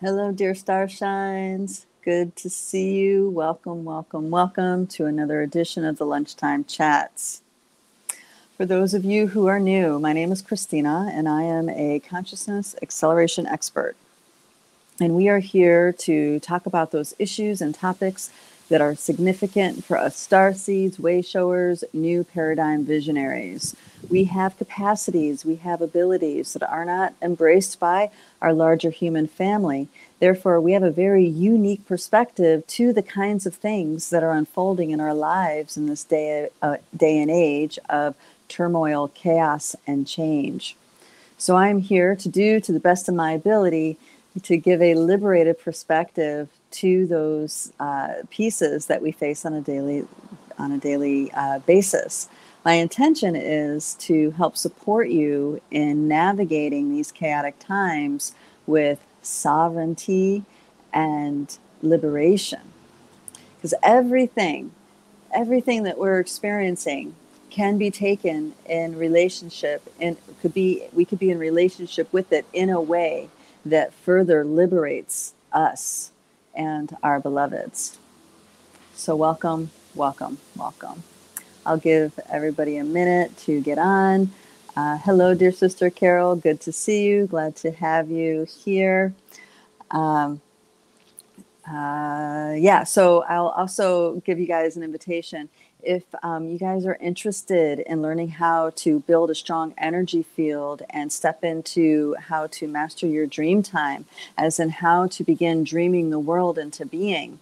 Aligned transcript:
Hello, 0.00 0.30
dear 0.30 0.52
starshines. 0.52 1.84
Good 2.04 2.36
to 2.36 2.48
see 2.48 2.94
you. 2.98 3.30
Welcome, 3.30 3.84
welcome, 3.84 4.30
welcome 4.30 4.86
to 4.86 5.06
another 5.06 5.42
edition 5.42 5.84
of 5.84 5.98
the 5.98 6.06
Lunchtime 6.06 6.64
Chats. 6.66 7.42
For 8.56 8.64
those 8.64 8.94
of 8.94 9.04
you 9.04 9.26
who 9.26 9.48
are 9.48 9.58
new, 9.58 9.98
my 9.98 10.12
name 10.12 10.30
is 10.30 10.40
Christina 10.40 11.10
and 11.12 11.28
I 11.28 11.42
am 11.42 11.68
a 11.68 11.98
consciousness 11.98 12.76
acceleration 12.80 13.44
expert. 13.48 13.96
And 15.00 15.16
we 15.16 15.28
are 15.28 15.40
here 15.40 15.92
to 15.94 16.38
talk 16.38 16.64
about 16.64 16.92
those 16.92 17.12
issues 17.18 17.60
and 17.60 17.74
topics 17.74 18.30
that 18.68 18.80
are 18.80 18.94
significant 18.94 19.84
for 19.84 19.96
us 19.96 20.16
star 20.16 20.52
seeds, 20.52 20.98
way 20.98 21.22
showers, 21.22 21.84
new 21.92 22.24
paradigm 22.24 22.84
visionaries. 22.84 23.74
We 24.08 24.24
have 24.24 24.58
capacities, 24.58 25.44
we 25.44 25.56
have 25.56 25.80
abilities 25.80 26.52
that 26.52 26.68
are 26.68 26.84
not 26.84 27.14
embraced 27.20 27.80
by 27.80 28.10
our 28.40 28.52
larger 28.52 28.90
human 28.90 29.26
family. 29.26 29.88
Therefore, 30.20 30.60
we 30.60 30.72
have 30.72 30.82
a 30.82 30.90
very 30.90 31.26
unique 31.26 31.86
perspective 31.86 32.66
to 32.68 32.92
the 32.92 33.02
kinds 33.02 33.46
of 33.46 33.54
things 33.54 34.10
that 34.10 34.22
are 34.22 34.32
unfolding 34.32 34.90
in 34.90 35.00
our 35.00 35.14
lives 35.14 35.76
in 35.76 35.86
this 35.86 36.04
day, 36.04 36.48
uh, 36.62 36.76
day 36.96 37.18
and 37.18 37.30
age 37.30 37.78
of 37.88 38.14
turmoil, 38.48 39.08
chaos, 39.08 39.76
and 39.86 40.06
change. 40.06 40.76
So, 41.36 41.56
I'm 41.56 41.78
here 41.80 42.16
to 42.16 42.28
do 42.28 42.60
to 42.60 42.72
the 42.72 42.80
best 42.80 43.08
of 43.08 43.14
my 43.14 43.32
ability 43.32 43.96
to 44.42 44.56
give 44.56 44.82
a 44.82 44.94
liberated 44.94 45.58
perspective 45.58 46.48
to 46.70 47.06
those 47.06 47.72
uh, 47.80 48.14
pieces 48.30 48.86
that 48.86 49.02
we 49.02 49.12
face 49.12 49.44
on 49.44 49.54
a 49.54 49.60
daily 49.60 50.06
on 50.58 50.72
a 50.72 50.78
daily 50.78 51.30
uh, 51.32 51.60
basis. 51.60 52.28
My 52.64 52.74
intention 52.74 53.36
is 53.36 53.94
to 54.00 54.32
help 54.32 54.56
support 54.56 55.08
you 55.08 55.60
in 55.70 56.08
navigating 56.08 56.90
these 56.90 57.12
chaotic 57.12 57.58
times 57.60 58.34
with 58.66 58.98
sovereignty 59.22 60.44
and 60.92 61.56
liberation. 61.82 62.60
Because 63.56 63.74
everything, 63.82 64.72
everything 65.32 65.84
that 65.84 65.98
we're 65.98 66.18
experiencing 66.18 67.14
can 67.50 67.78
be 67.78 67.90
taken 67.90 68.54
in 68.66 68.96
relationship 68.96 69.82
and 70.00 70.16
could 70.42 70.52
be 70.52 70.84
we 70.92 71.04
could 71.04 71.18
be 71.18 71.30
in 71.30 71.38
relationship 71.38 72.12
with 72.12 72.32
it 72.32 72.44
in 72.52 72.68
a 72.68 72.80
way 72.80 73.28
that 73.64 73.92
further 73.94 74.44
liberates 74.44 75.34
us 75.52 76.12
and 76.58 76.96
our 77.02 77.20
beloveds. 77.22 77.98
So 78.94 79.16
welcome, 79.16 79.70
welcome, 79.94 80.38
welcome. 80.56 81.04
I'll 81.66 81.78
give 81.78 82.18
everybody 82.30 82.78
a 82.78 82.84
minute 82.84 83.36
to 83.40 83.60
get 83.62 83.78
on. 83.78 84.32
Uh, 84.76 84.98
hello, 84.98 85.34
dear 85.34 85.52
sister 85.52 85.90
Carol. 85.90 86.36
Good 86.36 86.60
to 86.62 86.72
see 86.72 87.04
you. 87.04 87.26
Glad 87.28 87.56
to 87.56 87.72
have 87.72 88.10
you 88.10 88.46
here. 88.64 89.14
Um, 89.92 90.42
uh, 91.68 92.54
yeah, 92.56 92.84
so 92.84 93.24
I'll 93.24 93.48
also 93.50 94.16
give 94.26 94.40
you 94.40 94.46
guys 94.46 94.76
an 94.76 94.82
invitation. 94.82 95.48
If 95.88 96.04
um, 96.22 96.50
you 96.50 96.58
guys 96.58 96.84
are 96.84 96.98
interested 97.00 97.78
in 97.78 98.02
learning 98.02 98.28
how 98.28 98.72
to 98.76 99.00
build 99.00 99.30
a 99.30 99.34
strong 99.34 99.72
energy 99.78 100.22
field 100.22 100.82
and 100.90 101.10
step 101.10 101.42
into 101.42 102.14
how 102.20 102.48
to 102.48 102.68
master 102.68 103.06
your 103.06 103.26
dream 103.26 103.62
time, 103.62 104.04
as 104.36 104.60
in 104.60 104.68
how 104.68 105.06
to 105.06 105.24
begin 105.24 105.64
dreaming 105.64 106.10
the 106.10 106.18
world 106.18 106.58
into 106.58 106.84
being, 106.84 107.38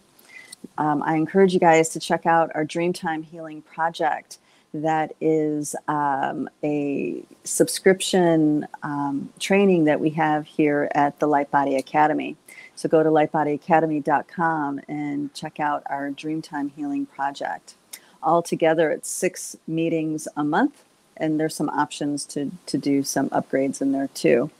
um, 0.78 1.02
I 1.02 1.16
encourage 1.16 1.54
you 1.54 1.58
guys 1.58 1.88
to 1.88 1.98
check 1.98 2.24
out 2.24 2.52
our 2.54 2.64
Dreamtime 2.64 3.24
Healing 3.24 3.62
Project. 3.62 4.38
That 4.72 5.16
is 5.20 5.74
um, 5.88 6.48
a 6.62 7.24
subscription 7.42 8.68
um, 8.84 9.28
training 9.40 9.86
that 9.86 9.98
we 9.98 10.10
have 10.10 10.46
here 10.46 10.88
at 10.94 11.18
the 11.18 11.26
Light 11.26 11.50
Body 11.50 11.74
Academy. 11.74 12.36
So 12.76 12.88
go 12.88 13.02
to 13.02 13.08
lightbodyacademy.com 13.08 14.82
and 14.86 15.34
check 15.34 15.58
out 15.58 15.82
our 15.86 16.10
Dreamtime 16.10 16.70
Healing 16.76 17.06
Project. 17.06 17.74
Altogether, 18.22 18.90
it's 18.90 19.10
six 19.10 19.56
meetings 19.66 20.28
a 20.36 20.44
month, 20.44 20.82
and 21.16 21.38
there's 21.38 21.54
some 21.54 21.70
options 21.70 22.24
to, 22.26 22.50
to 22.66 22.78
do 22.78 23.02
some 23.02 23.28
upgrades 23.30 23.80
in 23.80 23.92
there 23.92 24.08
too. 24.08 24.50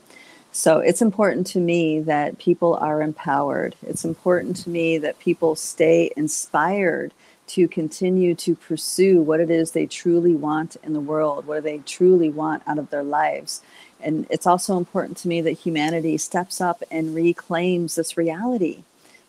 So 0.51 0.79
it's 0.79 1.01
important 1.01 1.45
to 1.47 1.59
me 1.59 1.99
that 1.99 2.39
people 2.39 2.75
are 2.75 3.01
empowered. 3.01 3.75
It's 3.85 4.03
important 4.03 4.55
to 4.57 4.69
me 4.69 4.97
that 4.97 5.19
people 5.19 5.55
stay 5.55 6.11
inspired 6.17 7.11
to 7.47 7.67
continue 7.67 8.35
to 8.35 8.55
pursue 8.55 9.21
what 9.21 9.39
it 9.39 9.49
is 9.49 9.71
they 9.71 9.85
truly 9.85 10.35
want 10.35 10.75
in 10.83 10.93
the 10.93 10.99
world, 10.99 11.45
what 11.45 11.63
they 11.63 11.77
truly 11.79 12.29
want 12.29 12.63
out 12.67 12.77
of 12.77 12.89
their 12.89 13.03
lives. 13.03 13.61
And 14.01 14.27
it's 14.29 14.47
also 14.47 14.77
important 14.77 15.17
to 15.17 15.27
me 15.27 15.41
that 15.41 15.51
humanity 15.51 16.17
steps 16.17 16.59
up 16.59 16.83
and 16.91 17.15
reclaims 17.15 17.95
this 17.95 18.17
reality. 18.17 18.83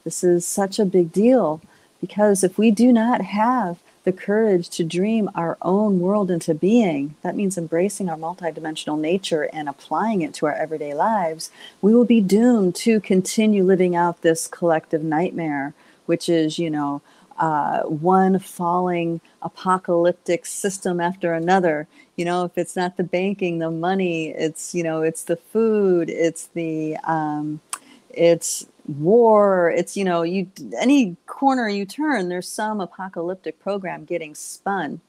This 0.05 0.25
is 0.25 0.47
such 0.47 0.79
a 0.79 0.85
big 0.85 1.13
deal 1.13 1.61
because 2.01 2.43
if 2.43 2.59
we 2.59 2.71
do 2.71 2.93
not 2.93 3.21
have 3.21 3.79
the 4.09 4.13
courage 4.13 4.71
to 4.71 4.83
dream 4.83 5.29
our 5.35 5.59
own 5.61 6.01
world 6.01 6.31
into 6.31 6.55
being, 6.55 7.15
that 7.21 7.37
means 7.37 7.59
embracing 7.59 8.09
our 8.09 8.17
multidimensional 8.17 8.99
nature 8.99 9.51
and 9.53 9.69
applying 9.69 10.23
it 10.23 10.33
to 10.33 10.47
our 10.47 10.55
everyday 10.55 10.95
lives, 10.95 11.51
we 11.83 11.95
will 11.95 12.07
be 12.07 12.23
doomed 12.23 12.75
to 12.75 13.01
continue 13.01 13.63
living 13.63 13.95
out 13.95 14.23
this 14.23 14.47
collective 14.47 15.05
nightmare, 15.05 15.75
which 16.07 16.27
is, 16.27 16.59
you 16.59 16.71
know, 16.71 17.03
uh, 17.39 17.83
one 17.83 18.39
falling 18.39 19.21
apocalyptic 19.43 20.47
system 20.47 21.01
after 21.01 21.35
another. 21.35 21.87
You 22.17 22.25
know, 22.25 22.47
if 22.47 22.57
it's 22.57 22.77
not 22.77 22.97
the 22.97 23.05
banking, 23.05 23.59
the 23.59 23.71
money, 23.71 24.31
it's, 24.31 24.75
you 24.75 24.83
know, 24.83 25.03
it's 25.03 25.25
the 25.25 25.37
food, 25.37 26.09
it's 26.09 26.47
the, 26.55 26.97
um, 27.05 27.61
it's 28.09 28.67
war 28.89 29.71
it's 29.71 29.97
you 29.97 30.05
know 30.05 30.23
you 30.23 30.51
any 30.81 31.15
corner 31.27 31.69
you 31.69 31.85
turn 31.85 32.29
there's 32.29 32.49
some 32.49 32.81
apocalyptic 32.81 33.61
program 33.61 34.05
getting 34.05 34.35
spun. 34.35 35.01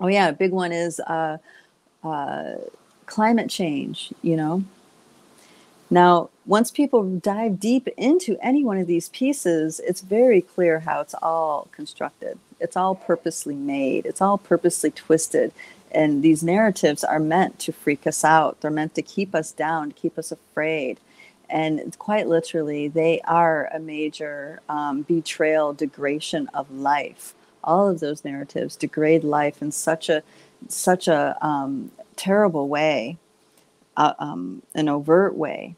Oh 0.00 0.08
yeah 0.08 0.28
a 0.28 0.32
big 0.32 0.52
one 0.52 0.72
is 0.72 1.00
uh, 1.00 1.38
uh, 2.04 2.52
climate 3.06 3.48
change 3.48 4.12
you 4.22 4.36
know? 4.36 4.62
Now 5.88 6.28
once 6.44 6.70
people 6.70 7.02
dive 7.18 7.58
deep 7.58 7.88
into 7.96 8.36
any 8.42 8.64
one 8.64 8.76
of 8.76 8.86
these 8.86 9.08
pieces 9.08 9.80
it's 9.82 10.02
very 10.02 10.42
clear 10.42 10.80
how 10.80 11.00
it's 11.00 11.14
all 11.22 11.68
constructed. 11.72 12.38
It's 12.60 12.76
all 12.76 12.94
purposely 12.94 13.54
made. 13.54 14.04
It's 14.04 14.20
all 14.20 14.36
purposely 14.36 14.90
twisted. 14.90 15.52
And 15.92 16.22
these 16.22 16.42
narratives 16.42 17.02
are 17.02 17.18
meant 17.18 17.58
to 17.60 17.72
freak 17.72 18.06
us 18.06 18.22
out. 18.24 18.60
They're 18.60 18.70
meant 18.70 18.94
to 18.94 19.02
keep 19.02 19.34
us 19.34 19.52
down 19.52 19.92
keep 19.92 20.18
us 20.18 20.30
afraid 20.30 21.00
and 21.50 21.96
quite 21.98 22.28
literally, 22.28 22.88
they 22.88 23.20
are 23.22 23.68
a 23.72 23.78
major 23.78 24.60
um, 24.68 25.02
betrayal, 25.02 25.72
degradation 25.72 26.48
of 26.54 26.70
life. 26.70 27.34
All 27.62 27.88
of 27.88 28.00
those 28.00 28.24
narratives 28.24 28.76
degrade 28.76 29.24
life 29.24 29.60
in 29.60 29.72
such 29.72 30.08
a 30.08 30.22
such 30.68 31.08
a 31.08 31.36
um, 31.44 31.90
terrible 32.16 32.68
way, 32.68 33.18
uh, 33.96 34.14
um, 34.18 34.62
an 34.74 34.88
overt 34.88 35.34
way. 35.34 35.74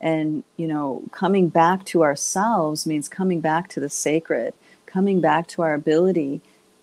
And 0.00 0.44
you 0.56 0.68
know, 0.68 1.02
coming 1.12 1.48
back 1.48 1.84
to 1.86 2.02
ourselves 2.02 2.86
means 2.86 3.08
coming 3.08 3.40
back 3.40 3.68
to 3.70 3.80
the 3.80 3.90
sacred, 3.90 4.54
coming 4.86 5.20
back 5.20 5.48
to 5.48 5.62
our 5.62 5.74
ability 5.74 6.40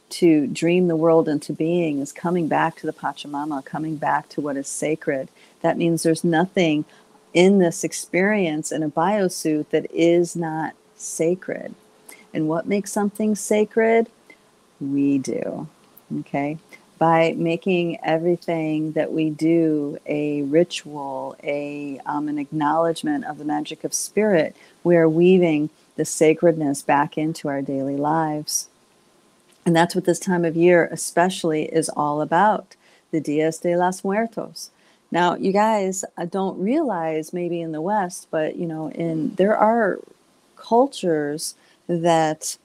to 0.08 0.48
dream 0.48 0.88
the 0.88 0.96
world 0.96 1.28
into 1.28 1.52
being 1.52 2.00
is 2.00 2.12
coming 2.12 2.48
back 2.48 2.76
to 2.76 2.86
the 2.86 2.94
Pachamama, 2.94 3.66
coming 3.66 3.96
back 3.96 4.30
to 4.30 4.42
what 4.42 4.56
is 4.56 4.68
sacred. 4.68 5.30
That 5.62 5.78
means 5.78 6.04
there's 6.04 6.24
nothing 6.24 6.86
in 7.36 7.60
this 7.60 7.84
experience 7.84 8.72
in 8.72 8.82
a 8.82 8.90
biosuit 8.90 9.70
that 9.70 9.86
is 9.92 10.36
not 10.36 10.74
sacred. 10.96 11.76
And 12.34 12.48
what 12.48 12.66
makes 12.66 12.92
something 12.92 13.36
sacred? 13.36 14.10
We 14.80 15.20
do. 15.20 15.68
Okay. 16.22 16.58
By 16.98 17.36
making 17.38 18.00
everything 18.04 18.94
that 18.94 19.12
we 19.12 19.30
do 19.30 20.00
a 20.06 20.44
ritual, 20.44 21.36
a 21.44 22.00
um, 22.06 22.30
an 22.30 22.40
acknowledgement 22.40 23.26
of 23.26 23.38
the 23.38 23.46
magic 23.46 23.84
of 23.84 23.94
spirit, 23.94 24.56
we 24.84 24.96
are 24.96 25.10
weaving 25.10 25.70
the 25.98 26.06
sacredness 26.06 26.82
back 26.82 27.18
into 27.18 27.50
our 27.50 27.62
daily 27.62 27.98
lives. 27.98 28.70
And 29.66 29.76
that's 29.76 29.94
what 29.94 30.06
this 30.06 30.20
time 30.20 30.46
of 30.46 30.56
year, 30.56 30.88
especially, 30.90 31.66
is 31.66 31.90
all 31.90 32.22
about 32.22 32.76
the 33.12 33.20
Dias 33.20 33.58
de 33.58 33.76
los 33.76 34.04
Muertos. 34.06 34.70
Now, 35.12 35.36
you 35.36 35.52
guys 35.52 36.04
don't 36.30 36.60
realize 36.60 37.32
maybe 37.32 37.62
in 37.62 37.72
the 37.72 37.82
West, 37.82 38.28
but 38.32 38.58
you 38.58 38.66
know, 38.66 38.90
in 38.92 39.36
there 39.36 39.56
are 39.56 40.00
cultures 40.56 41.56
that 41.88 42.58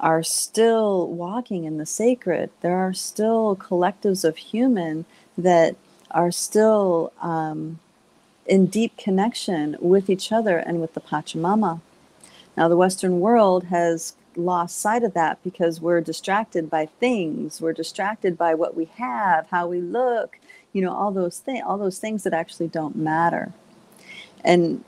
are 0.00 0.22
still 0.22 1.06
walking 1.08 1.64
in 1.64 1.78
the 1.78 1.86
sacred. 1.86 2.50
There 2.60 2.76
are 2.76 2.92
still 2.92 3.56
collectives 3.56 4.24
of 4.24 4.36
human 4.36 5.04
that 5.38 5.76
are 6.10 6.30
still 6.30 7.12
um, 7.22 7.78
in 8.46 8.66
deep 8.66 8.96
connection 8.96 9.76
with 9.80 10.10
each 10.10 10.32
other 10.32 10.58
and 10.58 10.80
with 10.80 10.94
the 10.94 11.00
Pachamama. 11.00 11.80
Now, 12.56 12.68
the 12.68 12.76
Western 12.76 13.20
world 13.20 13.64
has 13.64 14.14
lost 14.36 14.78
sight 14.78 15.02
of 15.02 15.14
that 15.14 15.42
because 15.42 15.80
we're 15.80 16.00
distracted 16.00 16.68
by 16.68 16.86
things. 16.86 17.60
We're 17.60 17.72
distracted 17.72 18.36
by 18.36 18.54
what 18.54 18.76
we 18.76 18.86
have, 18.96 19.48
how 19.50 19.66
we 19.68 19.80
look, 19.80 20.38
you 20.74 20.82
know 20.82 20.94
all 20.94 21.12
those 21.12 21.38
things 21.38 21.62
all 21.66 21.78
those 21.78 21.98
things 21.98 22.24
that 22.24 22.34
actually 22.34 22.68
don't 22.68 22.96
matter 22.96 23.52
and 24.44 24.84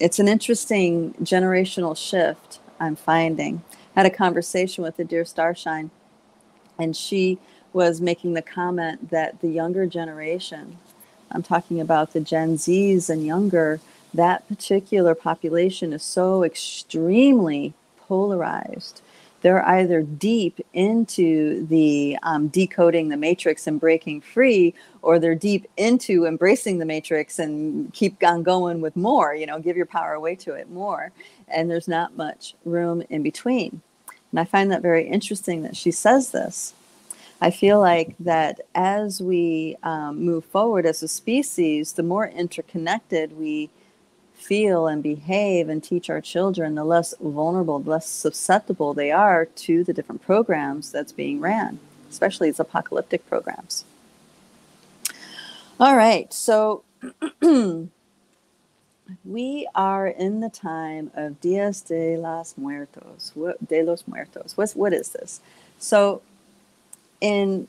it's 0.00 0.18
an 0.18 0.28
interesting 0.28 1.14
generational 1.22 1.96
shift 1.96 2.60
I'm 2.80 2.96
finding. 2.96 3.62
I 3.96 4.00
had 4.00 4.06
a 4.12 4.14
conversation 4.14 4.84
with 4.84 4.96
the 4.96 5.04
dear 5.04 5.24
Starshine, 5.24 5.90
and 6.78 6.96
she 6.96 7.38
was 7.72 8.00
making 8.00 8.34
the 8.34 8.42
comment 8.42 9.10
that 9.10 9.40
the 9.40 9.48
younger 9.48 9.86
generation, 9.86 10.78
I'm 11.30 11.42
talking 11.42 11.80
about 11.80 12.12
the 12.12 12.20
Gen 12.20 12.56
Zs 12.56 13.08
and 13.10 13.24
younger, 13.26 13.80
that 14.12 14.46
particular 14.48 15.14
population 15.14 15.92
is 15.92 16.02
so 16.02 16.44
extremely 16.44 17.74
polarized. 17.96 19.02
They're 19.44 19.68
either 19.68 20.00
deep 20.00 20.58
into 20.72 21.66
the 21.66 22.16
um, 22.22 22.48
decoding 22.48 23.10
the 23.10 23.18
matrix 23.18 23.66
and 23.66 23.78
breaking 23.78 24.22
free, 24.22 24.72
or 25.02 25.18
they're 25.18 25.34
deep 25.34 25.66
into 25.76 26.24
embracing 26.24 26.78
the 26.78 26.86
matrix 26.86 27.38
and 27.38 27.92
keep 27.92 28.24
on 28.24 28.42
going 28.42 28.80
with 28.80 28.96
more, 28.96 29.34
you 29.34 29.44
know, 29.44 29.58
give 29.58 29.76
your 29.76 29.84
power 29.84 30.14
away 30.14 30.34
to 30.36 30.54
it 30.54 30.70
more. 30.70 31.12
And 31.46 31.70
there's 31.70 31.88
not 31.88 32.16
much 32.16 32.54
room 32.64 33.02
in 33.10 33.22
between. 33.22 33.82
And 34.30 34.40
I 34.40 34.46
find 34.46 34.72
that 34.72 34.80
very 34.80 35.06
interesting 35.06 35.62
that 35.64 35.76
she 35.76 35.90
says 35.90 36.30
this. 36.30 36.72
I 37.38 37.50
feel 37.50 37.78
like 37.78 38.14
that 38.20 38.60
as 38.74 39.20
we 39.20 39.76
um, 39.82 40.24
move 40.24 40.46
forward 40.46 40.86
as 40.86 41.02
a 41.02 41.08
species, 41.08 41.92
the 41.92 42.02
more 42.02 42.26
interconnected 42.26 43.36
we 43.36 43.68
feel 44.44 44.86
and 44.86 45.02
behave 45.02 45.68
and 45.68 45.82
teach 45.82 46.10
our 46.10 46.20
children, 46.20 46.74
the 46.74 46.84
less 46.84 47.14
vulnerable, 47.20 47.78
the 47.78 47.90
less 47.90 48.08
susceptible 48.08 48.92
they 48.92 49.10
are 49.10 49.46
to 49.46 49.82
the 49.84 49.92
different 49.92 50.22
programs 50.22 50.92
that's 50.92 51.12
being 51.12 51.40
ran, 51.40 51.78
especially 52.10 52.48
these 52.48 52.60
apocalyptic 52.60 53.26
programs. 53.26 53.84
All 55.80 55.96
right, 55.96 56.32
so 56.32 56.84
we 59.24 59.68
are 59.74 60.06
in 60.06 60.40
the 60.40 60.50
time 60.50 61.10
of 61.14 61.40
Dias 61.40 61.80
de 61.80 62.16
los 62.16 62.54
Muertos, 62.56 63.32
de 63.66 63.82
los 63.82 64.04
Muertos. 64.06 64.56
What's, 64.56 64.76
what 64.76 64.92
is 64.92 65.08
this? 65.10 65.40
So, 65.78 66.22
in 67.20 67.66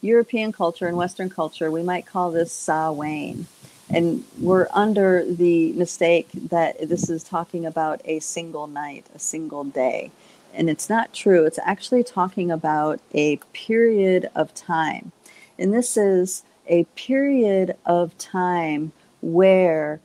European 0.00 0.50
culture 0.52 0.86
and 0.86 0.96
Western 0.96 1.28
culture, 1.28 1.70
we 1.70 1.82
might 1.82 2.06
call 2.06 2.30
this 2.30 2.52
Samhain 2.52 3.46
and 3.92 4.24
we're 4.38 4.68
under 4.72 5.24
the 5.24 5.72
mistake 5.72 6.28
that 6.34 6.88
this 6.88 7.10
is 7.10 7.22
talking 7.22 7.66
about 7.66 8.00
a 8.04 8.20
single 8.20 8.66
night, 8.66 9.06
a 9.14 9.18
single 9.18 9.64
day. 9.64 10.10
And 10.52 10.68
it's 10.68 10.88
not 10.88 11.12
true. 11.12 11.44
It's 11.44 11.58
actually 11.62 12.04
talking 12.04 12.50
about 12.50 13.00
a 13.12 13.36
period 13.52 14.30
of 14.34 14.54
time. 14.54 15.12
And 15.58 15.72
this 15.72 15.96
is 15.96 16.44
a 16.66 16.84
period 16.96 17.76
of 17.86 18.16
time 18.18 18.92
where 19.20 20.00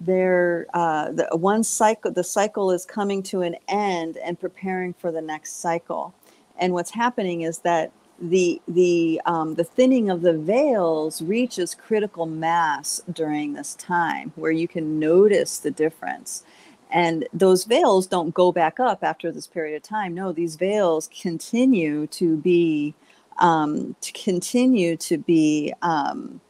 there 0.00 0.66
uh, 0.72 1.10
the 1.12 1.28
one 1.32 1.62
cycle 1.62 2.10
the 2.10 2.24
cycle 2.24 2.70
is 2.70 2.86
coming 2.86 3.22
to 3.22 3.42
an 3.42 3.56
end 3.68 4.16
and 4.18 4.40
preparing 4.40 4.94
for 4.94 5.12
the 5.12 5.20
next 5.20 5.60
cycle 5.60 6.14
and 6.58 6.72
what's 6.72 6.90
happening 6.90 7.42
is 7.42 7.58
that 7.60 7.92
the 8.20 8.60
the 8.68 9.20
um, 9.24 9.54
the 9.54 9.64
thinning 9.64 10.10
of 10.10 10.22
the 10.22 10.34
veils 10.34 11.22
reaches 11.22 11.74
critical 11.74 12.26
mass 12.26 13.00
during 13.10 13.54
this 13.54 13.74
time 13.74 14.32
where 14.36 14.52
you 14.52 14.68
can 14.68 14.98
notice 14.98 15.58
the 15.58 15.70
difference. 15.70 16.44
And 16.92 17.28
those 17.32 17.64
veils 17.64 18.06
don't 18.06 18.34
go 18.34 18.50
back 18.50 18.80
up 18.80 19.04
after 19.04 19.30
this 19.30 19.46
period 19.46 19.76
of 19.76 19.82
time. 19.82 20.14
No 20.14 20.32
these 20.32 20.56
veils 20.56 21.08
continue 21.18 22.06
to 22.08 22.36
be 22.36 22.94
um, 23.38 23.96
to 24.02 24.12
continue 24.12 24.96
to 24.98 25.16
be 25.16 25.72
um, 25.80 26.40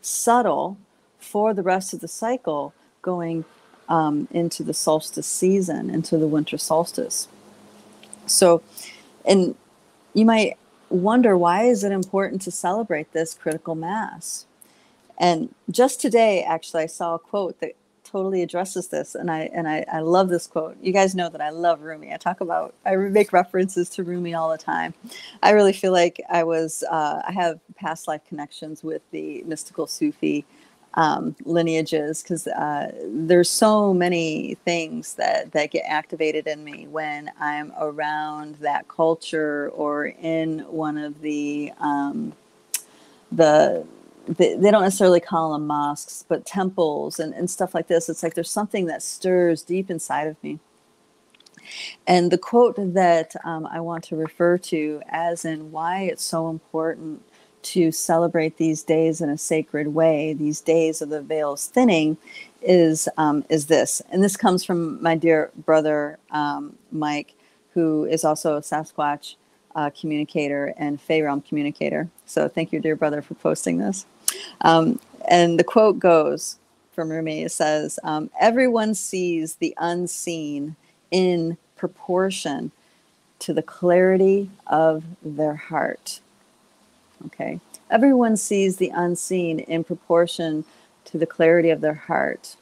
subtle 0.00 0.78
for 1.18 1.52
the 1.52 1.62
rest 1.62 1.92
of 1.92 2.00
the 2.00 2.08
cycle 2.08 2.72
going 3.02 3.44
um, 3.88 4.28
into 4.30 4.62
the 4.62 4.72
solstice 4.72 5.26
season 5.26 5.90
into 5.90 6.16
the 6.16 6.26
winter 6.26 6.56
solstice. 6.56 7.28
So 8.26 8.62
and 9.26 9.54
you 10.14 10.24
might 10.24 10.56
wonder 10.90 11.36
why 11.36 11.64
is 11.64 11.84
it 11.84 11.92
important 11.92 12.42
to 12.42 12.50
celebrate 12.50 13.12
this 13.12 13.34
critical 13.34 13.74
mass? 13.74 14.46
And 15.18 15.54
just 15.70 16.00
today 16.00 16.42
actually 16.44 16.84
i 16.84 16.86
saw 16.86 17.14
a 17.14 17.18
quote 17.18 17.60
that 17.60 17.72
totally 18.04 18.42
addresses 18.42 18.88
this 18.88 19.14
and 19.16 19.30
i 19.30 19.50
and 19.52 19.68
I, 19.68 19.84
I 19.92 20.00
love 20.00 20.28
this 20.28 20.46
quote. 20.46 20.76
You 20.82 20.92
guys 20.92 21.14
know 21.14 21.28
that 21.30 21.40
i 21.40 21.50
love 21.50 21.82
rumi. 21.82 22.12
I 22.12 22.18
talk 22.18 22.40
about 22.40 22.74
i 22.86 22.96
make 22.96 23.32
references 23.32 23.88
to 23.90 24.04
rumi 24.04 24.34
all 24.34 24.50
the 24.50 24.58
time. 24.58 24.94
I 25.42 25.50
really 25.52 25.72
feel 25.72 25.92
like 25.92 26.20
i 26.30 26.44
was 26.44 26.84
uh, 26.90 27.22
i 27.26 27.32
have 27.32 27.60
past 27.76 28.08
life 28.08 28.22
connections 28.28 28.84
with 28.84 29.02
the 29.12 29.42
mystical 29.46 29.86
sufi 29.86 30.44
um, 30.96 31.36
lineages 31.44 32.22
because 32.22 32.46
uh, 32.46 32.90
there's 33.06 33.50
so 33.50 33.92
many 33.92 34.56
things 34.64 35.14
that 35.14 35.52
that 35.52 35.70
get 35.70 35.84
activated 35.86 36.46
in 36.46 36.64
me 36.64 36.86
when 36.88 37.30
I'm 37.38 37.72
around 37.78 38.56
that 38.56 38.88
culture 38.88 39.70
or 39.74 40.06
in 40.06 40.60
one 40.60 40.96
of 40.96 41.20
the 41.20 41.72
um, 41.80 42.32
the 43.30 43.86
they, 44.26 44.56
they 44.56 44.70
don't 44.70 44.82
necessarily 44.82 45.20
call 45.20 45.52
them 45.52 45.66
mosques, 45.66 46.24
but 46.28 46.46
temples 46.46 47.20
and, 47.20 47.32
and 47.34 47.48
stuff 47.48 47.74
like 47.74 47.86
this. 47.86 48.08
It's 48.08 48.22
like 48.22 48.34
there's 48.34 48.50
something 48.50 48.86
that 48.86 49.02
stirs 49.02 49.62
deep 49.62 49.90
inside 49.90 50.26
of 50.26 50.42
me. 50.42 50.58
And 52.06 52.30
the 52.30 52.38
quote 52.38 52.76
that 52.94 53.34
um, 53.44 53.66
I 53.66 53.80
want 53.80 54.04
to 54.04 54.16
refer 54.16 54.58
to, 54.58 55.02
as 55.08 55.44
in 55.44 55.72
why 55.72 56.02
it's 56.02 56.24
so 56.24 56.48
important 56.48 57.22
to 57.72 57.90
celebrate 57.90 58.58
these 58.58 58.84
days 58.84 59.20
in 59.20 59.28
a 59.28 59.36
sacred 59.36 59.88
way, 59.88 60.32
these 60.32 60.60
days 60.60 61.02
of 61.02 61.08
the 61.08 61.20
veils 61.20 61.66
thinning, 61.66 62.16
is 62.62 63.08
um, 63.16 63.44
is 63.48 63.66
this, 63.66 64.02
and 64.10 64.22
this 64.22 64.36
comes 64.36 64.64
from 64.64 65.02
my 65.02 65.16
dear 65.16 65.50
brother 65.64 66.18
um, 66.30 66.76
Mike, 66.92 67.34
who 67.74 68.04
is 68.04 68.24
also 68.24 68.56
a 68.56 68.60
Sasquatch 68.60 69.36
uh, 69.74 69.90
communicator 69.90 70.74
and 70.76 71.00
Fey 71.00 71.22
Realm 71.22 71.40
communicator. 71.40 72.08
So 72.24 72.48
thank 72.48 72.72
you, 72.72 72.80
dear 72.80 72.96
brother, 72.96 73.20
for 73.20 73.34
posting 73.34 73.78
this. 73.78 74.06
Um, 74.60 75.00
and 75.28 75.58
the 75.58 75.64
quote 75.64 75.98
goes 75.98 76.58
from 76.92 77.10
Rumi. 77.10 77.42
It 77.42 77.52
says, 77.52 77.98
um, 78.04 78.30
"Everyone 78.40 78.94
sees 78.94 79.56
the 79.56 79.74
unseen 79.78 80.76
in 81.10 81.58
proportion 81.76 82.70
to 83.40 83.52
the 83.52 83.62
clarity 83.62 84.50
of 84.68 85.02
their 85.22 85.56
heart." 85.56 86.20
Okay. 87.26 87.60
Everyone 87.90 88.36
sees 88.36 88.76
the 88.76 88.90
unseen 88.94 89.60
in 89.60 89.84
proportion 89.84 90.64
to 91.06 91.18
the 91.18 91.26
clarity 91.26 91.70
of 91.70 91.80
their 91.80 91.94
heart. 91.94 92.56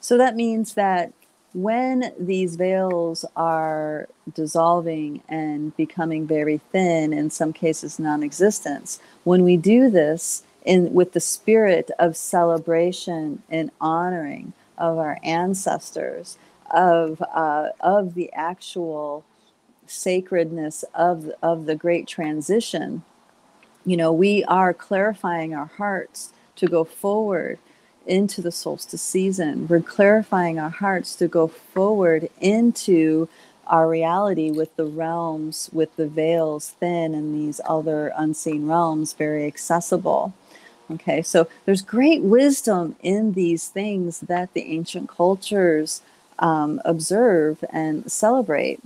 So 0.00 0.18
that 0.18 0.34
means 0.34 0.74
that 0.74 1.12
when 1.54 2.12
these 2.18 2.56
veils 2.56 3.24
are 3.36 4.08
dissolving 4.34 5.22
and 5.28 5.76
becoming 5.76 6.26
very 6.26 6.58
thin, 6.72 7.12
in 7.12 7.30
some 7.30 7.52
cases 7.52 7.98
non 7.98 8.22
existent, 8.22 8.98
when 9.24 9.44
we 9.44 9.56
do 9.56 9.90
this 9.90 10.44
in, 10.64 10.92
with 10.92 11.12
the 11.12 11.20
spirit 11.20 11.90
of 11.98 12.16
celebration 12.16 13.42
and 13.50 13.70
honoring 13.80 14.54
of 14.78 14.98
our 14.98 15.18
ancestors, 15.22 16.38
of, 16.70 17.22
uh, 17.34 17.68
of 17.80 18.14
the 18.14 18.32
actual 18.32 19.24
sacredness 19.86 20.84
of, 20.94 21.30
of 21.42 21.66
the 21.66 21.74
great 21.76 22.06
transition, 22.06 23.04
you 23.84 23.96
know, 23.96 24.12
we 24.12 24.44
are 24.44 24.72
clarifying 24.72 25.54
our 25.54 25.66
hearts 25.66 26.32
to 26.56 26.66
go 26.66 26.84
forward 26.84 27.58
into 28.06 28.40
the 28.42 28.52
solstice 28.52 29.02
season. 29.02 29.66
We're 29.68 29.80
clarifying 29.80 30.58
our 30.58 30.70
hearts 30.70 31.14
to 31.16 31.28
go 31.28 31.48
forward 31.48 32.28
into 32.40 33.28
our 33.66 33.88
reality 33.88 34.50
with 34.50 34.74
the 34.76 34.84
realms, 34.84 35.70
with 35.72 35.94
the 35.96 36.08
veils 36.08 36.70
thin 36.80 37.14
and 37.14 37.34
these 37.34 37.60
other 37.64 38.12
unseen 38.16 38.66
realms 38.66 39.12
very 39.12 39.46
accessible. 39.46 40.34
Okay, 40.90 41.22
so 41.22 41.48
there's 41.64 41.80
great 41.80 42.22
wisdom 42.22 42.96
in 43.02 43.32
these 43.32 43.68
things 43.68 44.20
that 44.20 44.52
the 44.52 44.62
ancient 44.62 45.08
cultures 45.08 46.02
um, 46.38 46.82
observe 46.84 47.64
and 47.70 48.10
celebrate. 48.10 48.80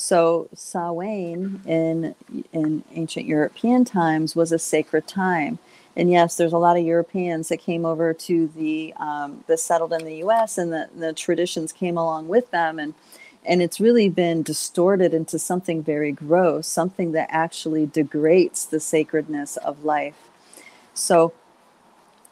So 0.00 0.48
Samhain 0.54 1.60
in 1.66 2.14
in 2.54 2.82
ancient 2.90 3.26
European 3.26 3.84
times 3.84 4.34
was 4.34 4.50
a 4.50 4.58
sacred 4.58 5.06
time. 5.06 5.58
And 5.94 6.10
yes, 6.10 6.36
there's 6.36 6.54
a 6.54 6.58
lot 6.58 6.78
of 6.78 6.84
Europeans 6.84 7.50
that 7.50 7.58
came 7.58 7.84
over 7.84 8.14
to 8.14 8.48
the 8.56 8.94
um, 8.96 9.44
settled 9.56 9.92
in 9.92 10.06
the 10.06 10.16
U.S. 10.16 10.56
and 10.56 10.72
the, 10.72 10.88
the 10.96 11.12
traditions 11.12 11.70
came 11.70 11.98
along 11.98 12.28
with 12.28 12.50
them, 12.50 12.78
and 12.78 12.94
and 13.44 13.60
it's 13.60 13.78
really 13.78 14.08
been 14.08 14.42
distorted 14.42 15.12
into 15.12 15.38
something 15.38 15.82
very 15.82 16.12
gross, 16.12 16.66
something 16.66 17.12
that 17.12 17.28
actually 17.30 17.84
degrades 17.84 18.64
the 18.64 18.80
sacredness 18.80 19.58
of 19.58 19.84
life. 19.84 20.16
So, 20.94 21.34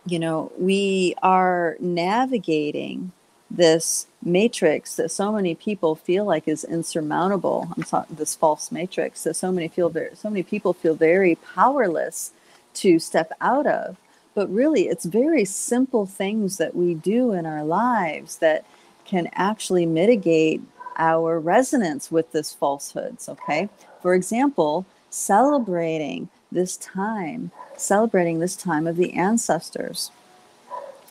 you 0.06 0.18
know, 0.18 0.52
we 0.56 1.14
are 1.22 1.76
navigating 1.80 3.12
this 3.50 4.06
matrix 4.22 4.96
that 4.96 5.10
so 5.10 5.32
many 5.32 5.54
people 5.54 5.94
feel 5.94 6.24
like 6.24 6.46
is 6.48 6.64
insurmountable. 6.64 7.68
I'm 7.76 7.84
sorry, 7.84 8.06
this 8.10 8.34
false 8.36 8.70
matrix 8.72 9.24
that 9.24 9.34
so 9.36 9.50
many 9.52 9.68
feel 9.68 9.88
very, 9.90 10.14
so 10.16 10.28
many 10.30 10.42
people 10.42 10.72
feel 10.74 10.94
very 10.94 11.36
powerless 11.36 12.32
to 12.74 12.98
step 12.98 13.32
out 13.40 13.66
of. 13.66 13.96
but 14.34 14.48
really 14.52 14.88
it's 14.88 15.04
very 15.04 15.44
simple 15.44 16.06
things 16.06 16.58
that 16.58 16.74
we 16.76 16.94
do 16.94 17.32
in 17.32 17.44
our 17.46 17.64
lives 17.64 18.38
that 18.38 18.64
can 19.04 19.28
actually 19.34 19.86
mitigate 19.86 20.60
our 20.96 21.40
resonance 21.40 22.10
with 22.10 22.30
this 22.32 22.52
falsehoods 22.54 23.28
okay 23.28 23.68
for 24.02 24.14
example 24.14 24.86
celebrating 25.10 26.28
this 26.52 26.76
time 26.76 27.50
celebrating 27.76 28.38
this 28.38 28.56
time 28.56 28.86
of 28.86 28.96
the 28.96 29.12
ancestors 29.14 30.10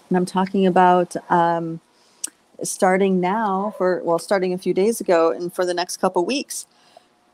and 0.10 0.18
i'm 0.18 0.26
talking 0.26 0.66
about 0.66 1.16
um, 1.32 1.80
starting 2.64 3.20
now 3.20 3.74
for 3.78 4.02
well 4.04 4.20
starting 4.20 4.54
a 4.54 4.58
few 4.58 4.74
days 4.74 5.00
ago 5.00 5.32
and 5.32 5.54
for 5.54 5.66
the 5.66 5.74
next 5.74 5.98
couple 5.98 6.26
weeks 6.26 6.66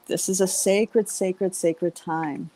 this 0.08 0.28
is 0.28 0.42
a 0.42 0.48
sacred 0.48 1.08
sacred 1.10 1.56
sacred 1.56 1.96
time. 1.96 2.50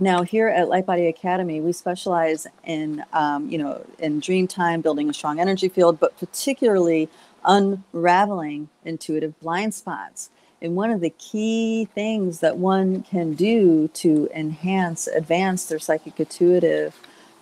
Now 0.00 0.22
here 0.22 0.48
at 0.48 0.68
light 0.68 0.86
body 0.86 1.06
academy 1.06 1.60
we 1.60 1.72
specialize 1.72 2.46
in 2.64 3.04
um, 3.12 3.48
you 3.48 3.58
know 3.58 3.84
in 3.98 4.20
dream 4.20 4.48
time 4.48 4.80
building 4.80 5.08
a 5.08 5.14
strong 5.14 5.38
energy 5.38 5.68
field 5.68 6.00
but 6.00 6.18
particularly 6.18 7.08
unraveling 7.44 8.68
intuitive 8.84 9.38
blind 9.40 9.74
spots. 9.74 10.30
And 10.60 10.76
one 10.76 10.90
of 10.90 11.00
the 11.00 11.10
key 11.10 11.88
things 11.92 12.40
that 12.40 12.56
one 12.56 13.02
can 13.02 13.34
do 13.34 13.88
to 13.94 14.28
enhance 14.34 15.06
advance 15.06 15.66
their 15.66 15.78
psychic 15.78 16.18
intuitive 16.18 16.98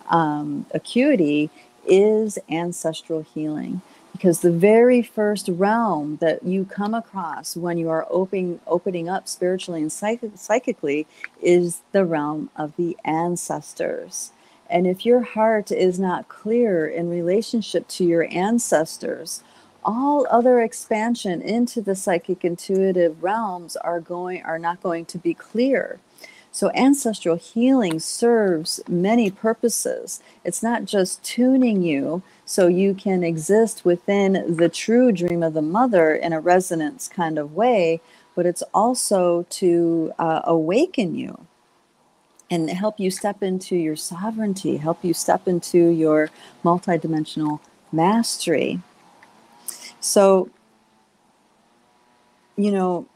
um, 0.09 0.65
acuity 0.73 1.49
is 1.87 2.37
ancestral 2.49 3.23
healing 3.33 3.81
because 4.21 4.41
the 4.41 4.51
very 4.51 5.01
first 5.01 5.49
realm 5.49 6.17
that 6.21 6.43
you 6.43 6.63
come 6.63 6.93
across 6.93 7.57
when 7.57 7.79
you 7.79 7.89
are 7.89 8.05
opening 8.11 8.59
opening 8.67 9.09
up 9.09 9.27
spiritually 9.27 9.81
and 9.81 9.91
psych- 9.91 10.21
psychically 10.35 11.07
is 11.41 11.81
the 11.91 12.05
realm 12.05 12.47
of 12.55 12.75
the 12.75 12.95
ancestors. 13.03 14.31
And 14.69 14.85
if 14.85 15.07
your 15.07 15.21
heart 15.21 15.71
is 15.71 15.99
not 15.99 16.29
clear 16.29 16.87
in 16.87 17.09
relationship 17.09 17.87
to 17.89 18.03
your 18.05 18.27
ancestors 18.29 19.43
all 19.83 20.27
other 20.29 20.61
expansion 20.61 21.41
into 21.41 21.81
the 21.81 21.95
psychic 21.95 22.45
intuitive 22.45 23.23
realms 23.23 23.75
are 23.77 23.99
going 23.99 24.43
are 24.43 24.59
not 24.59 24.83
going 24.83 25.05
to 25.05 25.17
be 25.17 25.33
clear 25.33 25.99
so, 26.51 26.71
ancestral 26.71 27.37
healing 27.37 27.99
serves 27.99 28.81
many 28.89 29.31
purposes. 29.31 30.21
It's 30.45 30.63
not 30.63 30.85
just 30.85 31.23
tuning 31.23 31.83
you 31.83 32.23
so 32.45 32.67
you 32.67 32.95
can 32.95 33.23
exist 33.23 33.85
within 33.85 34.57
the 34.57 34.69
true 34.69 35.13
dream 35.13 35.43
of 35.43 35.53
the 35.53 35.61
mother 35.63 36.15
in 36.15 36.33
a 36.33 36.41
resonance 36.41 37.07
kind 37.09 37.39
of 37.39 37.53
way, 37.55 38.01
but 38.35 38.45
it's 38.47 38.63
also 38.73 39.45
to 39.51 40.13
uh, 40.19 40.41
awaken 40.45 41.15
you 41.15 41.47
and 42.49 42.69
help 42.69 42.99
you 42.99 43.11
step 43.11 43.43
into 43.43 43.75
your 43.75 43.95
sovereignty, 43.97 44.77
help 44.77 45.03
you 45.03 45.13
step 45.13 45.47
into 45.47 45.89
your 45.89 46.29
multidimensional 46.63 47.59
mastery. 47.91 48.81
So, 50.01 50.49
you 52.57 52.71
know, 52.71 53.07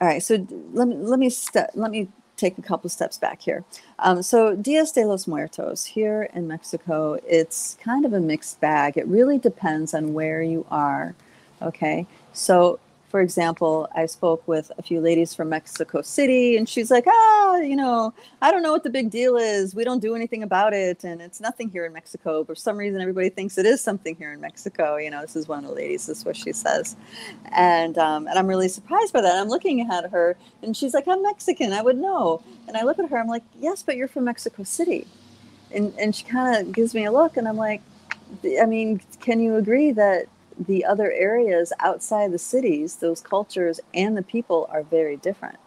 all 0.00 0.08
right. 0.08 0.22
So 0.22 0.46
let 0.72 0.88
me 0.88 0.96
let 0.96 1.18
me 1.18 1.30
st- 1.30 1.70
let 1.76 1.90
me 1.90 2.08
take 2.38 2.56
a 2.56 2.62
couple 2.62 2.88
steps 2.88 3.18
back 3.18 3.42
here. 3.42 3.64
Um, 3.98 4.22
so 4.22 4.54
Dias 4.54 4.92
de 4.92 5.04
los 5.04 5.26
Muertos 5.26 5.84
here 5.84 6.30
in 6.32 6.48
Mexico, 6.48 7.18
it's 7.26 7.76
kind 7.82 8.06
of 8.06 8.12
a 8.12 8.20
mixed 8.20 8.60
bag. 8.60 8.96
It 8.96 9.06
really 9.06 9.38
depends 9.38 9.92
on 9.92 10.14
where 10.14 10.40
you 10.40 10.64
are. 10.70 11.14
Okay, 11.60 12.06
so 12.32 12.78
for 13.08 13.20
example, 13.20 13.88
I 13.94 14.04
spoke 14.04 14.46
with 14.46 14.70
a 14.76 14.82
few 14.82 15.00
ladies 15.00 15.34
from 15.34 15.48
Mexico 15.48 16.02
City, 16.02 16.58
and 16.58 16.68
she's 16.68 16.90
like, 16.90 17.04
ah, 17.06 17.56
you 17.56 17.74
know, 17.74 18.12
I 18.42 18.50
don't 18.50 18.62
know 18.62 18.70
what 18.70 18.84
the 18.84 18.90
big 18.90 19.10
deal 19.10 19.36
is. 19.36 19.74
We 19.74 19.82
don't 19.82 20.00
do 20.00 20.14
anything 20.14 20.42
about 20.42 20.74
it, 20.74 21.04
and 21.04 21.22
it's 21.22 21.40
nothing 21.40 21.70
here 21.70 21.86
in 21.86 21.92
Mexico. 21.94 22.44
For 22.44 22.54
some 22.54 22.76
reason, 22.76 23.00
everybody 23.00 23.30
thinks 23.30 23.56
it 23.56 23.64
is 23.64 23.80
something 23.80 24.14
here 24.16 24.34
in 24.34 24.40
Mexico. 24.40 24.96
You 24.96 25.10
know, 25.10 25.22
this 25.22 25.36
is 25.36 25.48
one 25.48 25.60
of 25.60 25.70
the 25.70 25.74
ladies. 25.74 26.06
This 26.06 26.18
is 26.18 26.24
what 26.26 26.36
she 26.36 26.52
says, 26.52 26.96
and 27.52 27.96
um, 27.96 28.26
and 28.26 28.38
I'm 28.38 28.46
really 28.46 28.68
surprised 28.68 29.14
by 29.14 29.22
that. 29.22 29.36
I'm 29.36 29.48
looking 29.48 29.80
at 29.90 30.10
her, 30.10 30.36
and 30.62 30.76
she's 30.76 30.92
like, 30.92 31.08
I'm 31.08 31.22
Mexican. 31.22 31.72
I 31.72 31.80
would 31.80 31.96
know. 31.96 32.42
And 32.66 32.76
I 32.76 32.82
look 32.82 32.98
at 32.98 33.08
her. 33.08 33.18
I'm 33.18 33.28
like, 33.28 33.44
yes, 33.58 33.82
but 33.82 33.96
you're 33.96 34.08
from 34.08 34.24
Mexico 34.24 34.64
City, 34.64 35.06
and 35.72 35.94
and 35.98 36.14
she 36.14 36.24
kind 36.24 36.56
of 36.56 36.74
gives 36.74 36.94
me 36.94 37.06
a 37.06 37.12
look, 37.12 37.38
and 37.38 37.48
I'm 37.48 37.56
like, 37.56 37.80
I 38.60 38.66
mean, 38.66 39.00
can 39.20 39.40
you 39.40 39.56
agree 39.56 39.92
that 39.92 40.26
the 40.58 40.84
other 40.84 41.12
areas 41.12 41.72
outside 41.78 42.32
the 42.32 42.38
cities, 42.38 42.96
those 42.96 43.20
cultures 43.20 43.80
and 43.94 44.16
the 44.16 44.22
people 44.22 44.68
are 44.72 44.82
very 44.82 45.16
different, 45.16 45.58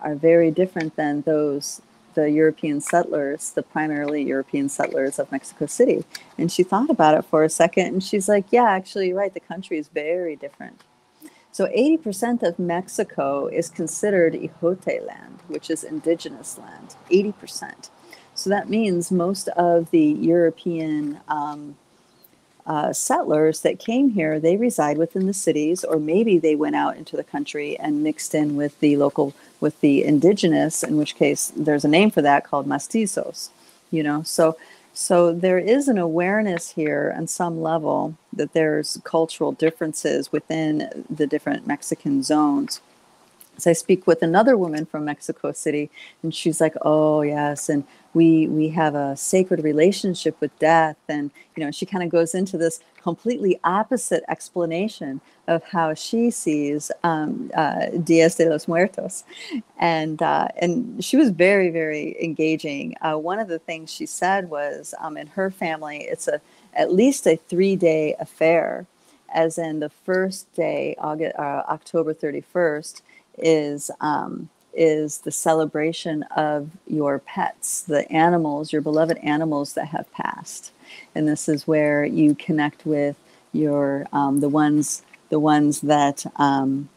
are 0.00 0.14
very 0.14 0.50
different 0.50 0.96
than 0.96 1.22
those 1.22 1.80
the 2.14 2.30
European 2.30 2.80
settlers, 2.80 3.52
the 3.52 3.62
primarily 3.62 4.22
European 4.22 4.68
settlers 4.68 5.18
of 5.18 5.30
Mexico 5.30 5.66
City. 5.66 6.04
And 6.36 6.50
she 6.50 6.64
thought 6.64 6.90
about 6.90 7.16
it 7.16 7.24
for 7.24 7.44
a 7.44 7.48
second 7.48 7.86
and 7.86 8.02
she's 8.02 8.28
like, 8.28 8.46
yeah, 8.50 8.64
actually, 8.64 9.08
you're 9.08 9.16
right. 9.16 9.32
The 9.32 9.40
country 9.40 9.78
is 9.78 9.88
very 9.88 10.34
different. 10.36 10.82
So 11.52 11.66
80% 11.66 12.42
of 12.42 12.58
Mexico 12.58 13.46
is 13.48 13.68
considered 13.68 14.34
Ejote 14.34 15.06
land, 15.06 15.40
which 15.48 15.68
is 15.68 15.82
indigenous 15.82 16.58
land, 16.58 16.94
80%. 17.10 17.90
So 18.34 18.50
that 18.50 18.68
means 18.68 19.10
most 19.10 19.48
of 19.48 19.90
the 19.90 20.00
European 20.00 21.20
um, 21.28 21.76
uh, 22.66 22.92
settlers 22.92 23.60
that 23.60 23.78
came 23.78 24.10
here, 24.10 24.38
they 24.38 24.56
reside 24.56 24.98
within 24.98 25.26
the 25.26 25.34
cities, 25.34 25.84
or 25.84 25.98
maybe 25.98 26.38
they 26.38 26.54
went 26.54 26.76
out 26.76 26.96
into 26.96 27.16
the 27.16 27.24
country 27.24 27.78
and 27.78 28.02
mixed 28.02 28.34
in 28.34 28.56
with 28.56 28.78
the 28.80 28.96
local, 28.96 29.34
with 29.60 29.80
the 29.80 30.04
indigenous, 30.04 30.82
in 30.82 30.96
which 30.96 31.14
case 31.16 31.52
there's 31.56 31.84
a 31.84 31.88
name 31.88 32.10
for 32.10 32.22
that 32.22 32.44
called 32.44 32.66
mestizos, 32.66 33.50
you 33.90 34.02
know. 34.02 34.22
So, 34.22 34.56
so 34.92 35.32
there 35.32 35.58
is 35.58 35.88
an 35.88 35.98
awareness 35.98 36.70
here 36.70 37.14
on 37.16 37.26
some 37.26 37.62
level 37.62 38.16
that 38.32 38.52
there's 38.52 39.00
cultural 39.04 39.52
differences 39.52 40.32
within 40.32 41.04
the 41.08 41.26
different 41.26 41.66
Mexican 41.66 42.22
zones. 42.22 42.80
I 43.66 43.72
speak 43.72 44.06
with 44.06 44.22
another 44.22 44.56
woman 44.56 44.86
from 44.86 45.04
Mexico 45.04 45.52
City, 45.52 45.90
and 46.22 46.34
she's 46.34 46.60
like, 46.60 46.74
"Oh 46.82 47.22
yes," 47.22 47.68
and 47.68 47.84
we 48.14 48.48
we 48.48 48.68
have 48.68 48.94
a 48.94 49.16
sacred 49.16 49.62
relationship 49.62 50.36
with 50.40 50.56
death 50.58 50.96
and 51.08 51.30
you 51.56 51.64
know 51.64 51.70
she 51.70 51.86
kind 51.86 52.02
of 52.02 52.10
goes 52.10 52.34
into 52.34 52.58
this 52.58 52.80
completely 53.02 53.58
opposite 53.64 54.22
explanation 54.28 55.20
of 55.48 55.62
how 55.64 55.94
she 55.94 56.30
sees 56.30 56.90
um, 57.02 57.50
uh, 57.54 57.86
Dias 58.04 58.34
de 58.34 58.48
los 58.48 58.68
Muertos, 58.68 59.24
and 59.78 60.20
uh, 60.22 60.48
and 60.60 61.02
she 61.02 61.16
was 61.16 61.30
very 61.30 61.70
very 61.70 62.16
engaging. 62.22 62.94
Uh, 63.00 63.16
one 63.16 63.38
of 63.38 63.48
the 63.48 63.58
things 63.58 63.92
she 63.92 64.06
said 64.06 64.50
was 64.50 64.94
um, 65.00 65.16
in 65.16 65.26
her 65.28 65.50
family 65.50 65.98
it's 66.02 66.28
a 66.28 66.40
at 66.74 66.92
least 66.92 67.26
a 67.26 67.36
three 67.36 67.76
day 67.76 68.14
affair, 68.20 68.86
as 69.32 69.58
in 69.58 69.80
the 69.80 69.88
first 69.88 70.52
day 70.54 70.94
August, 70.98 71.36
uh, 71.36 71.62
October 71.68 72.12
thirty 72.12 72.40
first 72.40 73.02
is. 73.42 73.90
Um, 74.00 74.48
is 74.72 75.18
the 75.18 75.32
celebration 75.32 76.22
of 76.36 76.70
your 76.86 77.18
pets, 77.18 77.82
the 77.82 78.10
animals, 78.10 78.72
your 78.72 78.82
beloved 78.82 79.18
animals 79.18 79.74
that 79.74 79.86
have 79.86 80.10
passed. 80.12 80.70
And 81.14 81.26
this 81.26 81.48
is 81.48 81.66
where 81.66 82.04
you 82.04 82.34
connect 82.34 82.86
with 82.86 83.16
your 83.52 84.06
um, 84.12 84.40
the 84.40 84.48
ones 84.48 85.02
the 85.28 85.40
ones 85.40 85.80
that 85.80 86.24
um, 86.36 86.88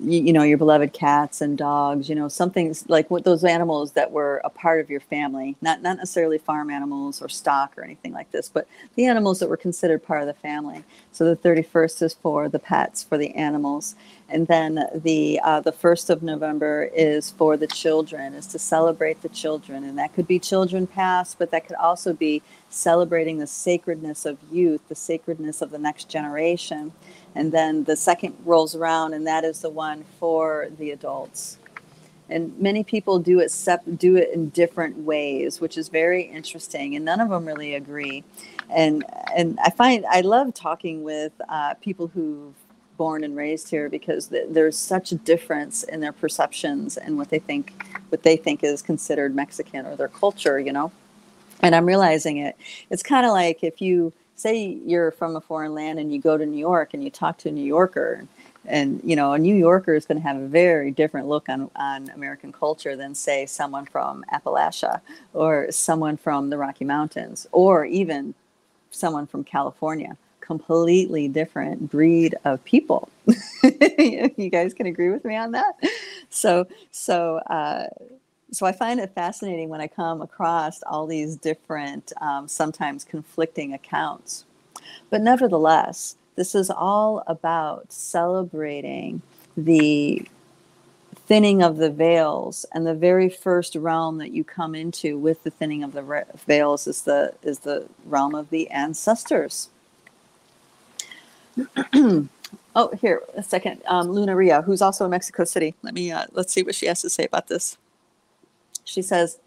you, 0.00 0.22
you, 0.22 0.32
know 0.32 0.42
your 0.42 0.58
beloved 0.58 0.92
cats 0.92 1.40
and 1.40 1.58
dogs 1.58 2.08
you 2.08 2.14
know 2.14 2.28
something 2.28 2.74
like 2.88 3.10
what 3.10 3.24
those 3.24 3.44
animals 3.44 3.92
that 3.92 4.10
were 4.10 4.40
a 4.44 4.50
part 4.50 4.80
of 4.80 4.90
your 4.90 5.00
family 5.00 5.56
not 5.60 5.82
not 5.82 5.96
necessarily 5.96 6.38
farm 6.38 6.70
animals 6.70 7.20
or 7.20 7.28
stock 7.28 7.72
or 7.76 7.84
anything 7.84 8.12
like 8.12 8.30
this 8.30 8.48
but 8.48 8.66
the 8.94 9.06
animals 9.06 9.38
that 9.38 9.48
were 9.48 9.56
considered 9.56 10.02
part 10.02 10.22
of 10.22 10.26
the 10.26 10.34
family. 10.34 10.84
So 11.12 11.24
the 11.24 11.36
31st 11.36 12.02
is 12.02 12.14
for 12.14 12.48
the 12.48 12.58
pets 12.58 13.02
for 13.04 13.18
the 13.18 13.34
animals. 13.34 13.94
And 14.28 14.46
then 14.46 14.86
the 14.94 15.40
uh, 15.42 15.60
the 15.60 15.72
first 15.72 16.10
of 16.10 16.22
November 16.22 16.90
is 16.94 17.30
for 17.30 17.56
the 17.56 17.66
children, 17.66 18.34
is 18.34 18.46
to 18.48 18.58
celebrate 18.58 19.22
the 19.22 19.28
children, 19.30 19.84
and 19.84 19.96
that 19.98 20.14
could 20.14 20.26
be 20.26 20.38
children 20.38 20.86
past, 20.86 21.38
but 21.38 21.50
that 21.50 21.66
could 21.66 21.76
also 21.76 22.12
be 22.12 22.42
celebrating 22.70 23.38
the 23.38 23.46
sacredness 23.46 24.26
of 24.26 24.38
youth, 24.50 24.80
the 24.88 24.94
sacredness 24.94 25.62
of 25.62 25.70
the 25.70 25.78
next 25.78 26.08
generation. 26.08 26.92
And 27.34 27.52
then 27.52 27.84
the 27.84 27.96
second 27.96 28.36
rolls 28.44 28.74
around, 28.74 29.14
and 29.14 29.26
that 29.26 29.44
is 29.44 29.60
the 29.60 29.70
one 29.70 30.04
for 30.18 30.68
the 30.78 30.90
adults. 30.90 31.58
And 32.30 32.58
many 32.58 32.84
people 32.84 33.18
do 33.18 33.40
it 33.40 33.50
sep- 33.50 33.84
do 33.96 34.16
it 34.16 34.30
in 34.34 34.50
different 34.50 34.98
ways, 34.98 35.60
which 35.60 35.78
is 35.78 35.88
very 35.88 36.22
interesting, 36.22 36.94
and 36.94 37.04
none 37.04 37.20
of 37.20 37.30
them 37.30 37.46
really 37.46 37.74
agree. 37.74 38.22
And 38.68 39.04
and 39.34 39.58
I 39.64 39.70
find 39.70 40.04
I 40.06 40.20
love 40.20 40.52
talking 40.52 41.04
with 41.04 41.32
uh, 41.48 41.74
people 41.74 42.08
who've 42.08 42.54
born 42.98 43.24
and 43.24 43.34
raised 43.36 43.70
here 43.70 43.88
because 43.88 44.26
th- 44.26 44.48
there's 44.50 44.76
such 44.76 45.12
a 45.12 45.14
difference 45.14 45.84
in 45.84 46.00
their 46.00 46.12
perceptions 46.12 46.98
and 46.98 47.16
what 47.16 47.30
they 47.30 47.38
think 47.38 47.72
what 48.10 48.22
they 48.24 48.36
think 48.36 48.62
is 48.62 48.82
considered 48.82 49.34
Mexican 49.34 49.86
or 49.86 49.96
their 49.96 50.08
culture, 50.08 50.60
you 50.60 50.72
know. 50.72 50.92
And 51.62 51.74
I'm 51.74 51.86
realizing 51.86 52.38
it. 52.38 52.56
It's 52.90 53.02
kind 53.02 53.26
of 53.26 53.32
like 53.32 53.64
if 53.64 53.80
you 53.80 54.12
say 54.36 54.78
you're 54.84 55.10
from 55.10 55.36
a 55.36 55.40
foreign 55.40 55.74
land 55.74 55.98
and 55.98 56.12
you 56.12 56.20
go 56.20 56.36
to 56.36 56.46
New 56.46 56.58
York 56.58 56.94
and 56.94 57.02
you 57.02 57.10
talk 57.10 57.38
to 57.38 57.48
a 57.48 57.52
New 57.52 57.64
Yorker 57.64 58.26
and 58.64 59.00
you 59.02 59.16
know 59.16 59.32
a 59.32 59.38
new 59.38 59.54
yorker 59.54 59.94
is 59.94 60.04
going 60.04 60.20
to 60.20 60.22
have 60.22 60.36
a 60.36 60.46
very 60.46 60.90
different 60.90 61.26
look 61.26 61.48
on, 61.48 61.70
on 61.76 62.10
american 62.10 62.52
culture 62.52 62.96
than 62.96 63.14
say 63.14 63.46
someone 63.46 63.86
from 63.86 64.24
appalachia 64.32 65.00
or 65.32 65.70
someone 65.70 66.16
from 66.16 66.50
the 66.50 66.58
rocky 66.58 66.84
mountains 66.84 67.46
or 67.52 67.84
even 67.86 68.34
someone 68.90 69.26
from 69.26 69.44
california. 69.44 70.16
Completely 70.40 71.28
different 71.28 71.90
breed 71.90 72.34
of 72.44 72.62
people. 72.64 73.08
You 74.36 74.50
guys 74.50 74.72
can 74.72 74.86
agree 74.86 75.10
with 75.10 75.24
me 75.24 75.36
on 75.36 75.52
that? 75.52 75.74
So 76.30 76.66
so 76.90 77.36
uh, 77.38 77.88
so 78.50 78.66
I 78.66 78.72
find 78.72 78.98
it 79.00 79.12
fascinating 79.14 79.68
when 79.68 79.80
I 79.80 79.86
come 79.86 80.22
across 80.22 80.82
all 80.84 81.06
these 81.06 81.36
different, 81.36 82.12
um, 82.20 82.48
sometimes 82.48 83.04
conflicting 83.04 83.74
accounts. 83.74 84.44
But 85.10 85.20
nevertheless, 85.20 86.16
this 86.36 86.54
is 86.54 86.70
all 86.70 87.22
about 87.26 87.92
celebrating 87.92 89.22
the 89.56 90.26
thinning 91.26 91.62
of 91.62 91.76
the 91.76 91.90
veils 91.90 92.64
and 92.72 92.86
the 92.86 92.94
very 92.94 93.28
first 93.28 93.74
realm 93.74 94.16
that 94.18 94.30
you 94.30 94.42
come 94.44 94.74
into 94.74 95.18
with 95.18 95.42
the 95.44 95.50
thinning 95.50 95.82
of 95.82 95.92
the 95.92 96.24
veils 96.46 96.86
is 96.86 97.02
the 97.02 97.34
is 97.42 97.58
the 97.60 97.86
realm 98.06 98.34
of 98.34 98.48
the 98.50 98.70
ancestors. 98.70 99.68
Oh 102.74 102.90
here 103.00 103.22
a 103.34 103.42
second. 103.42 103.82
Um, 103.86 104.08
luna 104.10 104.36
ria 104.36 104.62
who's 104.62 104.80
also 104.80 105.04
in 105.04 105.10
mexico 105.10 105.44
city. 105.44 105.74
Let 105.82 105.94
me 105.94 106.12
uh, 106.12 106.26
let's 106.32 106.52
see 106.52 106.62
what 106.62 106.74
she 106.74 106.86
has 106.86 107.02
to 107.02 107.10
say 107.10 107.24
about 107.24 107.48
this 107.48 107.76
she 108.88 109.02
says 109.02 109.38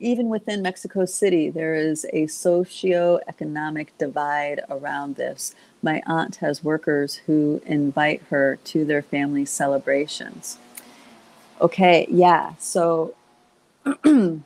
even 0.00 0.30
within 0.30 0.62
Mexico 0.62 1.04
City, 1.04 1.50
there 1.50 1.74
is 1.74 2.06
a 2.12 2.26
socio-economic 2.26 3.96
divide 3.98 4.62
around 4.70 5.16
this. 5.16 5.54
My 5.82 6.02
aunt 6.06 6.36
has 6.36 6.64
workers 6.64 7.16
who 7.26 7.60
invite 7.66 8.22
her 8.30 8.58
to 8.64 8.84
their 8.86 9.02
family 9.02 9.44
celebrations. 9.44 10.58
Okay, 11.60 12.06
yeah, 12.10 12.54
so 12.58 13.14
and 14.04 14.44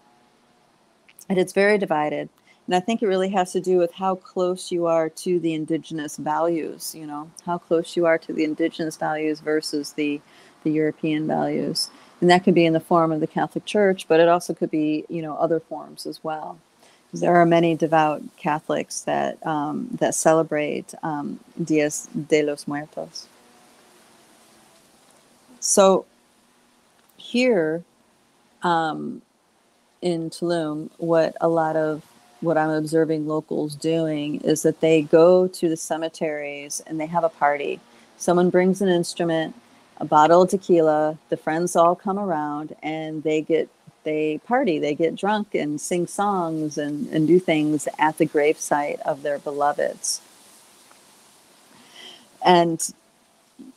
it's 1.28 1.52
very 1.52 1.78
divided. 1.78 2.28
And 2.66 2.74
I 2.74 2.80
think 2.80 3.02
it 3.02 3.06
really 3.06 3.28
has 3.30 3.52
to 3.52 3.60
do 3.60 3.78
with 3.78 3.92
how 3.92 4.16
close 4.16 4.72
you 4.72 4.86
are 4.86 5.08
to 5.10 5.38
the 5.38 5.54
indigenous 5.54 6.16
values, 6.16 6.94
you 6.94 7.06
know, 7.06 7.30
how 7.44 7.58
close 7.58 7.96
you 7.96 8.06
are 8.06 8.18
to 8.18 8.32
the 8.32 8.42
indigenous 8.42 8.96
values 8.96 9.40
versus 9.40 9.92
the, 9.92 10.20
the 10.64 10.70
European 10.70 11.26
values 11.26 11.90
and 12.24 12.30
that 12.30 12.42
could 12.42 12.54
be 12.54 12.64
in 12.64 12.72
the 12.72 12.80
form 12.80 13.12
of 13.12 13.20
the 13.20 13.26
Catholic 13.26 13.66
Church, 13.66 14.08
but 14.08 14.18
it 14.18 14.30
also 14.30 14.54
could 14.54 14.70
be, 14.70 15.04
you 15.10 15.20
know, 15.20 15.36
other 15.36 15.60
forms 15.60 16.06
as 16.06 16.24
well. 16.24 16.58
There 17.12 17.36
are 17.36 17.44
many 17.44 17.76
devout 17.76 18.22
Catholics 18.38 19.02
that 19.02 19.46
um, 19.46 19.90
that 20.00 20.14
celebrate 20.14 20.94
um, 21.02 21.38
Dias 21.62 22.08
de 22.28 22.42
los 22.42 22.66
Muertos. 22.66 23.28
So 25.60 26.06
here 27.18 27.84
um, 28.62 29.20
in 30.00 30.30
Tulum, 30.30 30.88
what 30.96 31.36
a 31.42 31.48
lot 31.48 31.76
of 31.76 32.02
what 32.40 32.56
I'm 32.56 32.70
observing 32.70 33.28
locals 33.28 33.74
doing 33.74 34.40
is 34.40 34.62
that 34.62 34.80
they 34.80 35.02
go 35.02 35.46
to 35.46 35.68
the 35.68 35.76
cemeteries 35.76 36.80
and 36.86 36.98
they 36.98 37.06
have 37.06 37.22
a 37.22 37.28
party. 37.28 37.80
Someone 38.16 38.48
brings 38.48 38.80
an 38.80 38.88
instrument, 38.88 39.54
a 39.98 40.04
bottle 40.04 40.42
of 40.42 40.50
tequila. 40.50 41.18
The 41.28 41.36
friends 41.36 41.76
all 41.76 41.94
come 41.94 42.18
around 42.18 42.74
and 42.82 43.22
they 43.22 43.40
get 43.40 43.68
they 44.04 44.38
party, 44.46 44.78
they 44.78 44.94
get 44.94 45.16
drunk 45.16 45.54
and 45.54 45.80
sing 45.80 46.06
songs 46.06 46.76
and, 46.76 47.08
and 47.08 47.26
do 47.26 47.40
things 47.40 47.88
at 47.98 48.18
the 48.18 48.26
gravesite 48.26 49.00
of 49.00 49.22
their 49.22 49.38
beloveds. 49.38 50.20
And 52.44 52.86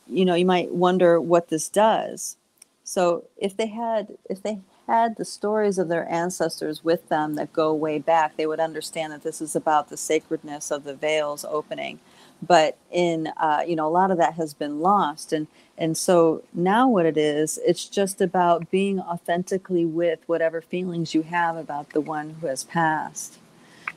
you 0.06 0.24
know, 0.24 0.34
you 0.34 0.46
might 0.46 0.72
wonder 0.72 1.20
what 1.20 1.48
this 1.48 1.68
does. 1.68 2.36
So 2.84 3.24
if 3.36 3.56
they 3.56 3.66
had 3.66 4.16
if 4.28 4.42
they 4.42 4.60
had 4.86 5.16
the 5.16 5.24
stories 5.24 5.78
of 5.78 5.88
their 5.88 6.10
ancestors 6.10 6.82
with 6.82 7.08
them 7.10 7.34
that 7.34 7.52
go 7.52 7.74
way 7.74 7.98
back, 7.98 8.36
they 8.36 8.46
would 8.46 8.60
understand 8.60 9.12
that 9.12 9.22
this 9.22 9.40
is 9.42 9.54
about 9.54 9.90
the 9.90 9.96
sacredness 9.96 10.70
of 10.70 10.84
the 10.84 10.94
veils 10.94 11.44
opening. 11.48 12.00
But 12.40 12.76
in 12.90 13.28
uh, 13.36 13.64
you 13.66 13.76
know, 13.76 13.86
a 13.86 13.90
lot 13.90 14.10
of 14.10 14.18
that 14.18 14.34
has 14.34 14.54
been 14.54 14.80
lost 14.80 15.32
and 15.32 15.46
and 15.78 15.96
so 15.96 16.42
now, 16.52 16.88
what 16.88 17.06
it 17.06 17.16
is, 17.16 17.58
it's 17.64 17.84
just 17.88 18.20
about 18.20 18.68
being 18.68 18.98
authentically 18.98 19.86
with 19.86 20.18
whatever 20.26 20.60
feelings 20.60 21.14
you 21.14 21.22
have 21.22 21.56
about 21.56 21.90
the 21.90 22.00
one 22.00 22.30
who 22.40 22.48
has 22.48 22.64
passed. 22.64 23.38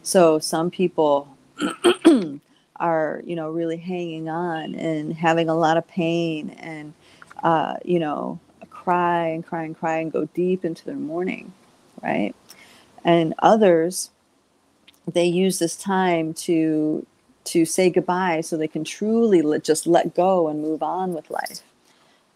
So 0.04 0.38
some 0.38 0.70
people 0.70 1.36
are, 2.76 3.24
you 3.26 3.36
know, 3.36 3.50
really 3.50 3.78
hanging 3.78 4.30
on 4.30 4.76
and 4.76 5.14
having 5.16 5.50
a 5.50 5.56
lot 5.56 5.78
of 5.78 5.88
pain 5.88 6.52
and, 6.52 6.94
uh, 7.42 7.78
you 7.84 7.98
know, 7.98 8.40
cry 8.70 9.28
and 9.28 9.44
cry 9.46 9.64
and 9.64 9.76
cry 9.76 9.98
and 9.98 10.12
go 10.12 10.26
deep 10.36 10.64
into 10.64 10.86
their 10.86 10.96
mourning, 10.96 11.52
right? 12.04 12.36
And 13.04 13.34
others, 13.40 14.12
they 15.12 15.26
use 15.26 15.58
this 15.58 15.76
time 15.76 16.36
to 16.36 17.08
to 17.46 17.66
say 17.66 17.90
goodbye 17.90 18.42
so 18.42 18.58
they 18.58 18.68
can 18.68 18.84
truly 18.84 19.42
let, 19.42 19.64
just 19.64 19.88
let 19.88 20.16
go 20.16 20.48
and 20.48 20.62
move 20.62 20.84
on 20.84 21.14
with 21.14 21.30
life 21.30 21.62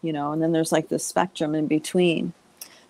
you 0.02 0.12
know, 0.12 0.32
and 0.32 0.42
then 0.42 0.52
there's 0.52 0.72
like 0.72 0.88
the 0.88 0.98
spectrum 0.98 1.54
in 1.54 1.66
between. 1.66 2.32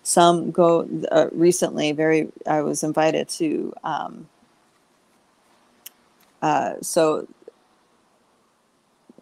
Some 0.03 0.51
go 0.51 0.87
uh, 1.11 1.27
recently, 1.31 1.91
very, 1.91 2.29
I 2.45 2.61
was 2.61 2.83
invited 2.83 3.27
to, 3.29 3.73
um, 3.83 4.29
uh, 6.41 6.75
so, 6.81 7.27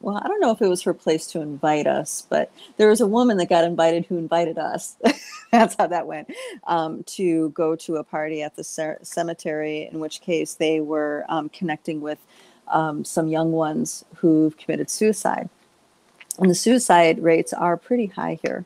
well, 0.02 0.22
I 0.24 0.28
don't 0.28 0.42
know 0.42 0.52
if 0.52 0.62
it 0.62 0.68
was 0.68 0.84
her 0.84 0.94
place 0.94 1.26
to 1.28 1.42
invite 1.42 1.88
us, 1.88 2.28
but 2.30 2.52
there 2.78 2.90
was 2.90 3.02
a 3.02 3.08
woman 3.08 3.38
that 3.38 3.50
got 3.50 3.64
invited 3.64 4.06
who 4.06 4.18
invited 4.18 4.60
us. 4.60 4.98
That's 5.52 5.76
how 5.80 5.88
that 5.88 6.06
went 6.06 6.30
um, 6.68 7.04
to 7.16 7.50
go 7.52 7.76
to 7.78 7.96
a 7.96 8.04
party 8.04 8.44
at 8.44 8.56
the 8.56 8.64
cemetery, 9.02 9.90
in 9.92 10.00
which 10.00 10.22
case 10.22 10.56
they 10.56 10.82
were 10.82 11.26
um, 11.30 11.50
connecting 11.50 12.02
with 12.02 12.20
um, 12.68 13.06
some 13.06 13.28
young 13.28 13.52
ones 13.52 14.06
who've 14.16 14.58
committed 14.58 14.90
suicide 14.90 15.50
and 16.40 16.50
the 16.50 16.56
suicide 16.56 17.22
rates 17.24 17.54
are 17.54 17.78
pretty 17.78 18.08
high 18.08 18.40
here 18.44 18.66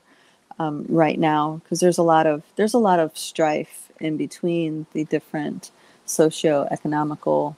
um, 0.57 0.85
right 0.89 1.19
now 1.19 1.62
because 1.63 1.79
there's 1.79 1.97
a 1.97 2.03
lot 2.03 2.25
of 2.25 2.43
there's 2.55 2.73
a 2.73 2.79
lot 2.79 2.99
of 2.99 3.17
strife 3.17 3.91
in 3.99 4.17
between 4.17 4.85
the 4.93 5.03
different 5.05 5.71
socio-economical 6.05 7.55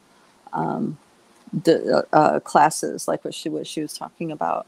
um, 0.54 0.98
uh, 1.68 2.02
uh, 2.12 2.40
classes, 2.42 3.08
like 3.08 3.24
what 3.24 3.34
she 3.34 3.50
what 3.50 3.68
she 3.68 3.82
was 3.82 3.94
talking 3.94 4.32
about. 4.32 4.66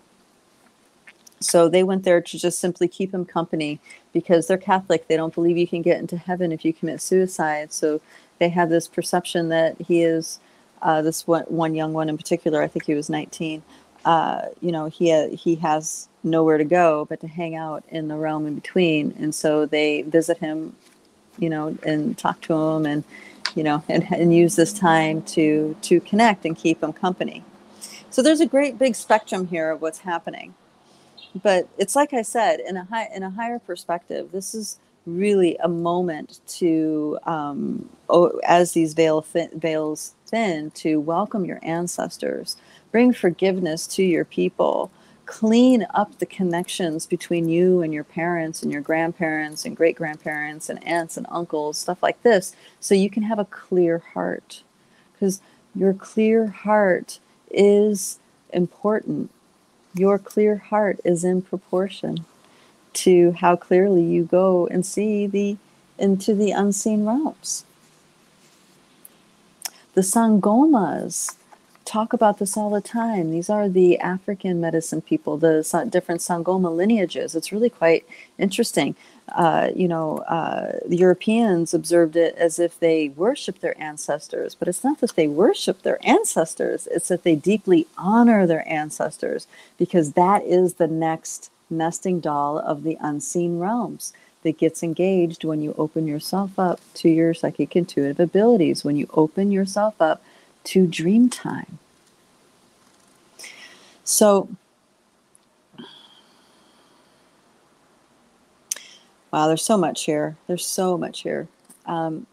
So 1.39 1.67
they 1.67 1.83
went 1.83 2.03
there 2.03 2.21
to 2.21 2.39
just 2.39 2.59
simply 2.59 2.87
keep 2.87 3.13
him 3.13 3.25
company 3.25 3.81
because 4.13 4.47
they're 4.47 4.57
Catholic. 4.57 5.07
They 5.07 5.17
don't 5.17 5.35
believe 5.35 5.57
you 5.57 5.67
can 5.67 5.81
get 5.81 5.99
into 5.99 6.15
heaven 6.15 6.53
if 6.53 6.63
you 6.63 6.71
commit 6.71 7.01
suicide. 7.01 7.73
So 7.73 7.99
they 8.39 8.47
have 8.49 8.69
this 8.69 8.87
perception 8.87 9.49
that 9.49 9.75
he 9.81 10.03
is 10.03 10.39
uh, 10.83 11.01
this 11.01 11.25
one, 11.25 11.43
one 11.43 11.73
young 11.73 11.93
one 11.93 12.09
in 12.09 12.17
particular. 12.17 12.61
I 12.61 12.67
think 12.67 12.85
he 12.85 12.93
was 12.93 13.09
19 13.09 13.63
uh, 14.05 14.47
you 14.61 14.71
know, 14.71 14.87
he 14.87 15.27
he 15.35 15.55
has 15.55 16.09
nowhere 16.23 16.57
to 16.57 16.65
go 16.65 17.05
but 17.05 17.21
to 17.21 17.27
hang 17.27 17.55
out 17.55 17.83
in 17.89 18.07
the 18.07 18.15
realm 18.15 18.45
in 18.45 18.55
between, 18.55 19.13
and 19.17 19.33
so 19.33 19.65
they 19.65 20.01
visit 20.01 20.37
him, 20.39 20.75
you 21.39 21.49
know, 21.49 21.77
and 21.83 22.17
talk 22.17 22.41
to 22.41 22.53
him, 22.53 22.85
and 22.85 23.03
you 23.55 23.63
know, 23.63 23.83
and, 23.87 24.05
and 24.11 24.35
use 24.35 24.55
this 24.55 24.73
time 24.73 25.21
to 25.21 25.75
to 25.83 26.01
connect 26.01 26.45
and 26.45 26.57
keep 26.57 26.83
him 26.83 26.91
company. 26.91 27.43
So 28.09 28.21
there's 28.21 28.41
a 28.41 28.45
great 28.45 28.77
big 28.77 28.95
spectrum 28.95 29.47
here 29.47 29.71
of 29.71 29.81
what's 29.81 29.99
happening, 29.99 30.53
but 31.41 31.69
it's 31.77 31.95
like 31.95 32.13
I 32.13 32.23
said, 32.23 32.59
in 32.59 32.75
a 32.75 32.83
high 32.83 33.07
in 33.15 33.23
a 33.23 33.29
higher 33.29 33.59
perspective, 33.59 34.31
this 34.33 34.53
is 34.53 34.79
really 35.05 35.57
a 35.57 35.67
moment 35.67 36.39
to, 36.47 37.17
um, 37.25 37.89
as 38.45 38.73
these 38.73 38.93
veil 38.93 39.21
thin, 39.21 39.49
veils 39.53 40.13
thin, 40.27 40.71
to 40.71 40.99
welcome 40.99 41.45
your 41.45 41.59
ancestors 41.63 42.57
bring 42.91 43.11
forgiveness 43.11 43.87
to 43.87 44.03
your 44.03 44.23
people 44.23 44.91
clean 45.25 45.85
up 45.93 46.19
the 46.19 46.25
connections 46.25 47.05
between 47.05 47.47
you 47.47 47.81
and 47.81 47.93
your 47.93 48.03
parents 48.03 48.61
and 48.61 48.71
your 48.71 48.81
grandparents 48.81 49.65
and 49.65 49.75
great 49.75 49.95
grandparents 49.95 50.69
and 50.69 50.85
aunts 50.85 51.17
and 51.17 51.25
uncles 51.29 51.77
stuff 51.77 52.03
like 52.03 52.21
this 52.23 52.55
so 52.79 52.93
you 52.93 53.09
can 53.09 53.23
have 53.23 53.39
a 53.39 53.45
clear 53.45 53.99
heart. 54.13 54.63
Because 55.13 55.41
your 55.73 55.93
clear 55.93 56.47
heart 56.47 57.19
is 57.49 58.19
important. 58.51 59.31
Your 59.95 60.19
clear 60.19 60.57
heart 60.57 60.99
is 61.05 61.23
in 61.23 61.41
proportion 61.41 62.25
to 62.93 63.31
how 63.33 63.55
clearly 63.55 64.03
you 64.03 64.23
go 64.23 64.67
and 64.67 64.85
see 64.85 65.27
the 65.27 65.57
into 65.97 66.33
the 66.33 66.51
unseen 66.51 67.05
realms 67.05 67.65
the 69.93 70.01
sangomas 70.01 71.35
talk 71.85 72.13
about 72.13 72.39
this 72.39 72.57
all 72.57 72.69
the 72.69 72.81
time. 72.81 73.31
These 73.31 73.49
are 73.49 73.67
the 73.69 73.99
African 73.99 74.61
medicine 74.61 75.01
people, 75.01 75.37
the 75.37 75.87
different 75.89 76.21
Sangoma 76.21 76.75
lineages. 76.75 77.35
It's 77.35 77.51
really 77.51 77.69
quite 77.69 78.05
interesting. 78.37 78.95
uh, 79.31 79.69
you 79.75 79.87
know, 79.87 80.17
uh, 80.19 80.79
the 80.85 80.97
Europeans 80.97 81.73
observed 81.73 82.15
it 82.15 82.35
as 82.35 82.59
if 82.59 82.79
they 82.79 83.09
worship 83.09 83.59
their 83.59 83.79
ancestors, 83.81 84.53
but 84.53 84.67
it's 84.67 84.83
not 84.83 84.99
that 84.99 85.15
they 85.15 85.27
worship 85.27 85.81
their 85.81 85.97
ancestors, 86.05 86.87
it's 86.91 87.07
that 87.07 87.23
they 87.23 87.35
deeply 87.35 87.87
honor 87.97 88.45
their 88.45 88.67
ancestors 88.67 89.47
because 89.77 90.13
that 90.13 90.43
is 90.43 90.73
the 90.75 90.87
next 90.87 91.51
nesting 91.69 92.19
doll 92.19 92.59
of 92.59 92.83
the 92.83 92.97
unseen 93.01 93.59
realms 93.59 94.13
that 94.43 94.57
gets 94.57 94.83
engaged 94.83 95.43
when 95.43 95.61
you 95.61 95.73
open 95.77 96.07
yourself 96.07 96.59
up 96.59 96.79
to 96.93 97.09
your 97.09 97.33
psychic 97.33 97.75
intuitive 97.75 98.19
abilities, 98.19 98.83
when 98.83 98.95
you 98.95 99.07
open 99.13 99.51
yourself 99.51 99.95
up 100.01 100.21
to 100.65 100.85
dream 100.85 101.29
time. 101.29 101.79
So, 104.03 104.49
wow, 109.31 109.47
there's 109.47 109.65
so 109.65 109.77
much 109.77 110.03
here. 110.05 110.35
There's 110.47 110.65
so 110.65 110.97
much 110.97 111.21
here. 111.21 111.47
Um, 111.85 112.27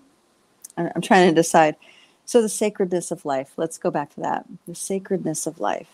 I'm 0.77 1.01
trying 1.01 1.29
to 1.29 1.35
decide. 1.35 1.77
So, 2.27 2.43
the 2.43 2.49
sacredness 2.49 3.11
of 3.11 3.25
life, 3.25 3.53
let's 3.57 3.79
go 3.79 3.91
back 3.91 4.15
to 4.15 4.21
that. 4.21 4.47
The 4.67 4.75
sacredness 4.75 5.47
of 5.47 5.61
life. 5.61 5.89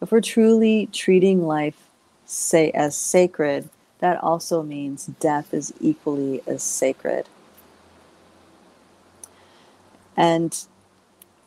If 0.00 0.12
we're 0.12 0.20
truly 0.20 0.88
treating 0.92 1.46
life 1.46 1.87
say 2.28 2.70
as 2.70 2.96
sacred, 2.96 3.68
that 3.98 4.22
also 4.22 4.62
means 4.62 5.06
death 5.06 5.52
is 5.52 5.72
equally 5.80 6.42
as 6.46 6.62
sacred. 6.62 7.26
And 10.16 10.56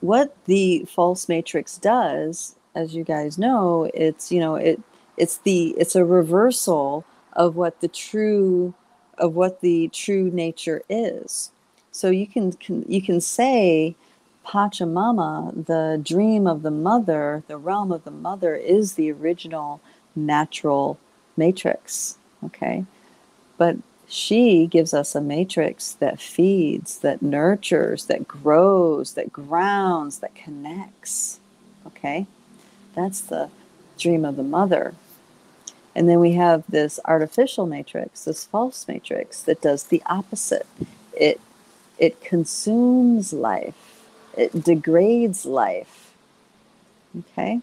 what 0.02 0.36
the 0.46 0.86
false 0.90 1.30
matrix 1.30 1.78
does, 1.78 2.56
as 2.76 2.96
you 2.96 3.04
guys 3.04 3.38
know, 3.38 3.90
it's 3.94 4.32
you 4.32 4.40
know 4.40 4.56
it 4.56 4.82
it's 5.18 5.38
the 5.38 5.76
it's 5.78 5.96
a 5.96 6.04
reversal 6.04 7.06
of 7.34 7.56
what 7.56 7.80
the 7.82 7.88
true 7.88 8.74
of 9.18 9.36
what 9.36 9.62
the 9.62 9.88
true 9.90 10.32
nature 10.32 10.82
is. 10.90 11.52
So 11.92 12.10
you 12.10 12.26
can, 12.26 12.54
can 12.54 12.84
you 12.88 13.02
can 13.02 13.22
say 13.22 13.96
Pachamama, 14.46 15.66
the 15.66 16.02
dream 16.04 16.48
of 16.48 16.64
the 16.64 16.72
mother, 16.72 17.44
the 17.48 17.58
realm 17.58 17.92
of 17.92 18.04
the 18.04 18.12
mother, 18.12 18.56
is 18.56 18.94
the 18.94 19.12
original 19.12 19.82
natural 20.16 21.00
matrix. 21.38 22.18
Okay. 22.46 22.86
But 23.58 23.78
she 24.08 24.68
gives 24.68 24.94
us 24.94 25.16
a 25.16 25.22
matrix 25.22 25.94
that 25.94 26.20
feeds, 26.20 26.98
that 27.00 27.22
nurtures, 27.22 28.06
that 28.06 28.28
grows, 28.28 29.14
that 29.14 29.32
grounds, 29.32 30.20
that 30.20 30.36
connects. 30.36 31.40
Okay. 31.88 32.28
That's 32.96 33.22
the 33.22 33.50
dream 33.98 34.26
of 34.26 34.36
the 34.36 34.44
mother. 34.44 34.96
And 35.96 36.08
then 36.08 36.20
we 36.20 36.34
have 36.34 36.64
this 36.70 37.00
artificial 37.06 37.66
matrix, 37.66 38.26
this 38.26 38.46
false 38.46 38.88
matrix 38.88 39.42
that 39.44 39.62
does 39.62 39.86
the 39.86 40.02
opposite. 40.06 40.68
It 41.14 41.40
it 41.98 42.20
consumes 42.22 43.32
life. 43.32 43.76
It 44.36 44.64
degrades 44.64 45.46
life. 45.46 46.14
Okay? 47.20 47.62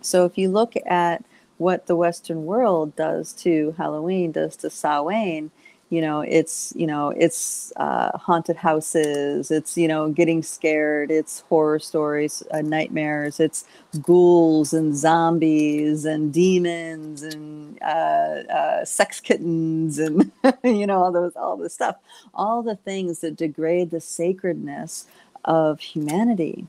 So 0.00 0.24
if 0.24 0.38
you 0.38 0.48
look 0.48 0.74
at 0.86 1.24
what 1.58 1.86
the 1.86 1.96
Western 1.96 2.46
world 2.46 2.96
does 2.96 3.32
to 3.34 3.74
Halloween, 3.76 4.32
does 4.32 4.56
to 4.56 4.70
Samhain, 4.70 5.50
you 5.90 6.00
know, 6.00 6.20
it's 6.20 6.72
you 6.76 6.86
know, 6.86 7.10
it's 7.10 7.72
uh, 7.76 8.16
haunted 8.16 8.56
houses, 8.56 9.50
it's 9.50 9.76
you 9.76 9.88
know, 9.88 10.08
getting 10.08 10.40
scared, 10.40 11.10
it's 11.10 11.40
horror 11.48 11.80
stories, 11.80 12.44
uh, 12.52 12.60
nightmares, 12.60 13.40
it's 13.40 13.64
ghouls 14.00 14.72
and 14.72 14.96
zombies 14.96 16.04
and 16.04 16.32
demons 16.32 17.24
and 17.24 17.76
uh, 17.82 18.44
uh 18.48 18.84
sex 18.84 19.18
kittens 19.18 19.98
and 19.98 20.30
you 20.64 20.86
know 20.86 21.02
all 21.02 21.10
those 21.10 21.34
all 21.34 21.56
the 21.56 21.68
stuff, 21.68 21.96
all 22.34 22.62
the 22.62 22.76
things 22.76 23.18
that 23.18 23.36
degrade 23.36 23.90
the 23.90 24.00
sacredness 24.00 25.06
of 25.44 25.80
humanity. 25.80 26.68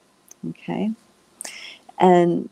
Okay, 0.49 0.89
and 1.99 2.49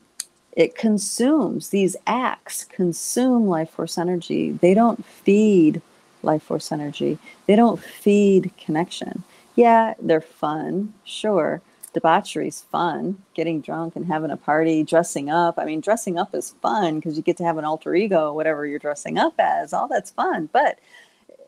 it 0.54 0.76
consumes 0.76 1.70
these 1.70 1.96
acts 2.08 2.64
consume 2.66 3.48
life 3.48 3.70
force 3.70 3.98
energy. 3.98 4.52
They 4.52 4.74
don't 4.74 5.06
feed 5.06 5.82
life 6.24 6.44
force 6.44 6.72
energy. 6.72 7.18
They 7.46 7.56
don't 7.56 7.82
feed 7.82 8.52
connection. 8.58 9.24
Yeah 9.56 9.94
they're 10.02 10.22
fun 10.22 10.94
sure. 11.04 11.62
Debauchery's 11.94 12.62
fun 12.72 13.18
getting 13.34 13.62
drunk 13.62 13.96
and 13.96 14.06
having 14.06 14.32
a 14.32 14.38
party 14.38 14.84
dressing 14.84 15.30
up. 15.30 15.56
I 15.58 15.66
mean 15.66 15.82
dressing 15.82 16.18
up 16.18 16.34
is 16.36 16.56
fun 16.62 16.96
because 16.96 17.18
you 17.18 17.24
get 17.24 17.38
to 17.38 17.44
have 17.44 17.58
an 17.58 17.66
alter 17.66 17.96
ego 17.96 18.34
whatever 18.34 18.66
you're 18.66 18.80
dressing 18.80 19.18
up 19.18 19.34
as 19.40 19.74
all 19.74 19.88
that's 19.88 20.12
fun. 20.12 20.50
But 20.52 20.80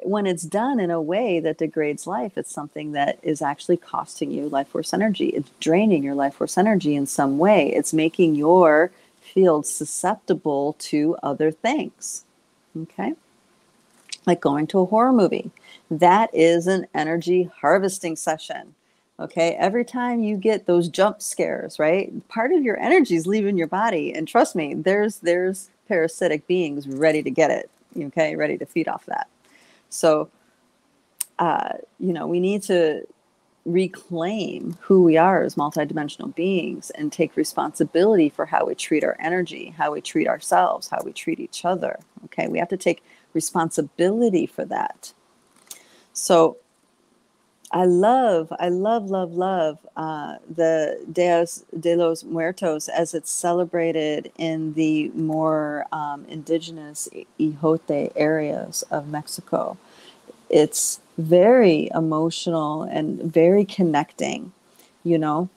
when 0.04 0.26
it's 0.26 0.44
done 0.44 0.80
in 0.80 0.92
a 0.92 1.02
way 1.02 1.40
that 1.40 1.58
degrades 1.58 2.08
life, 2.08 2.38
it's 2.38 2.52
something 2.52 2.92
that 2.94 3.20
is 3.22 3.42
actually 3.42 3.78
costing 3.78 4.32
you 4.32 4.50
life 4.50 4.70
force 4.70 4.94
energy. 4.94 5.28
It's 5.28 5.50
draining 5.60 6.04
your 6.04 6.16
life 6.16 6.36
force 6.36 6.58
energy 6.58 6.96
in 6.96 7.06
some 7.06 7.38
way. 7.38 7.72
It's 7.74 7.94
making 7.94 8.36
your 8.36 8.92
field 9.22 9.66
susceptible 9.66 10.76
to 10.80 11.16
other 11.24 11.52
things. 11.52 12.26
Okay? 12.78 13.14
Like 14.26 14.42
going 14.42 14.68
to 14.68 14.80
a 14.80 14.86
horror 14.86 15.14
movie. 15.14 15.52
That 15.90 16.30
is 16.34 16.68
an 16.68 16.88
energy 16.94 17.50
harvesting 17.62 18.16
session. 18.16 18.76
Okay, 19.20 19.52
every 19.52 19.86
time 19.86 20.24
you 20.24 20.36
get 20.36 20.66
those 20.66 20.88
jump 20.88 21.22
scares, 21.22 21.78
right? 21.78 22.28
Part 22.28 22.52
of 22.52 22.64
your 22.64 22.80
energy 22.80 23.16
is 23.16 23.28
leaving 23.28 23.56
your 23.56 23.68
body, 23.68 24.12
and 24.12 24.28
trust 24.28 24.56
me, 24.56 24.74
there's 24.74 25.18
there's 25.18 25.70
parasitic 25.88 26.48
beings 26.48 26.88
ready 26.88 27.22
to 27.22 27.30
get 27.30 27.52
it. 27.52 27.70
Okay, 27.96 28.36
ready 28.36 28.58
to 28.58 28.66
feed 28.66 28.88
off 28.88 29.06
that. 29.06 29.28
So, 29.92 30.30
uh, 31.38 31.74
you 32.00 32.14
know, 32.14 32.26
we 32.26 32.40
need 32.40 32.64
to 32.64 33.06
reclaim 33.66 34.76
who 34.82 35.04
we 35.04 35.18
are 35.18 35.44
as 35.44 35.56
multidimensional 35.56 36.34
beings 36.34 36.90
and 36.92 37.12
take 37.12 37.36
responsibility 37.36 38.30
for 38.30 38.46
how 38.46 38.66
we 38.66 38.74
treat 38.74 39.04
our 39.04 39.16
energy, 39.20 39.74
how 39.78 39.92
we 39.92 40.02
treat 40.02 40.28
ourselves, 40.28 40.88
how 40.88 41.00
we 41.04 41.14
treat 41.14 41.40
each 41.40 41.64
other. 41.64 42.00
Okay, 42.26 42.48
we 42.48 42.58
have 42.58 42.70
to 42.70 42.78
take 42.78 43.04
responsibility 43.34 44.48
for 44.48 44.66
that. 44.66 45.14
So, 46.14 46.58
I 47.74 47.86
love, 47.86 48.52
I 48.60 48.68
love, 48.70 49.10
love, 49.10 49.34
love 49.34 49.80
uh, 49.96 50.36
the 50.54 51.06
Dias 51.12 51.64
de 51.80 51.96
los 51.96 52.24
Muertos 52.24 52.90
as 52.90 53.14
it's 53.14 53.32
celebrated 53.32 54.32
in 54.38 54.74
the 54.74 55.10
more 55.10 55.86
um, 55.94 56.26
indigenous 56.26 57.08
Ejote 57.40 58.12
areas 58.16 58.84
of 58.92 59.08
Mexico. 59.08 59.78
It's 60.50 61.00
very 61.18 61.90
emotional 61.96 62.84
and 62.84 63.22
very 63.22 63.64
connecting, 63.64 64.52
you 65.04 65.18
know. 65.18 65.50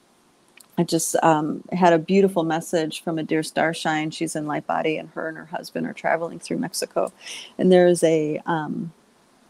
I 0.79 0.85
just 0.85 1.17
um, 1.23 1.65
had 1.73 1.93
a 1.93 1.99
beautiful 1.99 2.45
message 2.45 3.03
from 3.03 3.19
a 3.19 3.23
dear 3.25 3.43
starshine. 3.43 4.11
She's 4.11 4.37
in 4.37 4.47
light 4.47 4.67
body, 4.67 4.99
and 4.99 5.09
her 5.11 5.29
and 5.29 5.37
her 5.37 5.47
husband 5.47 5.87
are 5.87 5.93
traveling 5.93 6.39
through 6.39 6.59
Mexico. 6.59 7.13
And 7.59 7.71
there's 7.73 8.03
a 8.05 8.41
um, 8.47 8.93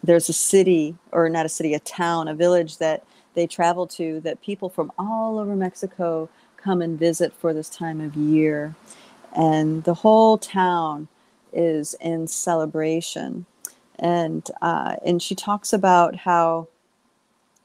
there's 0.04 0.28
a 0.28 0.34
city, 0.34 0.94
or 1.12 1.28
not 1.28 1.46
a 1.46 1.48
city, 1.48 1.74
a 1.74 1.80
town, 1.80 2.28
a 2.28 2.34
village 2.34 2.78
that 2.78 3.04
they 3.34 3.46
travel 3.46 3.86
to 3.86 4.20
that 4.20 4.40
people 4.42 4.68
from 4.68 4.92
all 4.98 5.38
over 5.38 5.56
Mexico 5.56 6.28
come 6.56 6.82
and 6.82 6.98
visit 6.98 7.32
for 7.32 7.52
this 7.52 7.68
time 7.68 8.00
of 8.00 8.14
year. 8.14 8.74
And 9.36 9.82
the 9.84 9.94
whole 9.94 10.38
town 10.38 11.08
is 11.52 11.94
in 12.00 12.28
celebration. 12.28 13.46
And 13.98 14.48
uh, 14.60 14.96
and 15.04 15.22
she 15.22 15.34
talks 15.34 15.72
about 15.72 16.16
how, 16.16 16.68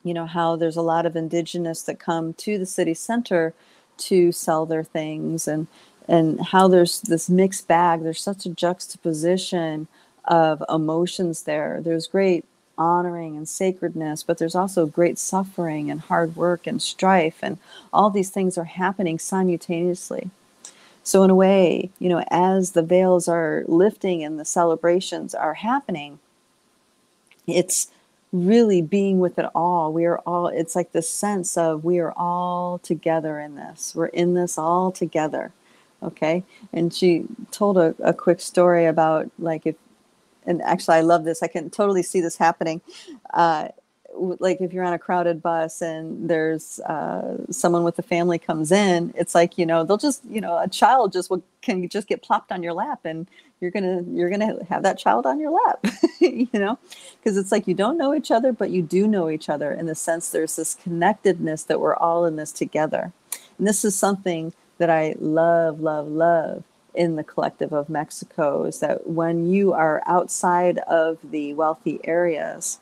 you 0.04 0.14
know, 0.14 0.26
how 0.26 0.56
there's 0.56 0.78
a 0.78 0.82
lot 0.82 1.06
of 1.06 1.16
indigenous 1.16 1.82
that 1.84 2.00
come 2.00 2.34
to 2.36 2.58
the 2.58 2.66
city 2.66 2.94
center 2.94 3.54
to 3.98 4.32
sell 4.32 4.66
their 4.66 4.84
things 4.84 5.48
and 5.48 5.68
and 6.08 6.40
how 6.42 6.68
there's 6.68 7.02
this 7.02 7.30
mixed 7.30 7.68
bag. 7.68 8.02
There's 8.02 8.22
such 8.22 8.46
a 8.46 8.50
juxtaposition 8.50 9.88
of 10.26 10.64
emotions 10.70 11.44
there. 11.44 11.82
There's 11.82 12.08
great 12.08 12.46
honoring 12.78 13.36
and 13.36 13.48
sacredness, 13.48 14.24
but 14.24 14.38
there's 14.38 14.56
also 14.56 14.86
great 14.86 15.20
suffering 15.20 15.92
and 15.92 16.00
hard 16.02 16.36
work 16.36 16.66
and 16.66 16.82
strife, 16.82 17.40
and 17.42 17.58
all 17.92 18.10
these 18.10 18.30
things 18.30 18.58
are 18.58 18.64
happening 18.64 19.20
simultaneously. 19.20 20.30
So, 21.04 21.24
in 21.24 21.30
a 21.30 21.36
way, 21.36 21.90
you 22.00 22.10
know, 22.10 22.24
as 22.30 22.72
the 22.72 22.84
veils 22.84 23.28
are 23.28 23.64
lifting 23.68 24.24
and 24.24 24.40
the 24.40 24.46
celebrations 24.46 25.34
are 25.34 25.56
happening, 25.56 26.20
it's 27.48 27.90
really 28.32 28.82
being 28.82 29.20
with 29.20 29.40
it 29.40 29.48
all. 29.56 29.92
We 29.92 30.06
are 30.06 30.20
all, 30.20 30.48
it's 30.48 30.76
like 30.76 30.92
the 30.92 31.02
sense 31.02 31.58
of 31.58 31.84
we 31.84 32.00
are 32.00 32.14
all 32.16 32.78
together 32.80 33.40
in 33.40 33.56
this. 33.56 33.94
We're 33.96 34.08
in 34.08 34.36
this 34.36 34.58
all 34.58 34.92
together. 34.92 35.52
Okay. 36.02 36.44
And 36.72 36.94
she 36.94 37.26
told 37.52 37.78
a, 37.78 37.96
a 38.00 38.14
quick 38.14 38.40
story 38.40 38.86
about 38.86 39.30
like 39.40 39.66
if 39.66 39.76
and 40.50 40.62
actually 40.64 40.98
I 40.98 41.02
love 41.02 41.24
this. 41.24 41.44
I 41.44 41.48
can 41.48 41.70
totally 41.70 42.04
see 42.04 42.20
this 42.20 42.36
happening. 42.38 42.82
Uh, 43.34 43.70
like 44.16 44.60
if 44.62 44.74
you're 44.74 44.84
on 44.84 44.94
a 44.94 45.00
crowded 45.00 45.42
bus 45.42 45.82
and 45.82 46.30
there's 46.30 46.80
uh, 46.82 47.38
someone 47.52 47.84
with 47.84 47.98
a 48.00 48.02
family 48.02 48.40
comes 48.40 48.72
in 48.72 49.14
it's 49.16 49.36
like 49.36 49.58
you 49.58 49.66
know 49.66 49.84
they'll 49.84 49.98
just 49.98 50.24
you 50.26 50.42
know 50.42 50.58
a 50.58 50.68
child 50.68 51.14
just 51.14 51.30
will, 51.30 51.44
can 51.62 51.88
just 51.88 52.08
get 52.08 52.22
plopped 52.22 52.52
on 52.52 52.64
your 52.64 52.74
lap 52.74 53.00
and 53.06 53.28
you're 53.62 53.72
gonna 53.72 54.04
you're 54.12 54.30
gonna 54.30 54.58
have 54.66 54.84
that 54.84 54.98
child 54.98 55.26
on 55.26 55.40
your 55.40 55.52
lap 55.52 55.86
you 56.20 56.50
know 56.54 56.78
because 57.20 57.38
it's 57.38 57.52
like 57.52 57.68
you 57.68 57.74
don't 57.74 57.98
know 57.98 58.14
each 58.14 58.32
other 58.32 58.52
but 58.52 58.72
you 58.72 58.82
do 58.82 59.08
know 59.08 59.30
each 59.30 59.50
other 59.50 59.72
in 59.72 59.86
the 59.86 59.96
sense 59.96 60.32
there's 60.32 60.56
this 60.56 60.76
connectedness 60.76 61.64
that 61.64 61.80
we're 61.80 61.96
all 61.96 62.26
in 62.26 62.36
this 62.36 62.52
together 62.52 63.14
and 63.58 63.68
this 63.68 63.86
is 63.86 63.96
something 63.96 64.54
that 64.80 64.90
i 64.90 65.16
love 65.20 65.80
love 65.80 66.08
love 66.08 66.64
in 66.94 67.16
the 67.16 67.24
collective 67.24 67.72
of 67.72 67.90
mexico 67.90 68.64
is 68.64 68.80
that 68.80 69.08
when 69.08 69.50
you 69.50 69.74
are 69.74 70.02
outside 70.08 70.80
of 70.80 71.18
the 71.24 71.54
wealthy 71.54 72.00
areas 72.04 72.80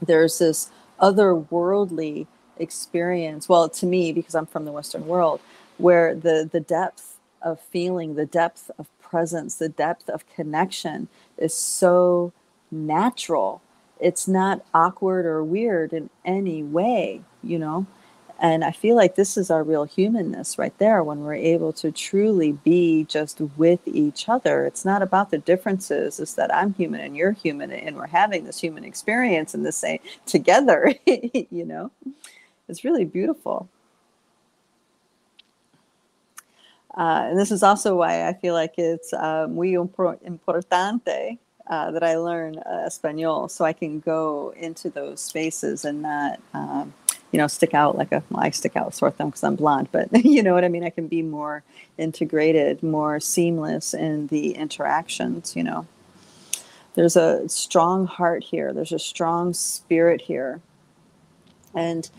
there's 0.00 0.38
this 0.38 0.70
otherworldly 1.00 2.26
experience. 2.58 3.48
Well 3.48 3.68
to 3.68 3.86
me 3.86 4.12
because 4.12 4.34
i'm 4.34 4.46
from 4.46 4.64
the 4.64 4.72
western 4.72 5.06
world 5.06 5.40
where 5.78 6.14
the 6.14 6.48
the 6.50 6.60
depth 6.60 7.18
of 7.42 7.60
feeling 7.60 8.14
the 8.14 8.26
depth 8.26 8.70
of 8.78 8.86
presence 9.00 9.56
the 9.56 9.68
depth 9.68 10.08
of 10.10 10.28
connection 10.34 11.08
is 11.38 11.54
so 11.54 12.32
natural. 12.70 13.62
It's 13.98 14.28
not 14.28 14.64
awkward 14.74 15.26
or 15.26 15.42
weird 15.42 15.92
in 15.92 16.10
any 16.24 16.62
way 16.62 17.22
you 17.42 17.58
know 17.58 17.86
and 18.40 18.64
I 18.64 18.70
feel 18.70 18.96
like 18.96 19.16
this 19.16 19.36
is 19.36 19.50
our 19.50 19.62
real 19.62 19.84
humanness 19.84 20.56
right 20.56 20.76
there 20.78 21.04
when 21.04 21.20
we're 21.20 21.34
able 21.34 21.74
to 21.74 21.92
truly 21.92 22.52
be 22.52 23.04
just 23.04 23.40
with 23.58 23.80
each 23.86 24.30
other. 24.30 24.64
It's 24.64 24.84
not 24.84 25.02
about 25.02 25.30
the 25.30 25.38
differences, 25.38 26.18
it's 26.18 26.34
that 26.34 26.54
I'm 26.54 26.72
human 26.72 27.02
and 27.02 27.14
you're 27.14 27.32
human 27.32 27.70
and 27.70 27.96
we're 27.96 28.06
having 28.06 28.44
this 28.44 28.58
human 28.58 28.82
experience 28.82 29.52
and 29.52 29.64
this 29.64 29.76
say 29.76 30.00
together, 30.24 30.94
you 31.06 31.66
know. 31.66 31.90
It's 32.66 32.82
really 32.82 33.04
beautiful. 33.04 33.68
Uh, 36.96 37.26
and 37.28 37.38
this 37.38 37.50
is 37.50 37.62
also 37.62 37.94
why 37.94 38.26
I 38.26 38.32
feel 38.32 38.54
like 38.54 38.74
it's 38.78 39.12
uh, 39.12 39.48
muy 39.48 39.72
importante 39.74 41.38
uh, 41.66 41.90
that 41.90 42.02
I 42.02 42.16
learn 42.16 42.58
uh, 42.58 42.84
Espanol 42.86 43.48
so 43.48 43.64
I 43.64 43.72
can 43.72 44.00
go 44.00 44.54
into 44.56 44.88
those 44.88 45.20
spaces 45.20 45.84
and 45.84 46.02
not 46.02 46.40
um, 46.54 46.94
you 47.32 47.38
know, 47.38 47.46
stick 47.46 47.74
out 47.74 47.96
like 47.96 48.12
a, 48.12 48.22
well, 48.30 48.42
I 48.42 48.50
stick 48.50 48.76
out 48.76 48.94
sore 48.94 49.10
thumb 49.10 49.28
because 49.28 49.44
I'm 49.44 49.56
blonde, 49.56 49.88
but 49.92 50.08
you 50.24 50.42
know 50.42 50.54
what 50.54 50.64
I 50.64 50.68
mean? 50.68 50.84
I 50.84 50.90
can 50.90 51.06
be 51.06 51.22
more 51.22 51.62
integrated, 51.98 52.82
more 52.82 53.20
seamless 53.20 53.94
in 53.94 54.28
the 54.28 54.54
interactions, 54.54 55.54
you 55.54 55.62
know. 55.62 55.86
There's 56.94 57.16
a 57.16 57.48
strong 57.48 58.06
heart 58.06 58.42
here, 58.42 58.72
there's 58.72 58.92
a 58.92 58.98
strong 58.98 59.54
spirit 59.54 60.22
here. 60.22 60.60
And, 61.72 62.10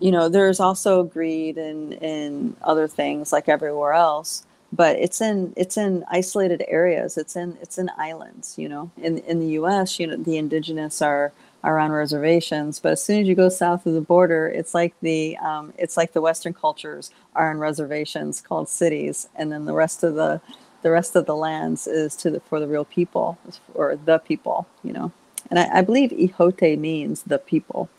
you 0.00 0.10
know, 0.10 0.28
there's 0.28 0.60
also 0.60 1.02
greed 1.02 1.56
and, 1.56 1.94
and 2.02 2.56
other 2.62 2.86
things 2.86 3.32
like 3.32 3.48
everywhere 3.48 3.94
else 3.94 4.44
but 4.72 4.96
it's 4.96 5.20
in 5.20 5.52
it's 5.56 5.76
in 5.76 6.04
isolated 6.08 6.64
areas 6.68 7.16
it's 7.16 7.36
in 7.36 7.56
it's 7.60 7.78
in 7.78 7.90
islands 7.96 8.56
you 8.56 8.68
know 8.68 8.90
in 8.96 9.18
in 9.18 9.40
the 9.40 9.48
US 9.60 9.98
you 9.98 10.06
know 10.06 10.16
the 10.16 10.36
indigenous 10.36 11.02
are 11.02 11.32
are 11.62 11.78
on 11.78 11.92
reservations. 11.92 12.80
But 12.80 12.92
as 12.92 13.04
soon 13.04 13.20
as 13.20 13.28
you 13.28 13.34
go 13.34 13.48
south 13.48 13.86
of 13.86 13.94
the 13.94 14.00
border, 14.00 14.48
it's 14.48 14.74
like 14.74 14.94
the 15.00 15.36
um, 15.38 15.72
it's 15.78 15.96
like 15.96 16.12
the 16.12 16.20
Western 16.20 16.54
cultures 16.54 17.10
are 17.34 17.50
on 17.50 17.58
reservations 17.58 18.40
called 18.40 18.68
cities, 18.68 19.28
and 19.36 19.52
then 19.52 19.64
the 19.64 19.74
rest 19.74 20.02
of 20.02 20.14
the 20.14 20.40
the 20.82 20.90
rest 20.90 21.14
of 21.14 21.26
the 21.26 21.36
lands 21.36 21.86
is 21.86 22.16
to 22.16 22.30
the, 22.30 22.40
for 22.40 22.58
the 22.58 22.66
real 22.66 22.86
people 22.86 23.38
or 23.74 23.96
the 23.96 24.18
people, 24.18 24.66
you 24.82 24.92
know. 24.92 25.12
And 25.50 25.58
I, 25.58 25.78
I 25.78 25.82
believe 25.82 26.10
Ijote 26.10 26.78
means 26.78 27.22
the 27.22 27.38
people. 27.38 27.90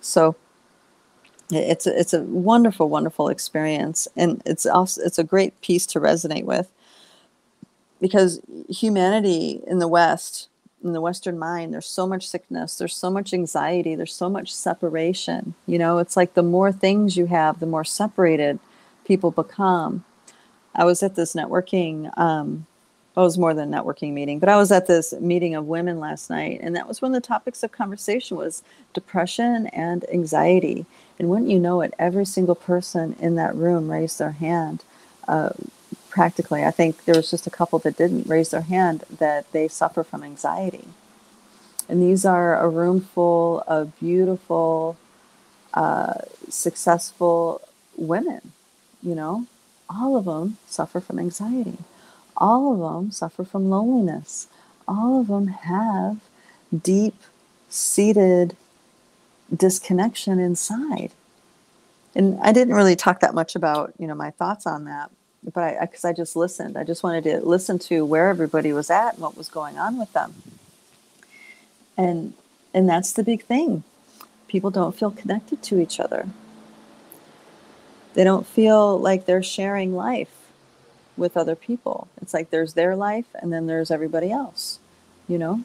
So 0.00 0.34
it's 1.50 1.86
a, 1.86 1.98
it's 1.98 2.14
a 2.14 2.22
wonderful, 2.22 2.88
wonderful 2.88 3.28
experience, 3.28 4.08
and 4.16 4.42
it's 4.44 4.66
also 4.66 5.02
it's 5.02 5.18
a 5.18 5.24
great 5.24 5.60
piece 5.60 5.86
to 5.86 6.00
resonate 6.00 6.44
with 6.44 6.70
because 8.00 8.40
humanity 8.68 9.62
in 9.66 9.78
the 9.78 9.86
West 9.86 10.48
in 10.84 10.92
the 10.92 11.00
western 11.00 11.38
mind 11.38 11.72
there's 11.72 11.86
so 11.86 12.06
much 12.06 12.28
sickness 12.28 12.76
there's 12.76 12.96
so 12.96 13.10
much 13.10 13.32
anxiety 13.34 13.94
there's 13.94 14.14
so 14.14 14.28
much 14.28 14.52
separation 14.54 15.54
you 15.66 15.78
know? 15.78 15.98
It's 15.98 16.16
like 16.16 16.34
the 16.34 16.42
more 16.42 16.72
things 16.72 17.16
you 17.16 17.26
have 17.26 17.60
the 17.60 17.66
more 17.66 17.84
separated 17.84 18.58
people 19.04 19.30
become. 19.30 20.04
I 20.74 20.84
was 20.84 21.02
at 21.02 21.16
this 21.16 21.34
networking 21.34 22.16
um 22.18 22.66
it 23.16 23.20
was 23.20 23.36
more 23.36 23.52
than 23.52 23.70
networking 23.70 24.12
meeting 24.14 24.38
but 24.38 24.48
i 24.48 24.56
was 24.56 24.72
at 24.72 24.86
this 24.86 25.12
meeting 25.20 25.54
of 25.54 25.66
women 25.66 26.00
last 26.00 26.30
night 26.30 26.60
and 26.62 26.74
that 26.74 26.88
was 26.88 27.02
one 27.02 27.14
of 27.14 27.22
the 27.22 27.26
topics 27.26 27.62
of 27.62 27.70
conversation 27.72 28.36
was 28.36 28.62
depression 28.92 29.66
and 29.68 30.04
anxiety. 30.10 30.86
And 31.18 31.28
wouldn't 31.28 31.50
you 31.50 31.58
know 31.58 31.82
it 31.82 31.94
every 31.98 32.24
single 32.24 32.54
person 32.54 33.16
in 33.20 33.36
that 33.36 33.54
room 33.54 33.90
raised 33.90 34.18
their 34.18 34.32
hand 34.32 34.84
uh, 35.28 35.50
practically. 36.12 36.62
I 36.62 36.70
think 36.70 37.04
there 37.06 37.16
was 37.16 37.30
just 37.30 37.46
a 37.46 37.50
couple 37.50 37.78
that 37.80 37.96
didn't 37.96 38.28
raise 38.28 38.50
their 38.50 38.60
hand 38.60 39.04
that 39.18 39.50
they 39.52 39.66
suffer 39.66 40.04
from 40.04 40.22
anxiety. 40.22 40.88
And 41.88 42.02
these 42.02 42.24
are 42.26 42.58
a 42.62 42.68
room 42.68 43.00
full 43.00 43.64
of 43.66 43.98
beautiful, 43.98 44.98
uh, 45.72 46.20
successful 46.50 47.62
women, 47.96 48.52
you 49.02 49.14
know, 49.14 49.46
all 49.88 50.16
of 50.16 50.26
them 50.26 50.58
suffer 50.66 51.00
from 51.00 51.18
anxiety. 51.18 51.78
All 52.36 52.72
of 52.72 52.78
them 52.78 53.10
suffer 53.10 53.44
from 53.44 53.70
loneliness. 53.70 54.48
All 54.86 55.20
of 55.20 55.28
them 55.28 55.48
have 55.48 56.18
deep 56.82 57.14
seated 57.68 58.56
disconnection 59.54 60.38
inside. 60.38 61.12
And 62.14 62.38
I 62.42 62.52
didn't 62.52 62.74
really 62.74 62.96
talk 62.96 63.20
that 63.20 63.34
much 63.34 63.56
about, 63.56 63.92
you 63.98 64.06
know, 64.06 64.14
my 64.14 64.30
thoughts 64.30 64.66
on 64.66 64.84
that, 64.84 65.10
but 65.42 65.62
I 65.62 65.86
because 65.86 66.04
I 66.04 66.12
just 66.12 66.36
listened. 66.36 66.76
I 66.76 66.84
just 66.84 67.02
wanted 67.02 67.24
to 67.24 67.40
listen 67.40 67.78
to 67.80 68.04
where 68.04 68.28
everybody 68.28 68.72
was 68.72 68.90
at 68.90 69.14
and 69.14 69.22
what 69.22 69.36
was 69.36 69.48
going 69.48 69.78
on 69.78 69.98
with 69.98 70.12
them. 70.12 70.34
And 71.96 72.34
and 72.74 72.88
that's 72.88 73.12
the 73.12 73.22
big 73.22 73.44
thing. 73.44 73.84
People 74.48 74.70
don't 74.70 74.96
feel 74.96 75.10
connected 75.10 75.62
to 75.64 75.80
each 75.80 75.98
other. 75.98 76.28
They 78.14 78.24
don't 78.24 78.46
feel 78.46 78.98
like 78.98 79.24
they're 79.24 79.42
sharing 79.42 79.94
life 79.94 80.28
with 81.16 81.36
other 81.36 81.54
people. 81.54 82.08
It's 82.20 82.34
like 82.34 82.50
there's 82.50 82.74
their 82.74 82.94
life 82.96 83.26
and 83.34 83.52
then 83.52 83.66
there's 83.66 83.90
everybody 83.90 84.30
else, 84.30 84.78
you 85.28 85.38
know? 85.38 85.64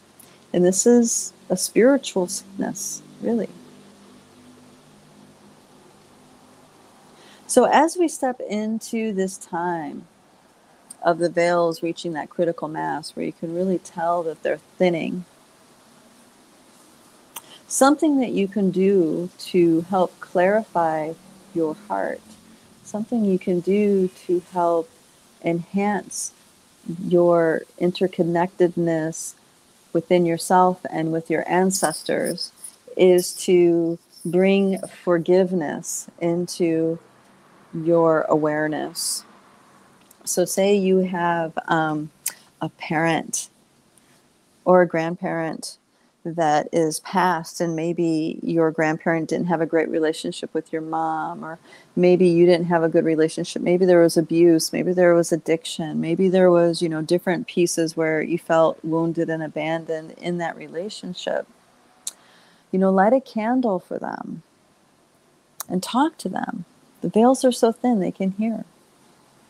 And 0.54 0.66
this 0.66 0.86
is 0.86 1.34
a 1.50 1.58
spiritual 1.58 2.28
sickness, 2.28 3.02
really. 3.22 3.50
So, 7.48 7.64
as 7.64 7.96
we 7.96 8.10
step 8.10 8.42
into 8.42 9.14
this 9.14 9.38
time 9.38 10.06
of 11.02 11.18
the 11.18 11.30
veils 11.30 11.82
reaching 11.82 12.12
that 12.12 12.30
critical 12.30 12.68
mass 12.68 13.16
where 13.16 13.26
you 13.26 13.32
can 13.32 13.56
really 13.56 13.80
tell 13.80 14.22
that 14.24 14.44
they're 14.44 14.60
thinning, 14.78 15.24
something 17.66 18.20
that 18.20 18.32
you 18.32 18.50
can 18.50 18.70
do 18.70 19.30
to 19.40 19.82
help 19.84 20.20
clarify 20.20 21.14
your 21.54 21.76
heart, 21.88 22.20
something 22.84 23.24
you 23.24 23.40
can 23.40 23.62
do 23.62 24.10
to 24.26 24.42
help 24.52 24.90
enhance 25.42 26.34
your 27.08 27.62
interconnectedness 27.80 29.36
within 29.94 30.26
yourself 30.26 30.86
and 30.92 31.14
with 31.14 31.30
your 31.30 31.50
ancestors 31.50 32.52
is 32.98 33.34
to 33.34 33.98
bring 34.26 34.80
forgiveness 34.82 36.08
into 36.20 37.00
your 37.86 38.22
awareness. 38.30 39.24
So, 40.24 40.46
say 40.46 40.76
you 40.76 41.00
have 41.00 41.58
um, 41.68 42.12
a 42.62 42.70
parent 42.70 43.50
or 44.66 44.82
a 44.82 44.88
grandparent 44.88 45.78
that 46.36 46.68
is 46.74 47.00
passed, 47.02 47.62
and 47.62 47.76
maybe 47.76 48.40
your 48.42 48.72
grandparent 48.72 49.30
didn't 49.30 49.48
have 49.48 49.62
a 49.62 49.66
great 49.66 49.90
relationship 49.90 50.54
with 50.54 50.74
your 50.74 50.82
mom, 50.82 51.44
or 51.44 51.58
maybe 51.96 52.28
you 52.28 52.46
didn't 52.46 52.66
have 52.66 52.84
a 52.84 52.90
good 52.90 53.06
relationship. 53.06 53.62
Maybe 53.62 53.86
there 53.86 54.02
was 54.02 54.18
abuse, 54.18 54.74
maybe 54.74 54.92
there 54.92 55.14
was 55.14 55.32
addiction, 55.32 56.02
maybe 56.02 56.28
there 56.28 56.52
was, 56.52 56.82
you 56.82 56.90
know, 56.90 57.02
different 57.02 57.48
pieces 57.48 57.96
where 57.96 58.22
you 58.22 58.38
felt 58.38 58.84
wounded 58.84 59.30
and 59.30 59.42
abandoned 59.42 60.12
in 60.18 60.38
that 60.40 60.58
relationship. 60.58 61.48
You 62.72 62.80
know, 62.80 62.92
light 62.92 63.14
a 63.14 63.22
candle 63.22 63.80
for 63.80 63.98
them 63.98 64.44
and 65.70 65.82
talk 65.82 66.18
to 66.18 66.30
them 66.30 66.66
the 67.02 67.10
veils 67.10 67.46
are 67.46 67.52
so 67.52 67.72
thin, 67.72 68.00
they 68.00 68.12
can 68.12 68.32
hear. 68.32 68.66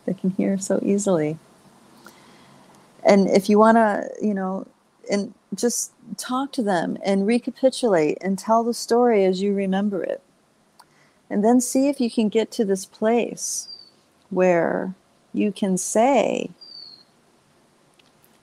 They 0.06 0.14
can 0.14 0.32
hear 0.32 0.58
so 0.58 0.80
easily. 0.84 1.38
And 3.04 3.30
if 3.30 3.50
you 3.50 3.60
want 3.60 3.78
to, 3.78 4.10
you 4.22 4.34
know, 4.34 4.68
and 5.12 5.34
just 5.56 5.94
talk 6.18 6.52
to 6.54 6.64
them 6.64 6.98
and 7.04 7.28
recapitulate 7.28 8.18
and 8.22 8.38
tell 8.38 8.64
the 8.64 8.74
story 8.74 9.26
as 9.26 9.42
you 9.42 9.54
remember 9.54 10.04
it. 10.04 10.22
And 11.30 11.44
then 11.44 11.62
see 11.62 11.90
if 11.90 12.02
you 12.02 12.12
can 12.12 12.30
get 12.30 12.52
to 12.52 12.66
this 12.66 12.86
place 12.86 13.68
where 14.30 14.94
you 15.34 15.52
can 15.52 15.78
say, 15.78 16.50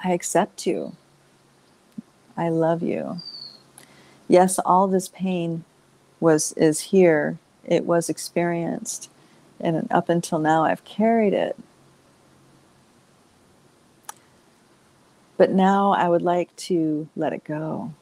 I 0.03 0.13
accept 0.13 0.67
you. 0.67 0.97
I 2.37 2.49
love 2.51 2.83
you. 2.83 3.21
yes, 4.29 4.59
all 4.61 4.89
this 4.89 5.09
pain 5.09 5.65
was 6.21 6.53
is 6.55 6.81
here. 6.81 7.39
It 7.65 7.85
was 7.85 8.09
experienced. 8.09 9.11
And 9.61 9.87
up 9.91 10.09
until 10.09 10.39
now 10.39 10.65
I've 10.65 10.85
carried 10.85 11.33
it. 11.33 11.57
But 15.37 15.51
now 15.51 15.93
I 15.93 16.09
would 16.09 16.23
like 16.23 16.55
to 16.57 17.09
let 17.17 17.33
it 17.33 17.45
go. 17.45 17.93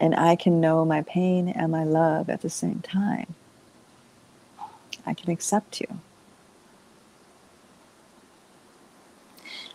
And 0.00 0.14
I 0.14 0.36
can 0.36 0.60
know 0.60 0.84
my 0.84 1.02
pain 1.02 1.48
and 1.48 1.70
my 1.70 1.84
love 1.84 2.30
at 2.30 2.42
the 2.42 2.50
same 2.50 2.80
time. 2.80 3.34
I 5.06 5.14
can 5.14 5.30
accept 5.30 5.80
you. 5.80 6.00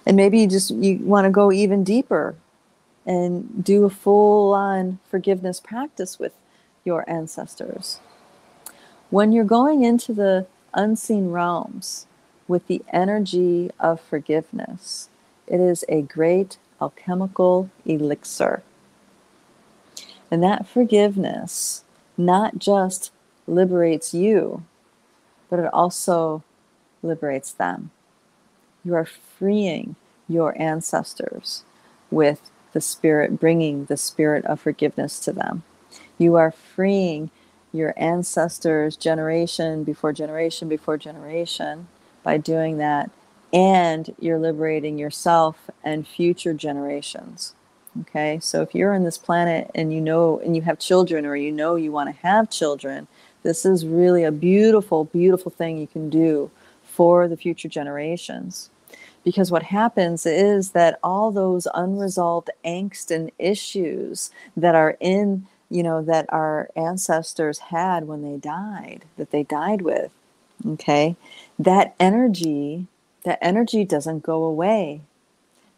And 0.05 0.15
maybe 0.15 0.39
you 0.39 0.47
just 0.47 0.71
you 0.71 0.97
want 0.99 1.25
to 1.25 1.31
go 1.31 1.51
even 1.51 1.83
deeper 1.83 2.35
and 3.05 3.63
do 3.63 3.85
a 3.85 3.89
full 3.89 4.53
on 4.53 4.99
forgiveness 5.09 5.59
practice 5.59 6.19
with 6.19 6.33
your 6.85 7.09
ancestors. 7.09 7.99
When 9.09 9.31
you're 9.31 9.43
going 9.43 9.83
into 9.83 10.13
the 10.13 10.45
unseen 10.73 11.31
realms 11.31 12.05
with 12.47 12.67
the 12.67 12.83
energy 12.93 13.71
of 13.79 13.99
forgiveness, 13.99 15.09
it 15.47 15.59
is 15.59 15.83
a 15.89 16.03
great 16.03 16.57
alchemical 16.79 17.71
elixir. 17.85 18.61
And 20.29 20.43
that 20.43 20.67
forgiveness 20.67 21.83
not 22.17 22.59
just 22.59 23.11
liberates 23.47 24.13
you, 24.13 24.63
but 25.49 25.59
it 25.59 25.73
also 25.73 26.43
liberates 27.01 27.51
them. 27.51 27.91
You 28.83 28.93
are 28.95 29.05
freeing 29.05 29.95
your 30.27 30.59
ancestors 30.61 31.63
with 32.11 32.51
the 32.73 32.81
Spirit, 32.81 33.39
bringing 33.39 33.85
the 33.85 33.97
spirit 33.97 34.45
of 34.45 34.59
forgiveness 34.59 35.19
to 35.21 35.31
them. 35.31 35.63
You 36.17 36.35
are 36.35 36.51
freeing 36.51 37.31
your 37.71 37.93
ancestors 37.97 38.95
generation 38.95 39.83
before 39.83 40.13
generation 40.13 40.69
before 40.69 40.97
generation 40.97 41.87
by 42.23 42.37
doing 42.37 42.77
that 42.77 43.11
and 43.55 44.13
you're 44.19 44.37
liberating 44.37 44.97
yourself 44.97 45.69
and 45.81 46.05
future 46.05 46.53
generations. 46.53 47.55
Okay, 48.01 48.39
so 48.41 48.61
if 48.61 48.75
you're 48.75 48.93
on 48.93 49.05
this 49.05 49.17
planet 49.17 49.71
and 49.73 49.93
you 49.93 50.01
know, 50.01 50.39
and 50.39 50.53
you 50.53 50.63
have 50.63 50.77
children, 50.77 51.25
or 51.25 51.37
you 51.37 51.53
know 51.53 51.77
you 51.77 51.93
want 51.93 52.13
to 52.13 52.21
have 52.27 52.49
children, 52.49 53.07
this 53.43 53.65
is 53.65 53.85
really 53.85 54.25
a 54.25 54.31
beautiful, 54.33 55.05
beautiful 55.05 55.49
thing 55.49 55.77
you 55.77 55.87
can 55.87 56.09
do 56.09 56.51
for 56.83 57.29
the 57.29 57.37
future 57.37 57.69
generations. 57.69 58.69
Because 59.23 59.49
what 59.49 59.63
happens 59.63 60.25
is 60.25 60.71
that 60.71 60.99
all 61.01 61.31
those 61.31 61.67
unresolved 61.73 62.49
angst 62.65 63.11
and 63.11 63.31
issues 63.39 64.29
that 64.57 64.75
are 64.75 64.97
in, 64.99 65.47
you 65.69 65.83
know, 65.83 66.01
that 66.01 66.25
our 66.29 66.69
ancestors 66.75 67.59
had 67.59 68.07
when 68.07 68.21
they 68.21 68.37
died, 68.37 69.05
that 69.17 69.31
they 69.31 69.43
died 69.43 69.81
with, 69.81 70.11
okay, 70.65 71.15
that 71.59 71.95
energy 71.99 72.87
that 73.25 73.39
energy 73.41 73.83
doesn't 73.83 74.23
go 74.23 74.43
away. 74.43 75.01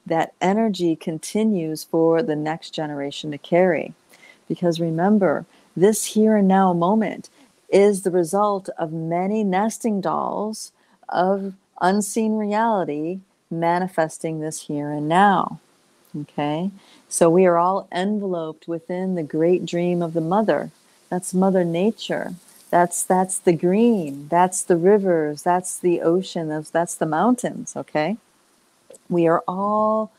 That 0.06 0.34
energy 0.39 0.95
continues 0.95 1.84
for 1.84 2.21
the 2.21 2.36
next 2.36 2.71
generation 2.71 3.32
to 3.32 3.38
carry. 3.38 3.93
Because 4.47 4.80
remember, 4.80 5.45
this 5.76 6.06
here 6.06 6.36
and 6.36 6.47
now 6.47 6.73
moment 6.73 7.30
is 7.69 8.04
the 8.04 8.12
result 8.12 8.69
of 8.78 8.93
many 8.93 9.43
nesting 9.43 10.00
dolls 10.00 10.71
of 11.10 11.54
unseen 11.82 12.38
reality 12.38 13.19
manifesting 13.50 14.39
this 14.39 14.63
here 14.63 14.91
and 14.91 15.08
now. 15.08 15.60
Okay? 16.15 16.72
So 17.10 17.30
we 17.30 17.46
are 17.46 17.58
all 17.58 17.88
enveloped 17.91 18.67
within 18.67 19.15
the 19.15 19.24
great 19.24 19.65
dream 19.65 20.02
of 20.02 20.13
the 20.13 20.22
mother. 20.22 20.72
That's 21.10 21.34
Mother 21.34 21.63
Nature. 21.63 22.36
That's 22.70 23.04
that's 23.04 23.39
the 23.39 23.54
green. 23.54 24.28
That's 24.28 24.62
the 24.62 24.76
rivers. 24.76 25.43
That's 25.43 25.80
the 25.80 26.02
ocean. 26.02 26.50
That's 26.50 26.70
that's 26.70 26.96
the 26.96 27.06
mountains. 27.06 27.76
Okay, 27.78 28.17
we 29.10 29.26
are 29.28 29.41
all 29.48 30.12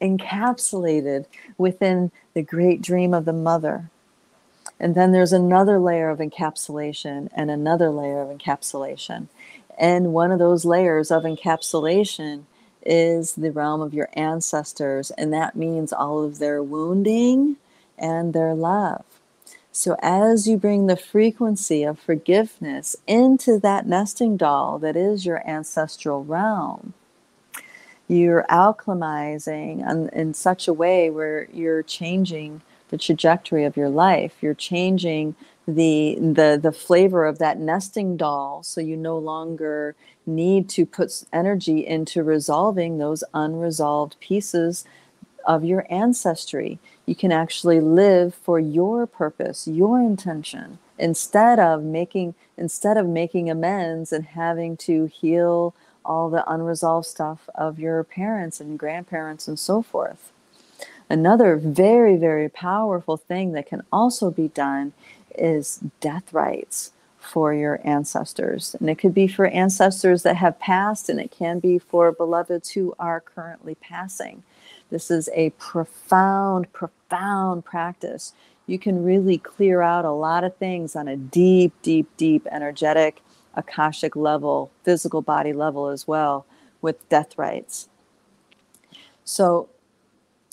encapsulated 0.00 1.26
within 1.58 2.10
the 2.32 2.42
great 2.42 2.80
dream 2.80 3.12
of 3.12 3.26
the 3.26 3.34
mother. 3.34 3.90
And 4.78 4.94
then 4.94 5.12
there's 5.12 5.34
another 5.34 5.78
layer 5.78 6.08
of 6.08 6.20
encapsulation 6.20 7.28
and 7.36 7.50
another 7.50 7.90
layer 7.90 8.22
of 8.22 8.30
encapsulation. 8.30 9.28
And 9.78 10.14
one 10.14 10.32
of 10.32 10.38
those 10.38 10.64
layers 10.64 11.10
of 11.10 11.24
encapsulation 11.24 12.44
is 12.84 13.34
the 13.34 13.52
realm 13.52 13.80
of 13.80 13.94
your 13.94 14.08
ancestors. 14.14 15.10
And 15.12 15.32
that 15.32 15.56
means 15.56 15.92
all 15.92 16.24
of 16.24 16.38
their 16.38 16.62
wounding 16.62 17.56
and 17.98 18.32
their 18.32 18.54
love. 18.54 19.04
So, 19.72 19.96
as 20.02 20.48
you 20.48 20.56
bring 20.56 20.86
the 20.86 20.96
frequency 20.96 21.84
of 21.84 21.98
forgiveness 21.98 22.96
into 23.06 23.58
that 23.60 23.86
nesting 23.86 24.36
doll 24.36 24.78
that 24.80 24.96
is 24.96 25.24
your 25.24 25.46
ancestral 25.48 26.24
realm, 26.24 26.94
you're 28.08 28.44
alchemizing 28.50 30.10
in, 30.12 30.34
such 30.34 30.66
a 30.66 30.72
way 30.72 31.10
where 31.10 31.46
you're 31.52 31.84
changing 31.84 32.62
the 32.88 32.98
trajectory 32.98 33.64
of 33.64 33.76
your 33.76 33.88
life. 33.88 34.34
You're 34.40 34.54
changing 34.54 35.36
the 35.68 36.16
the 36.18 36.58
the 36.60 36.72
flavor 36.72 37.24
of 37.24 37.38
that 37.38 37.58
nesting 37.58 38.16
doll 38.16 38.64
so 38.64 38.80
you 38.80 38.96
no 38.96 39.16
longer 39.16 39.94
need 40.30 40.68
to 40.70 40.86
put 40.86 41.24
energy 41.32 41.86
into 41.86 42.22
resolving 42.22 42.98
those 42.98 43.24
unresolved 43.34 44.18
pieces 44.20 44.84
of 45.46 45.64
your 45.64 45.86
ancestry. 45.90 46.78
You 47.06 47.14
can 47.14 47.32
actually 47.32 47.80
live 47.80 48.34
for 48.34 48.58
your 48.58 49.06
purpose, 49.06 49.66
your 49.66 50.00
intention, 50.00 50.78
instead 50.98 51.58
of 51.58 51.82
making 51.82 52.34
instead 52.56 52.96
of 52.96 53.06
making 53.06 53.50
amends 53.50 54.12
and 54.12 54.24
having 54.26 54.76
to 54.76 55.06
heal 55.06 55.74
all 56.04 56.28
the 56.30 56.48
unresolved 56.50 57.06
stuff 57.06 57.48
of 57.54 57.78
your 57.78 58.04
parents 58.04 58.60
and 58.60 58.78
grandparents 58.78 59.48
and 59.48 59.58
so 59.58 59.82
forth. 59.82 60.30
Another 61.08 61.56
very, 61.56 62.16
very 62.16 62.48
powerful 62.48 63.16
thing 63.16 63.52
that 63.52 63.66
can 63.66 63.82
also 63.92 64.30
be 64.30 64.48
done 64.48 64.92
is 65.36 65.80
death 66.00 66.32
rites 66.32 66.92
for 67.20 67.54
your 67.54 67.80
ancestors. 67.84 68.74
And 68.80 68.88
it 68.88 68.96
could 68.96 69.14
be 69.14 69.28
for 69.28 69.46
ancestors 69.46 70.22
that 70.22 70.36
have 70.36 70.58
passed, 70.58 71.08
and 71.08 71.20
it 71.20 71.30
can 71.30 71.60
be 71.60 71.78
for 71.78 72.10
beloveds 72.10 72.70
who 72.70 72.94
are 72.98 73.20
currently 73.20 73.74
passing. 73.76 74.42
This 74.90 75.10
is 75.10 75.28
a 75.34 75.50
profound, 75.50 76.72
profound 76.72 77.64
practice. 77.64 78.32
You 78.66 78.78
can 78.78 79.04
really 79.04 79.38
clear 79.38 79.82
out 79.82 80.04
a 80.04 80.10
lot 80.10 80.44
of 80.44 80.56
things 80.56 80.96
on 80.96 81.06
a 81.08 81.16
deep, 81.16 81.72
deep, 81.82 82.08
deep 82.16 82.46
energetic, 82.50 83.22
akashic 83.54 84.16
level, 84.16 84.70
physical 84.84 85.22
body 85.22 85.52
level 85.52 85.88
as 85.88 86.08
well 86.08 86.46
with 86.80 87.08
death 87.08 87.36
rites. 87.36 87.88
So 89.24 89.68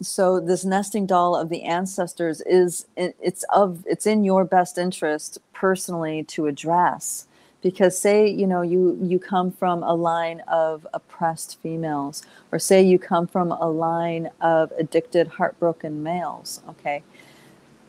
so 0.02 0.40
this 0.40 0.64
nesting 0.64 1.08
doll 1.08 1.36
of 1.36 1.50
the 1.50 1.64
ancestors 1.64 2.42
is 2.42 2.86
it's 2.96 3.44
of 3.54 3.84
it's 3.88 4.06
in 4.06 4.24
your 4.24 4.46
best 4.46 4.78
interest 4.78 5.40
personally 5.54 6.24
to 6.24 6.46
address. 6.46 7.28
Because 7.62 8.00
say 8.00 8.28
you 8.30 8.46
know 8.46 8.62
you 8.62 9.00
you 9.02 9.18
come 9.18 9.52
from 9.52 9.82
a 9.82 9.96
line 9.96 10.42
of 10.42 10.86
oppressed 10.94 11.60
females 11.62 12.24
or 12.52 12.60
say 12.60 12.82
you 12.84 13.00
come 13.00 13.26
from 13.26 13.52
a 13.52 13.68
line 13.70 14.30
of 14.40 14.72
addicted 14.78 15.28
heartbroken 15.28 16.04
males 16.04 16.62
okay? 16.70 17.04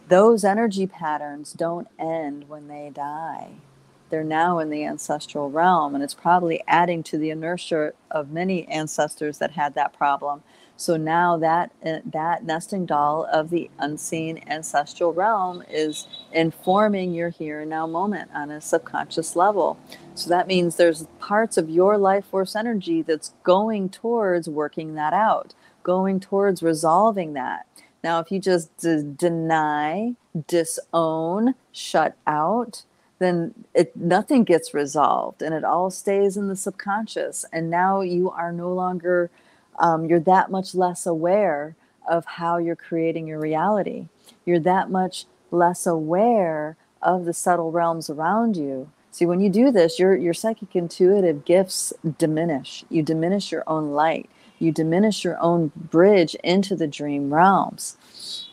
Those 0.09 0.45
energy 0.45 0.87
patterns 0.87 1.53
don't 1.53 1.89
end 1.99 2.49
when 2.49 2.69
they 2.69 2.91
die. 2.95 3.51
They're 4.09 4.25
now 4.25 4.59
in 4.59 4.71
the 4.71 4.87
ancestral 4.87 5.51
realm 5.51 5.95
and 5.95 6.03
it's 6.03 6.15
probably 6.15 6.63
adding 6.67 7.03
to 7.05 7.19
the 7.19 7.29
inertia 7.29 7.93
of 8.11 8.31
many 8.31 8.67
ancestors 8.69 9.37
that 9.37 9.51
had 9.51 9.75
that 9.75 9.93
problem 9.93 10.43
so 10.79 10.97
now 10.97 11.37
that 11.39 11.73
uh, 11.85 11.99
that 12.07 12.45
nesting 12.45 12.87
doll 12.87 13.29
of 13.33 13.51
the 13.51 13.69
unseen 13.81 14.41
ancestral 14.47 15.13
realm 15.13 15.65
is 15.69 16.09
informing 16.33 17.15
your 17.15 17.31
here 17.31 17.63
and 17.63 17.71
now 17.71 17.89
moment 17.89 18.31
on 18.33 18.53
a 18.53 18.61
subconscious 18.61 19.37
level. 19.37 19.77
So 20.15 20.31
that 20.31 20.47
means 20.47 20.77
there's 20.77 21.07
parts 21.19 21.59
of 21.59 21.69
your 21.69 21.99
life 21.99 22.27
force 22.27 22.57
energy 22.57 23.03
that's 23.03 23.35
going 23.43 23.91
towards 23.91 24.49
working 24.49 24.95
that 24.95 25.13
out, 25.13 25.53
going 25.83 26.21
towards 26.21 26.63
resolving 26.63 27.33
that. 27.35 27.67
Now, 28.05 28.21
if 28.21 28.31
you 28.31 28.39
just 28.39 28.77
d- 28.79 29.03
deny, 29.17 30.15
disown, 30.47 31.57
shut 31.73 32.17
out, 32.25 32.85
then 33.19 33.67
it 33.75 33.97
nothing 33.97 34.45
gets 34.45 34.73
resolved 34.73 35.43
and 35.43 35.53
it 35.55 35.65
all 35.65 35.91
stays 35.91 36.37
in 36.37 36.47
the 36.47 36.57
subconscious. 36.57 37.45
And 37.53 37.69
now 37.69 38.01
you 38.01 38.31
are 38.31 38.53
no 38.53 38.73
longer 38.73 39.31
um, 39.79 40.07
you're 40.07 40.21
that 40.21 40.51
much 40.51 40.75
less 40.75 41.07
aware 41.07 41.77
of 42.09 42.25
how 42.27 42.59
you're 42.59 42.77
creating 42.77 43.29
your 43.29 43.41
reality. 43.41 44.09
You're 44.47 44.61
that 44.61 44.91
much 44.91 45.27
less 45.53 45.87
aware 45.87 46.77
of 47.03 47.25
the 47.27 47.35
subtle 47.35 47.73
realms 47.73 48.11
around 48.11 48.57
you. 48.57 48.91
See, 49.13 49.27
when 49.27 49.41
you 49.41 49.51
do 49.51 49.71
this, 49.73 49.99
your 49.99 50.17
your 50.17 50.35
psychic 50.35 50.77
intuitive 50.77 51.45
gifts 51.45 51.93
diminish. 52.19 52.85
You 52.91 53.03
diminish 53.03 53.53
your 53.53 53.65
own 53.67 53.93
light. 53.93 54.31
you 54.59 54.73
diminish 54.73 55.25
your 55.25 55.41
own 55.41 55.73
bridge 55.77 56.35
into 56.45 56.77
the 56.77 56.89
dream 56.89 57.33
realms. 57.33 57.97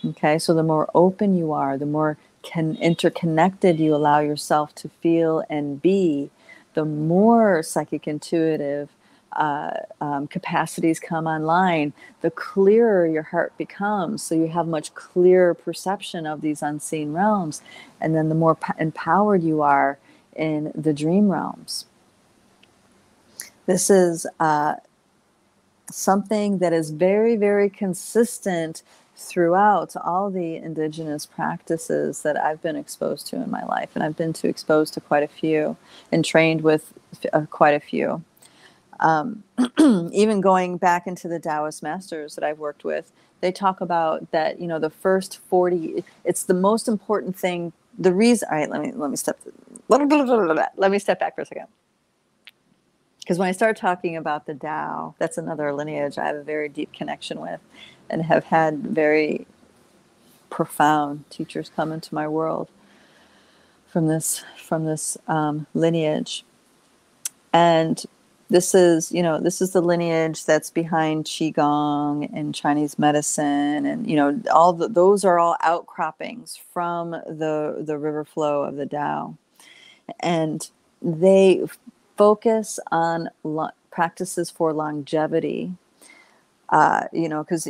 Okay, 0.06 0.39
so 0.39 0.54
the 0.54 0.64
more 0.64 0.89
open 0.95 1.38
you 1.38 1.52
are, 1.54 1.78
the 1.78 1.86
more 1.86 2.18
can 2.43 2.78
interconnected 2.78 3.80
you 3.80 3.95
allow 3.95 4.20
yourself 4.20 4.76
to 4.76 4.89
feel 5.02 5.43
and 5.50 5.82
be, 5.82 6.32
the 6.76 6.86
more 6.86 7.64
psychic 7.64 8.08
intuitive 8.08 8.89
uh, 9.36 9.72
um, 10.02 10.28
capacities 10.28 11.00
come 11.00 11.28
online, 11.28 11.94
the 12.22 12.32
clearer 12.32 13.06
your 13.06 13.24
heart 13.24 13.58
becomes. 13.58 14.24
So 14.24 14.36
you 14.36 14.48
have 14.48 14.68
much 14.68 14.94
clearer 14.94 15.54
perception 15.54 16.26
of 16.26 16.42
these 16.42 16.62
unseen 16.62 17.14
realms. 17.14 17.62
And 18.00 18.16
then 18.16 18.30
the 18.30 18.36
more 18.36 18.56
p- 18.56 18.74
empowered 18.80 19.44
you 19.44 19.62
are 19.62 19.98
in 20.36 20.72
the 20.76 20.94
dream 20.94 21.30
realms. 21.30 21.86
This 23.66 23.90
is 23.90 24.28
uh, 24.40 24.76
something 25.90 26.60
that 26.60 26.74
is 26.74 26.92
very, 26.92 27.36
very 27.36 27.70
consistent 27.70 28.84
throughout 29.18 29.96
all 29.96 30.30
the 30.30 30.58
indigenous 30.58 31.26
practices 31.26 32.22
that 32.24 32.38
I've 32.38 32.62
been 32.62 32.76
exposed 32.76 33.28
to 33.28 33.38
in 33.38 33.50
my 33.50 33.64
life. 33.64 33.90
And 33.96 34.04
I've 34.04 34.18
been 34.18 34.34
to 34.34 34.48
exposed 34.48 34.94
to 34.96 35.02
quite 35.02 35.24
a 35.24 35.28
few 35.28 35.78
and 36.12 36.24
trained 36.24 36.62
with 36.62 36.94
uh, 37.32 37.46
quite 37.50 37.74
a 37.74 37.80
few. 37.80 38.24
Um, 39.00 39.43
even 40.14 40.41
going 40.41 40.78
back 40.78 41.08
into 41.08 41.28
the 41.28 41.39
Taoist 41.39 41.84
masters 41.84 42.36
that 42.36 42.43
I've 42.43 42.60
worked 42.60 42.84
with, 42.84 43.12
they 43.41 43.52
talk 43.52 43.82
about 43.82 44.32
that, 44.32 44.60
you 44.60 44.68
know, 44.68 44.80
the 44.80 44.89
first 44.89 45.39
40, 45.50 46.04
it's 46.24 46.43
the 46.43 46.54
most 46.54 46.88
important 46.88 47.38
thing. 47.38 47.74
The 48.00 48.14
reason, 48.14 48.48
all 48.52 48.58
right, 48.58 48.70
let 48.70 48.82
me, 48.82 48.91
let 48.93 49.10
me 49.10 49.18
step, 49.18 49.39
let 49.88 50.91
me 50.91 51.00
step 51.00 51.20
back 51.20 51.36
for 51.36 51.41
a 51.41 51.46
second. 51.46 51.68
Because 53.20 53.39
when 53.39 53.48
I 53.48 53.54
start 53.54 53.76
talking 53.76 54.16
about 54.16 54.46
the 54.46 54.54
Tao, 54.54 55.16
that's 55.18 55.38
another 55.38 55.74
lineage 55.74 56.18
I 56.18 56.28
have 56.28 56.36
a 56.36 56.43
very 56.43 56.70
deep 56.70 56.93
connection 56.93 57.39
with 57.41 57.60
and 58.10 58.22
have 58.24 58.46
had 58.46 58.80
very 58.80 59.48
profound 60.52 61.30
teachers 61.30 61.72
come 61.76 61.91
into 61.91 62.14
my 62.14 62.28
world 62.28 62.70
from 63.88 64.08
this 64.08 64.43
from 64.58 64.86
this 64.86 65.18
um, 65.28 65.66
lineage 65.74 66.46
and 67.52 68.06
this 68.50 68.76
is 68.76 69.12
you 69.12 69.24
know 69.24 69.39
this 69.39 69.62
is 69.62 69.72
the 69.72 69.82
lineage 69.82 70.46
that's 70.46 70.70
behind 70.70 71.26
qigong 71.26 72.30
and 72.34 72.54
chinese 72.54 73.00
medicine 73.00 73.86
and 73.86 74.08
you 74.10 74.16
know 74.16 74.39
all 74.54 74.74
the, 74.74 74.88
those 74.88 75.26
are 75.26 75.39
all 75.39 75.58
outcroppings 75.62 76.60
from 76.74 77.12
the 77.12 77.84
the 77.86 77.98
river 77.98 78.24
flow 78.24 78.64
of 78.64 78.76
the 78.76 78.86
dao 78.86 79.36
and 80.20 80.70
they 81.02 81.64
focus 82.18 82.80
on 82.91 83.30
lo- 83.43 83.70
practices 83.91 84.50
for 84.50 84.74
longevity 84.74 85.74
uh, 86.70 87.06
you 87.12 87.30
know 87.30 87.43
because 87.43 87.68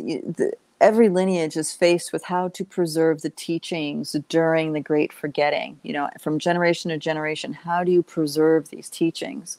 every 0.82 1.10
lineage 1.10 1.56
is 1.58 1.72
faced 1.74 2.14
with 2.14 2.26
how 2.26 2.50
to 2.50 2.66
preserve 2.66 3.22
the 3.22 3.30
teachings 3.30 4.16
during 4.30 4.74
the 4.74 4.82
great 4.82 5.14
forgetting 5.14 5.80
you 5.84 5.94
know 5.94 6.10
from 6.20 6.40
generation 6.40 6.90
to 6.90 6.98
generation 6.98 7.54
how 7.54 7.84
do 7.84 7.92
you 7.92 8.04
preserve 8.04 8.70
these 8.70 8.90
teachings 8.90 9.58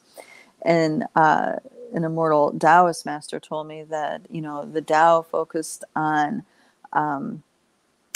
and 0.67 1.05
uh, 1.15 1.53
an 1.95 2.05
immortal 2.05 2.53
Taoist 2.59 3.07
master 3.07 3.41
told 3.41 3.69
me 3.69 3.85
that 3.85 4.23
you 4.31 4.43
know 4.43 4.67
the 4.67 4.83
Tao 4.83 5.23
focused 5.23 5.85
on 5.95 6.45
um, 6.93 7.43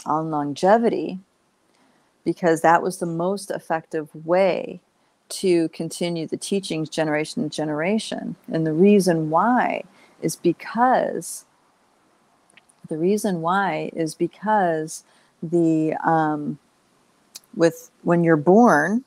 on 0.05 0.31
longevity 0.31 1.19
because 2.25 2.61
that 2.61 2.83
was 2.83 2.99
the 2.99 3.07
most 3.07 3.51
effective 3.51 4.09
way 4.27 4.81
to 5.29 5.69
continue 5.71 6.27
the 6.27 6.37
teachings 6.37 6.91
generation 6.91 7.45
to 7.45 7.49
generation. 7.49 8.37
And 8.53 8.67
the 8.67 8.73
reason 8.73 9.31
why 9.31 9.85
is 10.21 10.37
because 10.37 11.47
the 12.89 12.99
reason 12.99 13.41
why 13.41 13.91
is 13.95 14.15
because 14.15 15.05
the 15.43 15.95
um, 16.05 16.59
with 17.55 17.91
when 18.03 18.25
you're 18.25 18.37
born, 18.37 19.05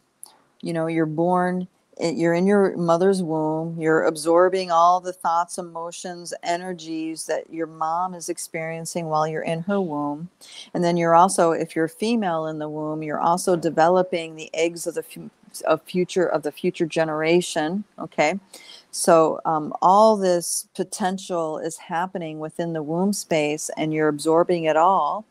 you 0.62 0.72
know, 0.72 0.88
you're 0.88 1.06
born 1.06 1.68
you're 2.02 2.34
in 2.34 2.48
your 2.48 2.76
mother's 2.78 3.22
womb 3.22 3.80
you're 3.80 4.04
absorbing 4.04 4.72
all 4.72 5.00
the 5.00 5.14
thoughts 5.14 5.58
emotions 5.58 6.34
energies 6.44 7.26
that 7.26 7.52
your 7.52 7.68
mom 7.68 8.14
is 8.14 8.30
experiencing 8.30 9.06
while 9.06 9.28
you're 9.28 9.44
in 9.44 9.62
her 9.62 9.80
womb. 9.80 10.30
And 10.74 10.84
then 10.84 10.98
you're 10.98 11.16
also 11.16 11.52
if 11.52 11.76
you're 11.76 11.88
female 11.88 12.48
in 12.48 12.60
the 12.60 12.70
womb 12.70 13.04
you're 13.04 13.20
also 13.20 13.56
developing 13.56 14.36
the 14.36 14.50
eggs 14.54 14.88
of 14.88 14.96
the 14.96 15.30
of 15.68 15.84
future 15.84 16.26
of 16.26 16.44
the 16.44 16.52
future 16.52 16.86
generation 16.86 17.84
okay? 18.00 18.40
So 18.92 19.40
um, 19.46 19.74
all 19.82 20.18
this 20.18 20.68
potential 20.76 21.60
is 21.60 21.78
happening 21.78 22.40
within 22.40 22.74
the 22.74 22.84
womb 22.84 23.14
space 23.14 23.70
and 23.78 23.94
you're 23.94 24.08
absorbing 24.08 24.66
it 24.66 24.78
all 24.78 25.26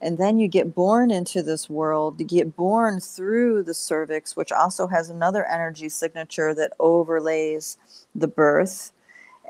and 0.00 0.18
then 0.18 0.38
you 0.38 0.46
get 0.46 0.74
born 0.74 1.10
into 1.10 1.42
this 1.42 1.70
world 1.70 2.20
you 2.20 2.26
get 2.26 2.56
born 2.56 3.00
through 3.00 3.62
the 3.62 3.74
cervix 3.74 4.36
which 4.36 4.52
also 4.52 4.86
has 4.86 5.10
another 5.10 5.44
energy 5.46 5.88
signature 5.88 6.54
that 6.54 6.72
overlays 6.78 7.78
the 8.16 8.28
birth. 8.28 8.92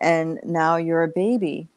And 0.01 0.39
now 0.45 0.77
you're 0.77 1.03
a 1.03 1.09
baby. 1.09 1.69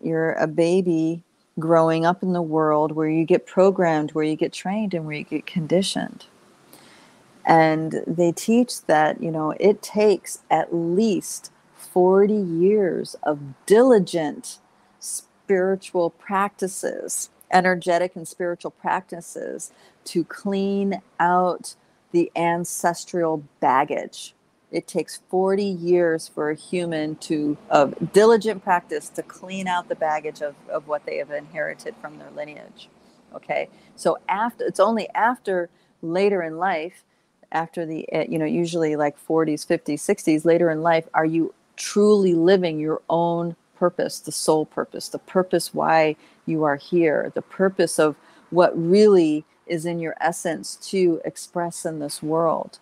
You're 0.00 0.32
a 0.32 0.46
baby 0.46 1.22
growing 1.58 2.04
up 2.04 2.22
in 2.22 2.32
the 2.32 2.42
world 2.42 2.92
where 2.92 3.08
you 3.08 3.24
get 3.24 3.46
programmed 3.46 4.10
where 4.12 4.24
you 4.24 4.34
get 4.34 4.52
trained 4.52 4.92
and 4.92 5.06
where 5.06 5.16
you 5.16 5.24
get 5.24 5.46
conditioned. 5.46 6.26
And 7.46 8.02
they 8.06 8.32
teach 8.32 8.82
that 8.86 9.22
you 9.22 9.30
know 9.30 9.54
it 9.60 9.82
takes 9.82 10.40
at 10.50 10.74
least 10.74 11.52
40 11.76 12.34
years 12.34 13.14
of 13.22 13.38
diligent 13.66 14.58
spiritual 14.98 16.10
practices 16.10 17.30
energetic 17.54 18.16
and 18.16 18.28
spiritual 18.28 18.72
practices 18.72 19.72
to 20.04 20.24
clean 20.24 21.00
out 21.20 21.76
the 22.12 22.30
ancestral 22.36 23.44
baggage. 23.60 24.34
It 24.70 24.88
takes 24.88 25.20
40 25.30 25.64
years 25.64 26.28
for 26.28 26.50
a 26.50 26.56
human 26.56 27.16
to, 27.16 27.56
of 27.70 28.12
diligent 28.12 28.64
practice, 28.64 29.08
to 29.10 29.22
clean 29.22 29.68
out 29.68 29.88
the 29.88 29.94
baggage 29.94 30.42
of, 30.42 30.56
of 30.68 30.88
what 30.88 31.06
they 31.06 31.18
have 31.18 31.30
inherited 31.30 31.94
from 32.00 32.18
their 32.18 32.30
lineage. 32.32 32.88
Okay, 33.34 33.68
so 33.96 34.18
after 34.28 34.64
it's 34.64 34.80
only 34.80 35.08
after 35.14 35.70
later 36.02 36.42
in 36.42 36.58
life, 36.58 37.04
after 37.52 37.86
the, 37.86 38.12
eh, 38.12 38.26
you 38.28 38.38
know, 38.38 38.44
usually 38.44 38.96
like 38.96 39.16
40s, 39.18 39.66
50s, 39.66 40.00
60s, 40.00 40.44
later 40.44 40.70
in 40.70 40.82
life, 40.82 41.08
are 41.14 41.24
you 41.24 41.54
truly 41.76 42.34
living 42.34 42.78
your 42.78 43.02
own 43.08 43.56
purpose, 43.76 44.20
the 44.20 44.32
soul 44.32 44.66
purpose, 44.66 45.08
the 45.08 45.18
purpose 45.18 45.74
why 45.74 46.16
you 46.46 46.64
are 46.64 46.76
here, 46.76 47.32
the 47.34 47.42
purpose 47.42 47.98
of 47.98 48.16
what 48.50 48.72
really 48.76 49.44
is 49.66 49.86
in 49.86 49.98
your 49.98 50.14
essence 50.20 50.76
to 50.76 51.20
express 51.24 51.84
in 51.84 51.98
this 51.98 52.22
world. 52.22 52.78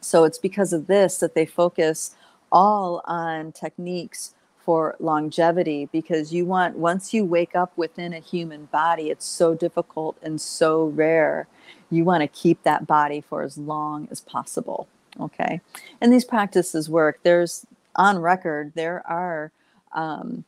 So 0.00 0.24
it's 0.24 0.38
because 0.38 0.72
of 0.72 0.86
this 0.86 1.18
that 1.18 1.34
they 1.34 1.46
focus 1.46 2.14
all 2.50 3.02
on 3.04 3.52
techniques 3.52 4.34
for 4.64 4.94
longevity 5.00 5.88
because 5.90 6.32
you 6.32 6.44
want 6.44 6.76
once 6.76 7.12
you 7.12 7.24
wake 7.24 7.56
up 7.56 7.76
within 7.76 8.12
a 8.12 8.20
human 8.20 8.66
body 8.66 9.10
it's 9.10 9.24
so 9.24 9.54
difficult 9.54 10.16
and 10.22 10.40
so 10.40 10.86
rare. 10.86 11.48
You 11.90 12.04
want 12.04 12.22
to 12.22 12.28
keep 12.28 12.62
that 12.62 12.86
body 12.86 13.20
for 13.20 13.42
as 13.42 13.58
long 13.58 14.06
as 14.10 14.20
possible 14.20 14.86
okay? 15.20 15.60
And 16.00 16.12
these 16.12 16.24
practices 16.24 16.88
work. 16.88 17.20
There's 17.22 17.66
on 17.96 18.18
record 18.18 18.72
there 18.74 19.06
are 19.06 19.52
um, 19.92 20.44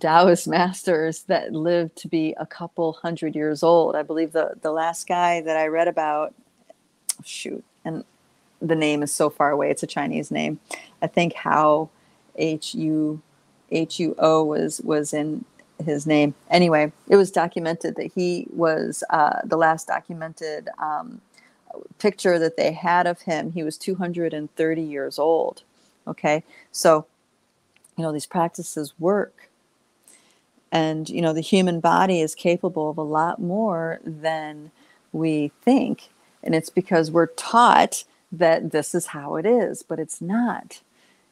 Taoist 0.00 0.48
masters 0.48 1.22
that 1.24 1.52
lived 1.52 1.96
to 1.98 2.08
be 2.08 2.34
a 2.38 2.46
couple 2.46 2.94
hundred 2.94 3.36
years 3.36 3.62
old. 3.62 3.94
I 3.94 4.02
believe 4.02 4.32
the 4.32 4.54
the 4.60 4.72
last 4.72 5.06
guy 5.06 5.40
that 5.42 5.56
I 5.56 5.68
read 5.68 5.86
about, 5.86 6.34
shoot, 7.24 7.64
and 7.84 8.04
the 8.60 8.74
name 8.74 9.02
is 9.02 9.12
so 9.12 9.30
far 9.30 9.50
away. 9.50 9.70
It's 9.70 9.84
a 9.84 9.86
Chinese 9.86 10.30
name. 10.30 10.58
I 11.00 11.06
think 11.06 11.34
How 11.34 11.88
H 12.34 12.74
U 12.74 13.22
H 13.70 14.00
U 14.00 14.16
O 14.18 14.44
was 14.44 14.80
was 14.80 15.14
in 15.14 15.44
his 15.84 16.06
name. 16.06 16.34
Anyway, 16.50 16.92
it 17.08 17.16
was 17.16 17.30
documented 17.30 17.94
that 17.96 18.10
he 18.12 18.46
was 18.52 19.04
uh, 19.10 19.40
the 19.44 19.56
last 19.56 19.86
documented 19.86 20.68
um, 20.78 21.20
picture 21.98 22.38
that 22.40 22.56
they 22.56 22.72
had 22.72 23.06
of 23.06 23.20
him. 23.20 23.52
He 23.52 23.62
was 23.62 23.78
230 23.78 24.82
years 24.82 25.18
old. 25.18 25.62
Okay, 26.08 26.42
so 26.72 27.06
you 27.96 28.02
know 28.02 28.12
these 28.12 28.26
practices 28.26 28.94
work 28.98 29.48
and 30.72 31.08
you 31.08 31.22
know 31.22 31.32
the 31.32 31.40
human 31.40 31.80
body 31.80 32.20
is 32.20 32.34
capable 32.34 32.90
of 32.90 32.98
a 32.98 33.02
lot 33.02 33.40
more 33.40 34.00
than 34.04 34.70
we 35.12 35.52
think. 35.62 36.10
And 36.42 36.54
it's 36.54 36.70
because 36.70 37.10
we're 37.10 37.26
taught 37.26 38.04
that 38.32 38.70
this 38.72 38.94
is 38.94 39.06
how 39.06 39.36
it 39.36 39.46
is 39.46 39.82
but 39.82 39.98
it's 39.98 40.20
not. 40.20 40.80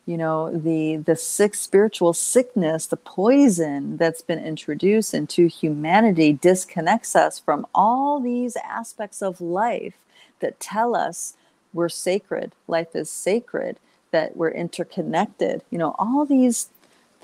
You 0.07 0.19
know 0.19 0.57
the 0.57 0.97
the 0.97 1.17
sick 1.17 1.55
spiritual 1.55 2.13
sickness 2.13 2.87
the 2.87 2.97
poison 2.97 3.97
that's 3.97 4.23
been 4.23 4.45
introduced 4.45 5.15
into 5.15 5.47
humanity 5.47 6.35
disconnects 6.35 7.17
us 7.17 7.39
from 7.39 7.67
all 7.75 8.21
these 8.21 8.57
aspects 8.57 9.23
of 9.23 9.41
life 9.41 9.95
that 10.41 10.61
tell 10.61 10.95
us 10.95 11.35
we're 11.73 11.89
sacred 11.89 12.53
life 12.69 12.95
is 12.95 13.11
sacred 13.11 13.79
that 14.11 14.37
we're 14.37 14.51
interconnected. 14.51 15.63
You 15.71 15.79
know 15.79 15.97
all 15.99 16.25
these 16.27 16.69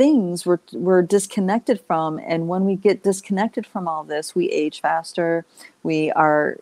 things 0.00 0.46
we're, 0.46 0.60
we're 0.72 1.02
disconnected 1.02 1.78
from. 1.86 2.18
And 2.26 2.48
when 2.48 2.64
we 2.64 2.74
get 2.74 3.02
disconnected 3.02 3.66
from 3.66 3.86
all 3.86 4.02
this, 4.02 4.34
we 4.34 4.48
age 4.48 4.80
faster. 4.80 5.44
We 5.82 6.10
are 6.12 6.56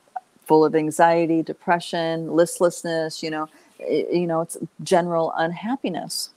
full 0.45 0.65
of 0.65 0.75
anxiety, 0.75 1.45
depression, 1.45 2.33
listlessness, 2.33 3.23
you 3.23 3.31
know, 3.31 3.49
it, 3.79 4.13
you 4.13 4.27
know, 4.27 4.41
it's 4.41 4.57
general 4.83 5.33
unhappiness. 5.37 6.31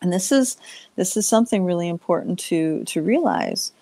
And 0.00 0.10
this 0.10 0.32
is 0.32 0.56
this 0.96 1.14
is 1.14 1.28
something 1.28 1.64
really 1.66 1.90
important 1.90 2.38
to 2.50 2.82
to 2.84 3.02
realize. 3.02 3.72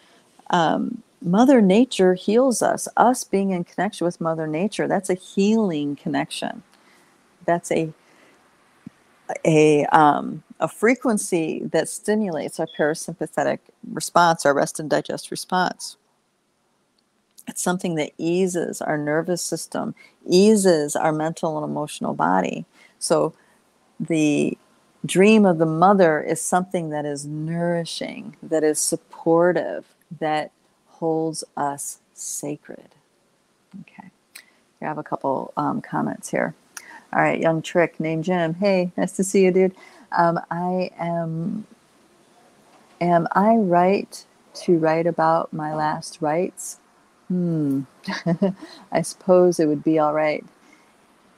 Um, 0.51 1.05
Mother 1.23 1.63
Nature 1.63 2.15
heals 2.15 2.61
us. 2.61 2.89
Us 2.97 3.23
being 3.23 3.51
in 3.51 3.63
connection 3.63 4.05
with 4.05 4.21
Mother 4.21 4.49
Nature, 4.49 4.89
that's 4.89 5.11
a 5.11 5.15
healing 5.15 5.95
connection. 5.95 6.65
That's 7.47 7.73
a 7.73 7.93
a 9.45 9.87
um, 9.87 10.43
a 10.63 10.69
frequency 10.69 11.61
that 11.73 11.89
stimulates 11.89 12.61
our 12.61 12.69
parasympathetic 12.79 13.59
response, 13.91 14.47
our 14.47 14.55
rest 14.55 14.79
and 14.79 14.89
digest 14.89 15.33
response. 15.33 15.97
It's 17.49 17.61
something 17.61 17.97
that 17.97 18.13
eases 18.17 18.81
our 18.81 18.97
nervous 18.97 19.43
system, 19.43 19.97
eases 20.25 20.95
our 20.95 21.13
mental 21.13 21.59
and 21.59 21.69
emotional 21.69 22.15
body. 22.15 22.65
So 23.01 23.35
the 23.99 24.57
dream 25.05 25.45
of 25.45 25.59
the 25.59 25.67
mother 25.67 26.23
is 26.23 26.41
something 26.41 26.91
that 26.91 27.05
is 27.05 27.27
nourishing, 27.27 28.37
that 28.41 28.63
is 28.63 28.79
supportive, 28.79 29.85
that 30.21 30.53
holds 30.87 31.43
us 31.57 31.99
sacred. 32.15 32.95
Okay. 33.81 34.11
I 34.81 34.85
have 34.85 34.99
a 34.99 35.03
couple 35.03 35.53
um, 35.57 35.81
comments 35.81 36.31
here. 36.31 36.55
All 37.13 37.21
right, 37.21 37.41
young 37.41 37.63
trick 37.63 37.99
named 37.99 38.25
Jim. 38.25 38.55
Hey, 38.55 38.93
nice 38.97 39.13
to 39.17 39.25
see 39.25 39.45
you, 39.45 39.51
dude. 39.51 39.75
Um, 40.17 40.41
I 40.51 40.91
am. 40.99 41.67
Am 43.01 43.27
I 43.33 43.55
right 43.55 44.25
to 44.55 44.79
write 44.79 45.07
about 45.07 45.53
my 45.53 45.75
last 45.75 46.19
rites? 46.21 46.79
Hmm. 47.29 47.83
I 48.93 49.03
suppose 49.03 49.59
it 49.59 49.67
would 49.67 49.83
be 49.83 49.99
all 49.99 50.15
right. 50.15 50.45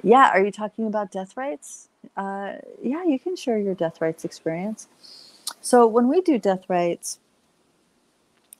Yeah. 0.03 0.31
Are 0.31 0.45
you 0.45 0.51
talking 0.51 0.87
about 0.87 1.11
death 1.11 1.37
rites? 1.37 1.89
Uh, 2.17 2.55
yeah, 2.83 3.05
you 3.05 3.19
can 3.19 3.37
share 3.37 3.59
your 3.59 3.75
death 3.75 4.01
rites 4.01 4.25
experience. 4.25 4.89
So 5.61 5.87
when 5.87 6.09
we 6.09 6.21
do 6.21 6.39
death 6.39 6.65
rites, 6.69 7.19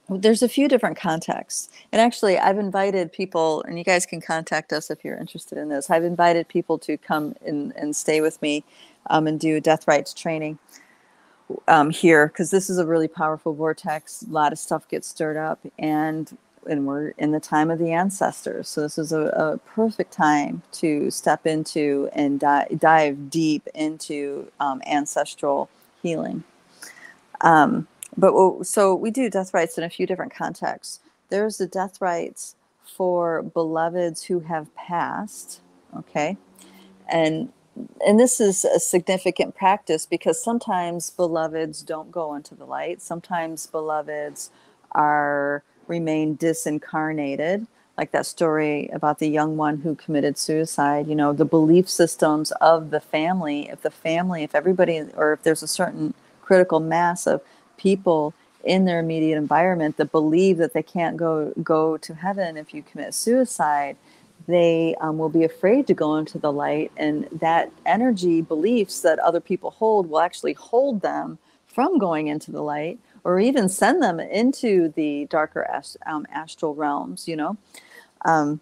there's 0.09 0.43
a 0.43 0.49
few 0.49 0.69
different 0.69 0.99
contexts. 0.99 1.71
And 1.91 2.01
actually, 2.01 2.39
I've 2.39 2.59
invited 2.59 3.13
people, 3.13 3.63
and 3.63 3.79
you 3.79 3.85
guys 3.85 4.05
can 4.05 4.21
contact 4.21 4.73
us 4.73 4.91
if 4.91 5.05
you're 5.05 5.17
interested 5.17 5.57
in 5.57 5.71
this. 5.71 5.91
I've 5.91 6.05
invited 6.05 6.49
people 6.49 6.79
to 6.81 6.99
come 6.99 7.35
in 7.45 7.73
and 7.77 7.97
stay 7.97 8.21
with 8.21 8.41
me 8.43 8.65
um, 9.09 9.27
and 9.27 9.41
do 9.41 9.61
death 9.61 9.87
rites 9.89 10.15
training 10.15 10.59
um, 11.69 11.91
here 11.91 12.29
because 12.29 12.51
this 12.51 12.71
is 12.71 12.79
a 12.79 12.87
really 12.87 13.09
powerful 13.09 13.55
vortex. 13.55 14.23
A 14.23 14.31
lot 14.33 14.53
of 14.53 14.59
stuff 14.59 14.89
gets 14.89 15.09
stirred 15.09 15.37
up, 15.37 15.61
and 15.79 16.37
and 16.69 16.87
we're 16.87 17.11
in 17.19 17.33
the 17.33 17.41
time 17.41 17.71
of 17.71 17.79
the 17.79 17.93
ancestors. 17.93 18.69
So 18.69 18.81
this 18.83 18.99
is 18.99 19.13
a, 19.13 19.21
a 19.21 19.59
perfect 19.75 20.13
time 20.13 20.63
to 20.73 21.11
step 21.11 21.47
into 21.47 22.09
and 22.13 22.41
di- 22.41 22.69
dive 22.79 23.31
deep 23.31 23.69
into 23.75 24.51
um, 24.61 24.81
ancestral 24.87 25.69
healing. 26.03 26.45
Um, 27.43 27.89
but 28.17 28.65
so 28.65 28.95
we 28.95 29.11
do 29.11 29.31
death 29.31 29.53
rites 29.55 29.79
in 29.79 29.85
a 29.85 29.91
few 29.91 30.07
different 30.07 30.35
contexts. 30.35 31.01
There's 31.31 31.59
the 31.59 31.67
death 31.67 32.01
rites 32.01 32.57
for 32.85 33.43
beloveds 33.43 34.25
who 34.25 34.41
have 34.41 34.75
passed, 34.77 35.61
okay, 35.99 36.37
and 37.09 37.53
and 38.07 38.21
this 38.21 38.41
is 38.41 38.65
a 38.65 38.81
significant 38.81 39.57
practice 39.57 40.07
because 40.07 40.43
sometimes 40.43 41.11
beloveds 41.11 41.83
don't 41.83 42.11
go 42.13 42.35
into 42.35 42.55
the 42.55 42.65
light. 42.67 43.03
Sometimes 43.03 43.67
beloveds 43.67 44.51
are 44.93 45.63
remain 45.89 46.37
disincarnated 46.37 47.67
like 47.99 48.13
that 48.13 48.27
story 48.27 48.89
about 48.93 49.19
the 49.19 49.29
young 49.29 49.57
one 49.57 49.79
who 49.79 49.95
committed 49.95 50.39
suicide 50.39 51.07
you 51.09 51.15
know 51.15 51.33
the 51.33 51.45
belief 51.45 51.89
systems 51.89 52.53
of 52.61 52.91
the 52.91 53.01
family 53.01 53.69
if 53.71 53.83
the 53.83 53.91
family 53.91 54.43
if 54.45 54.55
everybody 54.55 55.03
or 55.17 55.35
if 55.35 55.43
there's 55.43 55.63
a 55.63 55.69
certain 55.69 56.15
critical 56.43 56.81
mass 56.81 57.27
of 57.27 57.43
people 57.77 58.35
in 58.65 58.87
their 58.87 59.01
immediate 59.01 59.37
environment 59.37 59.97
that 59.99 60.13
believe 60.13 60.59
that 60.59 60.73
they 60.75 60.83
can't 60.83 61.17
go 61.17 61.53
go 61.63 61.97
to 61.99 62.15
heaven 62.15 62.57
if 62.57 62.75
you 62.75 62.83
commit 62.83 63.15
suicide 63.15 63.97
they 64.47 64.95
um, 65.01 65.19
will 65.19 65.29
be 65.29 65.45
afraid 65.45 65.87
to 65.87 65.95
go 65.95 66.17
into 66.17 66.39
the 66.39 66.53
light 66.53 66.93
and 66.97 67.27
that 67.33 67.71
energy 67.87 68.41
beliefs 68.43 69.01
that 69.01 69.19
other 69.21 69.41
people 69.41 69.71
hold 69.71 70.09
will 70.09 70.21
actually 70.21 70.53
hold 70.55 71.01
them 71.01 71.39
from 71.67 71.99
going 71.99 72.29
into 72.29 72.51
the 72.51 72.63
light 72.63 72.99
or 73.25 73.41
even 73.41 73.69
send 73.69 74.03
them 74.03 74.21
into 74.21 74.89
the 74.97 75.27
darker 75.27 75.65
ast- 75.65 75.97
um, 76.07 76.27
astral 76.33 76.75
realms 76.75 77.27
you 77.27 77.37
know? 77.37 77.57
Um, 78.25 78.61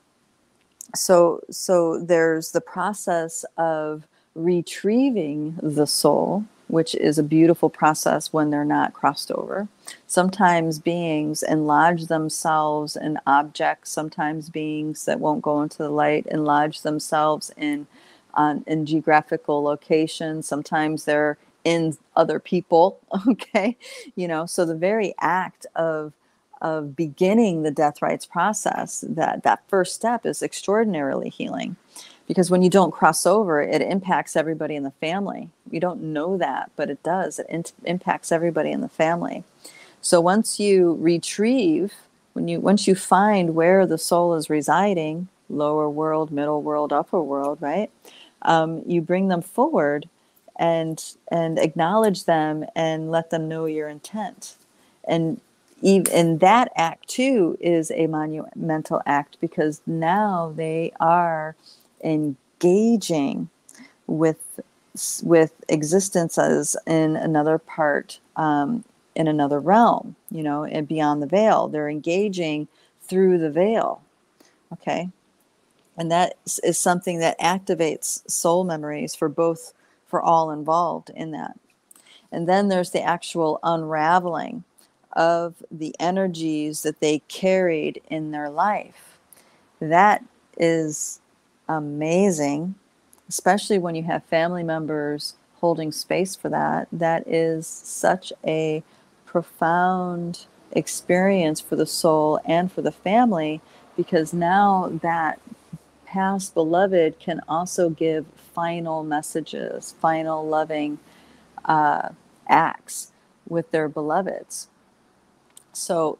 so 0.94 1.40
so 1.50 1.98
there's 1.98 2.52
the 2.52 2.60
process 2.60 3.44
of 3.56 4.06
retrieving 4.34 5.58
the 5.62 5.86
soul 5.86 6.44
which 6.72 6.94
is 6.94 7.18
a 7.18 7.22
beautiful 7.22 7.68
process 7.68 8.32
when 8.32 8.48
they're 8.48 8.64
not 8.64 8.94
crossed 8.94 9.30
over. 9.30 9.68
Sometimes 10.06 10.78
beings 10.78 11.42
enlarge 11.42 12.06
themselves 12.06 12.96
in 12.96 13.18
objects, 13.26 13.90
sometimes 13.90 14.48
beings 14.48 15.04
that 15.04 15.20
won't 15.20 15.42
go 15.42 15.60
into 15.60 15.76
the 15.76 15.90
light 15.90 16.24
enlarge 16.30 16.80
themselves 16.80 17.52
in 17.58 17.86
um, 18.32 18.64
in 18.66 18.86
geographical 18.86 19.62
locations. 19.62 20.48
Sometimes 20.48 21.04
they're 21.04 21.36
in 21.62 21.98
other 22.16 22.38
people. 22.38 22.98
Okay, 23.28 23.76
you 24.16 24.26
know, 24.26 24.46
so 24.46 24.64
the 24.64 24.74
very 24.74 25.14
act 25.20 25.66
of 25.76 26.14
of 26.62 26.96
beginning 26.96 27.64
the 27.64 27.70
death 27.70 28.00
rites 28.00 28.24
process, 28.24 29.04
that 29.06 29.42
that 29.42 29.62
first 29.68 29.94
step 29.94 30.24
is 30.24 30.42
extraordinarily 30.42 31.28
healing 31.28 31.76
because 32.28 32.50
when 32.50 32.62
you 32.62 32.70
don't 32.70 32.92
cross 32.92 33.26
over 33.26 33.62
it 33.62 33.82
impacts 33.82 34.36
everybody 34.36 34.76
in 34.76 34.84
the 34.84 34.92
family. 34.92 35.50
You 35.70 35.80
don't 35.80 36.02
know 36.02 36.38
that 36.38 36.70
but 36.76 36.90
it 36.90 37.02
does. 37.02 37.38
It 37.38 37.46
in- 37.48 37.64
impacts 37.84 38.32
everybody 38.32 38.72
in 38.72 38.82
the 38.82 38.88
family. 38.88 39.44
So 40.02 40.20
once 40.20 40.60
you 40.60 40.96
retrieve 41.00 41.94
when 42.34 42.48
you 42.48 42.60
once 42.60 42.88
you 42.88 42.94
find 42.94 43.54
where 43.54 43.86
the 43.86 43.98
soul 43.98 44.34
is 44.34 44.50
residing 44.50 45.28
lower 45.50 45.88
world 45.90 46.30
middle 46.32 46.62
world 46.62 46.92
upper 46.92 47.22
world 47.22 47.58
right 47.60 47.90
um, 48.42 48.82
you 48.86 49.02
bring 49.02 49.28
them 49.28 49.42
forward 49.42 50.08
and 50.56 51.02
and 51.30 51.58
acknowledge 51.58 52.24
them 52.26 52.64
and 52.76 53.10
let 53.10 53.30
them 53.30 53.48
know 53.48 53.66
your 53.66 53.88
intent. 53.88 54.56
And 55.06 55.40
even 55.82 56.38
that 56.38 56.70
act 56.76 57.08
too 57.08 57.58
is 57.60 57.90
a 57.92 58.06
monumental 58.08 59.02
act 59.06 59.38
because 59.40 59.82
now 59.86 60.52
they 60.56 60.92
are 61.00 61.56
engaging 62.02 63.48
with 64.06 64.60
with 65.22 65.52
existences 65.68 66.76
in 66.86 67.16
another 67.16 67.58
part 67.58 68.20
um, 68.36 68.84
in 69.14 69.26
another 69.26 69.58
realm 69.58 70.16
you 70.30 70.42
know 70.42 70.64
and 70.64 70.88
beyond 70.88 71.22
the 71.22 71.26
veil. 71.26 71.68
They're 71.68 71.88
engaging 71.88 72.68
through 73.02 73.38
the 73.38 73.50
veil 73.50 74.02
okay? 74.72 75.10
And 75.96 76.10
that 76.10 76.34
is 76.62 76.78
something 76.78 77.18
that 77.18 77.38
activates 77.38 78.28
soul 78.30 78.64
memories 78.64 79.14
for 79.14 79.28
both 79.28 79.74
for 80.06 80.20
all 80.20 80.50
involved 80.50 81.10
in 81.14 81.30
that. 81.32 81.58
And 82.30 82.48
then 82.48 82.68
there's 82.68 82.90
the 82.90 83.02
actual 83.02 83.58
unraveling 83.62 84.64
of 85.12 85.54
the 85.70 85.94
energies 86.00 86.82
that 86.82 87.00
they 87.00 87.20
carried 87.28 88.02
in 88.08 88.30
their 88.30 88.50
life. 88.50 89.18
That 89.80 90.24
is 90.58 91.20
amazing, 91.76 92.74
especially 93.28 93.78
when 93.78 93.94
you 93.94 94.02
have 94.04 94.24
family 94.24 94.62
members 94.62 95.34
holding 95.60 95.92
space 95.92 96.34
for 96.34 96.48
that. 96.48 96.88
That 96.92 97.26
is 97.26 97.66
such 97.66 98.32
a 98.44 98.82
profound 99.26 100.46
experience 100.72 101.60
for 101.60 101.76
the 101.76 101.86
soul 101.86 102.40
and 102.44 102.70
for 102.70 102.82
the 102.82 102.92
family 102.92 103.60
because 103.96 104.32
now 104.32 104.90
that 105.02 105.40
past 106.06 106.54
beloved 106.54 107.18
can 107.18 107.40
also 107.48 107.88
give 107.90 108.26
final 108.54 109.02
messages, 109.02 109.94
final 110.00 110.46
loving 110.46 110.98
uh, 111.64 112.10
acts 112.48 113.12
with 113.48 113.70
their 113.70 113.88
beloveds. 113.88 114.68
So, 115.72 116.18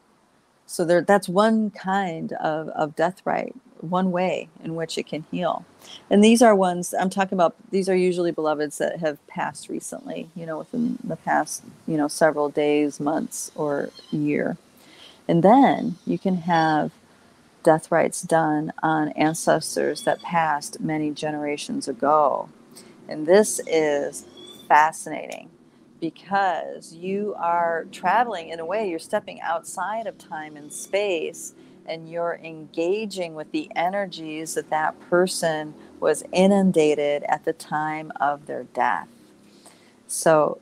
so 0.65 0.85
there, 0.85 1.01
that's 1.01 1.29
one 1.29 1.69
kind 1.69 2.33
of, 2.33 2.69
of 2.69 2.95
death 2.95 3.21
rite 3.25 3.55
one 3.83 4.11
way 4.11 4.47
in 4.63 4.75
which 4.75 4.97
it 4.97 5.07
can 5.07 5.25
heal. 5.29 5.65
And 6.09 6.23
these 6.23 6.41
are 6.41 6.55
ones 6.55 6.93
I'm 6.97 7.09
talking 7.09 7.35
about, 7.35 7.55
these 7.71 7.89
are 7.89 7.95
usually 7.95 8.31
beloveds 8.31 8.77
that 8.77 8.99
have 8.99 9.25
passed 9.27 9.67
recently, 9.69 10.29
you 10.35 10.45
know, 10.45 10.57
within 10.59 10.97
the 11.03 11.17
past, 11.17 11.63
you 11.87 11.97
know, 11.97 12.07
several 12.07 12.49
days, 12.49 12.99
months, 12.99 13.51
or 13.55 13.89
year. 14.11 14.57
And 15.27 15.43
then 15.43 15.97
you 16.05 16.17
can 16.17 16.37
have 16.37 16.91
death 17.63 17.91
rites 17.91 18.21
done 18.21 18.73
on 18.81 19.09
ancestors 19.09 20.03
that 20.03 20.21
passed 20.21 20.79
many 20.79 21.11
generations 21.11 21.87
ago. 21.87 22.49
And 23.07 23.25
this 23.25 23.59
is 23.67 24.25
fascinating 24.67 25.49
because 25.99 26.93
you 26.93 27.33
are 27.37 27.85
traveling 27.91 28.49
in 28.49 28.59
a 28.59 28.65
way, 28.65 28.89
you're 28.89 28.99
stepping 28.99 29.39
outside 29.41 30.07
of 30.07 30.17
time 30.17 30.57
and 30.57 30.71
space 30.71 31.53
and 31.85 32.09
you're 32.09 32.39
engaging 32.43 33.35
with 33.35 33.51
the 33.51 33.69
energies 33.75 34.55
that 34.55 34.69
that 34.69 34.99
person 35.09 35.73
was 35.99 36.23
inundated 36.31 37.23
at 37.23 37.45
the 37.45 37.53
time 37.53 38.11
of 38.19 38.45
their 38.45 38.63
death. 38.63 39.07
So, 40.07 40.59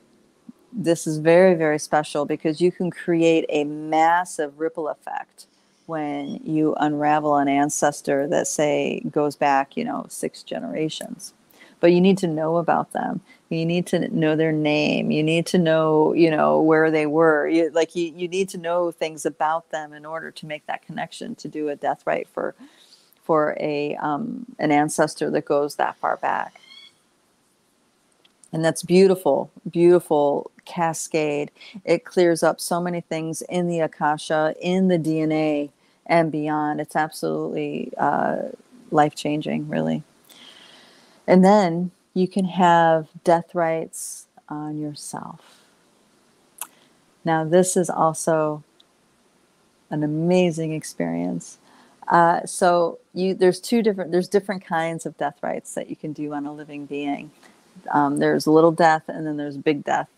this 0.72 1.06
is 1.06 1.18
very, 1.18 1.54
very 1.54 1.78
special 1.78 2.24
because 2.24 2.60
you 2.60 2.72
can 2.72 2.90
create 2.90 3.44
a 3.50 3.64
massive 3.64 4.58
ripple 4.58 4.88
effect 4.88 5.46
when 5.86 6.40
you 6.44 6.74
unravel 6.80 7.36
an 7.36 7.48
ancestor 7.48 8.26
that, 8.28 8.46
say, 8.46 9.00
goes 9.10 9.36
back, 9.36 9.76
you 9.76 9.84
know, 9.84 10.06
six 10.08 10.42
generations. 10.42 11.34
But 11.80 11.92
you 11.92 12.00
need 12.00 12.16
to 12.18 12.26
know 12.26 12.56
about 12.56 12.92
them 12.92 13.20
you 13.52 13.66
need 13.66 13.86
to 13.88 14.08
know 14.14 14.36
their 14.36 14.52
name. 14.52 15.10
You 15.10 15.22
need 15.22 15.46
to 15.46 15.58
know 15.58 16.12
you 16.12 16.30
know 16.30 16.60
where 16.60 16.90
they 16.90 17.06
were. 17.06 17.48
You, 17.48 17.70
like 17.70 17.94
you, 17.94 18.12
you 18.16 18.28
need 18.28 18.48
to 18.50 18.58
know 18.58 18.90
things 18.90 19.26
about 19.26 19.70
them 19.70 19.92
in 19.92 20.06
order 20.06 20.30
to 20.30 20.46
make 20.46 20.66
that 20.66 20.84
connection 20.86 21.34
to 21.36 21.48
do 21.48 21.68
a 21.68 21.76
death 21.76 22.02
rite 22.06 22.28
for 22.28 22.54
for 23.22 23.56
a 23.60 23.96
um, 23.96 24.46
an 24.58 24.72
ancestor 24.72 25.30
that 25.30 25.44
goes 25.44 25.76
that 25.76 25.96
far 25.96 26.16
back. 26.16 26.60
And 28.52 28.64
that's 28.64 28.82
beautiful 28.82 29.50
beautiful 29.70 30.50
cascade. 30.64 31.50
It 31.84 32.04
clears 32.04 32.42
up 32.42 32.60
so 32.60 32.80
many 32.80 33.00
things 33.00 33.42
in 33.42 33.66
the 33.68 33.80
akasha 33.80 34.54
in 34.60 34.88
the 34.88 34.98
dna 34.98 35.70
and 36.06 36.32
beyond. 36.32 36.80
It's 36.80 36.96
absolutely 36.96 37.92
uh, 37.96 38.48
life 38.90 39.14
changing 39.14 39.68
really. 39.68 40.02
And 41.26 41.44
then 41.44 41.92
you 42.14 42.28
can 42.28 42.44
have 42.44 43.08
death 43.24 43.54
rites 43.54 44.26
on 44.48 44.78
yourself. 44.78 45.62
Now, 47.24 47.44
this 47.44 47.76
is 47.76 47.88
also 47.88 48.62
an 49.90 50.02
amazing 50.02 50.72
experience. 50.72 51.58
Uh, 52.08 52.44
so 52.44 52.98
you 53.14 53.34
there's 53.34 53.60
two 53.60 53.82
different 53.82 54.10
there's 54.10 54.28
different 54.28 54.64
kinds 54.64 55.06
of 55.06 55.16
death 55.16 55.36
rites 55.40 55.74
that 55.74 55.88
you 55.88 55.94
can 55.94 56.12
do 56.12 56.32
on 56.32 56.46
a 56.46 56.52
living 56.52 56.84
being. 56.84 57.30
Um, 57.90 58.18
there's 58.18 58.46
little 58.46 58.72
death 58.72 59.04
and 59.08 59.26
then 59.26 59.36
there's 59.36 59.56
big 59.56 59.84
death. 59.84 60.08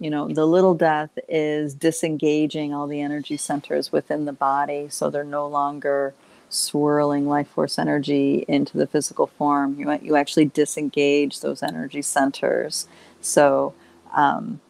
You 0.00 0.10
know, 0.10 0.26
the 0.26 0.46
little 0.46 0.74
death 0.74 1.10
is 1.28 1.74
disengaging 1.74 2.74
all 2.74 2.86
the 2.86 3.00
energy 3.00 3.36
centers 3.36 3.92
within 3.92 4.24
the 4.24 4.32
body, 4.32 4.88
so 4.88 5.10
they're 5.10 5.22
no 5.22 5.46
longer 5.46 6.14
swirling 6.48 7.28
life 7.28 7.48
force 7.48 7.78
energy 7.78 8.44
into 8.48 8.78
the 8.78 8.86
physical 8.86 9.26
form. 9.26 9.78
You, 9.78 9.98
you 10.02 10.16
actually 10.16 10.46
disengage 10.46 11.40
those 11.40 11.62
energy 11.62 12.02
centers. 12.02 12.88
So, 13.20 13.74
um, 14.14 14.60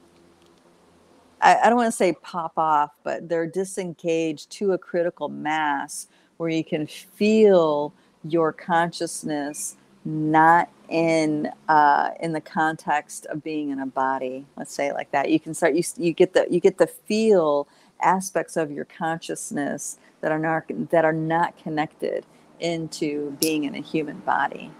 I, 1.40 1.58
I 1.64 1.68
don't 1.68 1.76
want 1.76 1.88
to 1.88 1.96
say 1.96 2.14
pop 2.14 2.52
off, 2.56 2.92
but 3.04 3.28
they're 3.28 3.46
disengaged 3.46 4.50
to 4.52 4.72
a 4.72 4.78
critical 4.78 5.28
mass 5.28 6.08
where 6.38 6.48
you 6.48 6.64
can 6.64 6.86
feel 6.86 7.92
your 8.24 8.52
consciousness 8.52 9.76
not 10.04 10.68
in 10.88 11.50
uh, 11.68 12.10
in 12.20 12.32
the 12.32 12.40
context 12.40 13.26
of 13.26 13.42
being 13.42 13.70
in 13.70 13.80
a 13.80 13.86
body. 13.86 14.44
Let's 14.56 14.72
say 14.72 14.88
it 14.88 14.94
like 14.94 15.10
that. 15.12 15.30
You 15.30 15.40
can 15.40 15.54
start. 15.54 15.74
You 15.74 15.82
you 15.96 16.12
get 16.12 16.34
the 16.34 16.46
you 16.50 16.60
get 16.60 16.78
the 16.78 16.86
feel 16.86 17.68
aspects 18.04 18.56
of 18.56 18.70
your 18.70 18.84
consciousness 18.84 19.98
that 20.20 20.32
are 20.32 20.38
not 20.38 20.64
that 20.90 21.04
are 21.04 21.12
not 21.12 21.56
connected 21.62 22.24
into 22.60 23.36
being 23.40 23.64
in 23.64 23.74
a 23.74 23.80
human 23.80 24.18
body. 24.20 24.70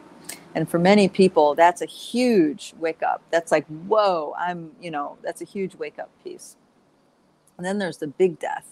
And 0.55 0.69
for 0.69 0.79
many 0.79 1.09
people 1.09 1.55
that's 1.55 1.83
a 1.83 1.87
huge 1.87 2.75
wake 2.79 3.03
up. 3.03 3.23
That's 3.31 3.53
like 3.53 3.67
whoa 3.67 4.35
i'm 4.39 4.73
you 4.81 4.91
know 4.91 5.19
that's 5.23 5.43
a 5.43 5.45
huge 5.45 5.75
wake 5.75 5.99
up 5.99 6.11
piece. 6.23 6.57
And 7.57 7.67
then 7.67 7.79
there's 7.79 7.99
the 7.99 8.07
big 8.07 8.39
death. 8.39 8.67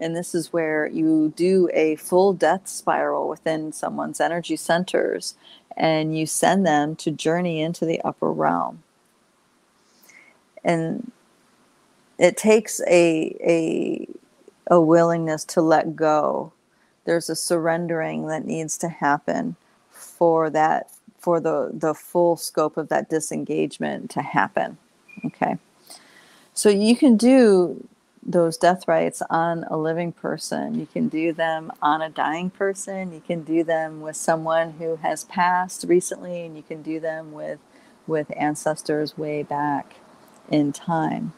And 0.00 0.16
this 0.16 0.34
is 0.34 0.52
where 0.52 0.86
you 0.86 1.32
do 1.36 1.68
a 1.72 1.96
full 1.96 2.32
death 2.32 2.66
spiral 2.66 3.28
within 3.28 3.72
someone's 3.72 4.20
energy 4.20 4.56
centers 4.56 5.36
and 5.76 6.16
you 6.16 6.26
send 6.26 6.66
them 6.66 6.96
to 6.96 7.10
journey 7.10 7.60
into 7.60 7.84
the 7.84 8.00
upper 8.02 8.30
realm. 8.32 8.82
And 10.64 11.12
it 12.18 12.36
takes 12.36 12.80
a 12.88 13.36
a 13.44 14.08
a 14.70 14.80
willingness 14.80 15.44
to 15.44 15.60
let 15.60 15.96
go. 15.96 16.52
There's 17.04 17.28
a 17.28 17.36
surrendering 17.36 18.26
that 18.28 18.46
needs 18.46 18.78
to 18.78 18.88
happen 18.88 19.56
for 19.90 20.50
that 20.50 20.90
for 21.18 21.40
the 21.40 21.70
the 21.72 21.94
full 21.94 22.36
scope 22.36 22.76
of 22.76 22.88
that 22.88 23.10
disengagement 23.10 24.10
to 24.12 24.22
happen. 24.22 24.78
Okay. 25.24 25.58
So 26.54 26.68
you 26.68 26.96
can 26.96 27.16
do 27.16 27.88
those 28.26 28.56
death 28.56 28.88
rites 28.88 29.22
on 29.28 29.64
a 29.64 29.76
living 29.76 30.12
person. 30.12 30.78
You 30.78 30.86
can 30.86 31.08
do 31.08 31.32
them 31.32 31.72
on 31.82 32.00
a 32.00 32.08
dying 32.08 32.50
person. 32.50 33.12
You 33.12 33.20
can 33.20 33.42
do 33.42 33.64
them 33.64 34.00
with 34.00 34.16
someone 34.16 34.72
who 34.72 34.96
has 34.96 35.24
passed 35.24 35.84
recently, 35.88 36.42
and 36.46 36.56
you 36.56 36.62
can 36.62 36.82
do 36.82 37.00
them 37.00 37.32
with 37.32 37.58
with 38.06 38.32
ancestors 38.36 39.18
way 39.18 39.42
back 39.42 39.96
in 40.50 40.72
time 40.72 41.32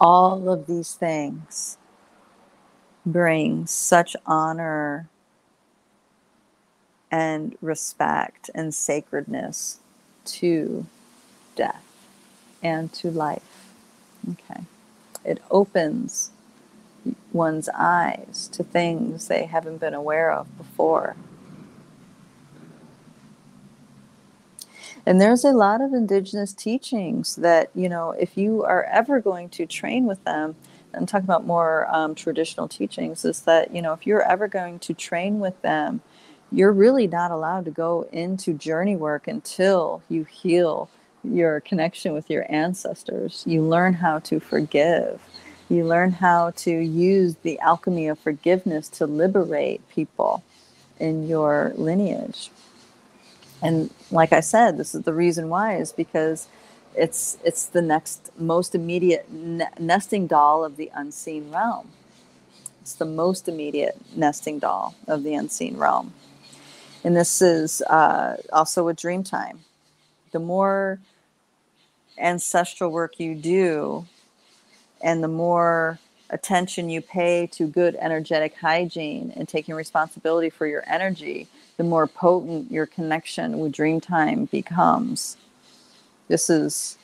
all 0.00 0.48
of 0.50 0.66
these 0.66 0.94
things 0.94 1.78
bring 3.06 3.66
such 3.66 4.16
honor 4.26 5.08
and 7.10 7.56
respect 7.62 8.50
and 8.54 8.74
sacredness 8.74 9.80
to 10.24 10.86
death 11.56 11.84
and 12.62 12.92
to 12.94 13.10
life. 13.10 13.72
Okay. 14.32 14.62
It 15.24 15.42
opens 15.50 16.30
one's 17.32 17.68
eyes 17.70 18.48
to 18.52 18.64
things 18.64 19.28
they 19.28 19.44
haven't 19.46 19.78
been 19.78 19.94
aware 19.94 20.30
of 20.32 20.56
before. 20.58 21.16
And 25.06 25.20
there's 25.20 25.44
a 25.44 25.52
lot 25.52 25.80
of 25.80 25.94
indigenous 25.94 26.52
teachings 26.52 27.36
that, 27.36 27.70
you 27.76 27.88
know, 27.88 28.10
if 28.10 28.36
you 28.36 28.64
are 28.64 28.82
ever 28.84 29.20
going 29.20 29.48
to 29.50 29.64
train 29.64 30.04
with 30.06 30.22
them, 30.24 30.56
I'm 30.92 31.06
talking 31.06 31.26
about 31.26 31.46
more 31.46 31.86
um, 31.94 32.16
traditional 32.16 32.66
teachings, 32.66 33.24
is 33.24 33.42
that, 33.42 33.72
you 33.72 33.80
know, 33.80 33.92
if 33.92 34.04
you're 34.04 34.28
ever 34.28 34.48
going 34.48 34.80
to 34.80 34.94
train 34.94 35.38
with 35.38 35.60
them, 35.62 36.00
you're 36.50 36.72
really 36.72 37.06
not 37.06 37.30
allowed 37.30 37.66
to 37.66 37.70
go 37.70 38.08
into 38.12 38.52
journey 38.52 38.96
work 38.96 39.28
until 39.28 40.02
you 40.08 40.24
heal 40.24 40.90
your 41.22 41.60
connection 41.60 42.12
with 42.12 42.28
your 42.28 42.44
ancestors. 42.48 43.44
You 43.46 43.62
learn 43.62 43.94
how 43.94 44.18
to 44.20 44.40
forgive. 44.40 45.20
You 45.68 45.84
learn 45.84 46.12
how 46.12 46.50
to 46.50 46.70
use 46.70 47.36
the 47.42 47.58
alchemy 47.60 48.08
of 48.08 48.18
forgiveness 48.18 48.88
to 48.90 49.06
liberate 49.06 49.88
people 49.88 50.42
in 50.98 51.28
your 51.28 51.72
lineage 51.76 52.50
and 53.62 53.90
like 54.10 54.32
I 54.32 54.40
said, 54.40 54.78
this 54.78 54.94
is 54.94 55.02
the 55.02 55.12
reason 55.12 55.48
why 55.48 55.76
is 55.76 55.92
because 55.92 56.48
it's 56.94 57.38
it's 57.44 57.66
the 57.66 57.82
next 57.82 58.30
most 58.38 58.74
immediate 58.74 59.30
nesting 59.78 60.26
doll 60.26 60.64
of 60.64 60.76
the 60.76 60.90
unseen 60.94 61.50
realm. 61.50 61.90
It's 62.80 62.94
the 62.94 63.06
most 63.06 63.48
immediate 63.48 63.96
nesting 64.14 64.58
doll 64.58 64.94
of 65.08 65.24
the 65.24 65.34
unseen 65.34 65.76
realm, 65.76 66.14
and 67.04 67.16
this 67.16 67.42
is 67.42 67.82
uh, 67.82 68.36
also 68.52 68.88
a 68.88 68.94
dream 68.94 69.24
time. 69.24 69.60
The 70.32 70.38
more 70.40 71.00
ancestral 72.18 72.90
work 72.90 73.18
you 73.18 73.34
do, 73.34 74.06
and 75.00 75.22
the 75.22 75.28
more 75.28 75.98
attention 76.30 76.88
you 76.90 77.00
pay 77.00 77.46
to 77.52 77.66
good 77.66 77.96
energetic 77.96 78.54
hygiene 78.56 79.32
and 79.36 79.48
taking 79.48 79.74
responsibility 79.74 80.50
for 80.50 80.66
your 80.66 80.84
energy, 80.86 81.46
the 81.76 81.84
more 81.84 82.06
potent 82.06 82.70
your 82.70 82.86
connection 82.86 83.58
with 83.58 83.72
Dreamtime 83.72 84.50
becomes. 84.50 85.36
This 86.28 86.50
is 86.50 86.98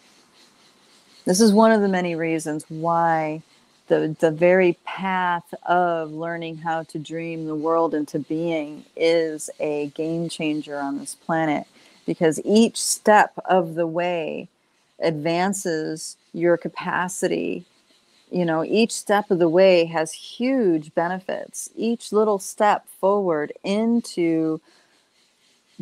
this 1.25 1.41
is 1.41 1.53
one 1.53 1.70
of 1.70 1.81
the 1.81 1.89
many 1.89 2.16
reasons 2.16 2.64
why 2.68 3.43
the 3.89 4.16
the 4.18 4.31
very 4.31 4.77
path 4.85 5.55
of 5.64 6.11
learning 6.11 6.57
how 6.59 6.83
to 6.85 6.99
dream 6.99 7.47
the 7.47 7.55
world 7.55 7.95
into 7.95 8.18
being 8.18 8.85
is 8.97 9.49
a 9.61 9.87
game 9.89 10.29
changer 10.29 10.79
on 10.79 10.99
this 10.99 11.14
planet 11.14 11.66
because 12.07 12.41
each 12.45 12.81
step 12.83 13.33
of 13.45 13.75
the 13.75 13.87
way 13.87 14.49
advances 15.01 16.16
your 16.33 16.57
capacity 16.57 17.64
you 18.33 18.45
know 18.45 18.64
each 18.64 18.93
step 18.93 19.30
of 19.30 19.39
the 19.39 19.49
way 19.49 19.85
has 19.85 20.12
huge 20.12 20.95
benefits. 20.95 21.68
Each 21.76 22.12
little 22.12 22.39
step 22.39 22.89
forward 22.89 23.53
into 23.62 24.61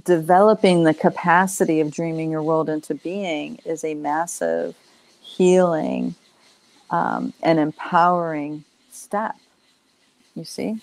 developing 0.04 0.84
the 0.84 0.94
capacity 0.94 1.80
of 1.80 1.92
dreaming 1.92 2.30
your 2.30 2.42
world 2.42 2.68
into 2.68 2.94
being 2.94 3.58
is 3.64 3.84
a 3.84 3.94
massive 3.94 4.74
healing 5.20 6.14
um, 6.90 7.32
and 7.42 7.58
empowering 7.58 8.64
step. 8.90 9.36
You 10.34 10.44
see? 10.44 10.80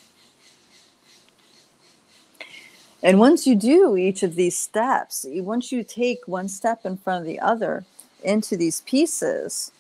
And 3.04 3.20
once 3.20 3.46
you 3.46 3.56
do 3.56 3.96
each 3.96 4.24
of 4.24 4.36
these 4.36 4.58
steps 4.58 5.26
once 5.30 5.72
you 5.72 5.84
take 5.84 6.28
one 6.28 6.48
step 6.48 6.86
in 6.86 6.98
front 6.98 7.22
of 7.22 7.28
the 7.28 7.40
other 7.40 7.86
into 8.24 8.58
these 8.58 8.82
pieces, 8.82 9.72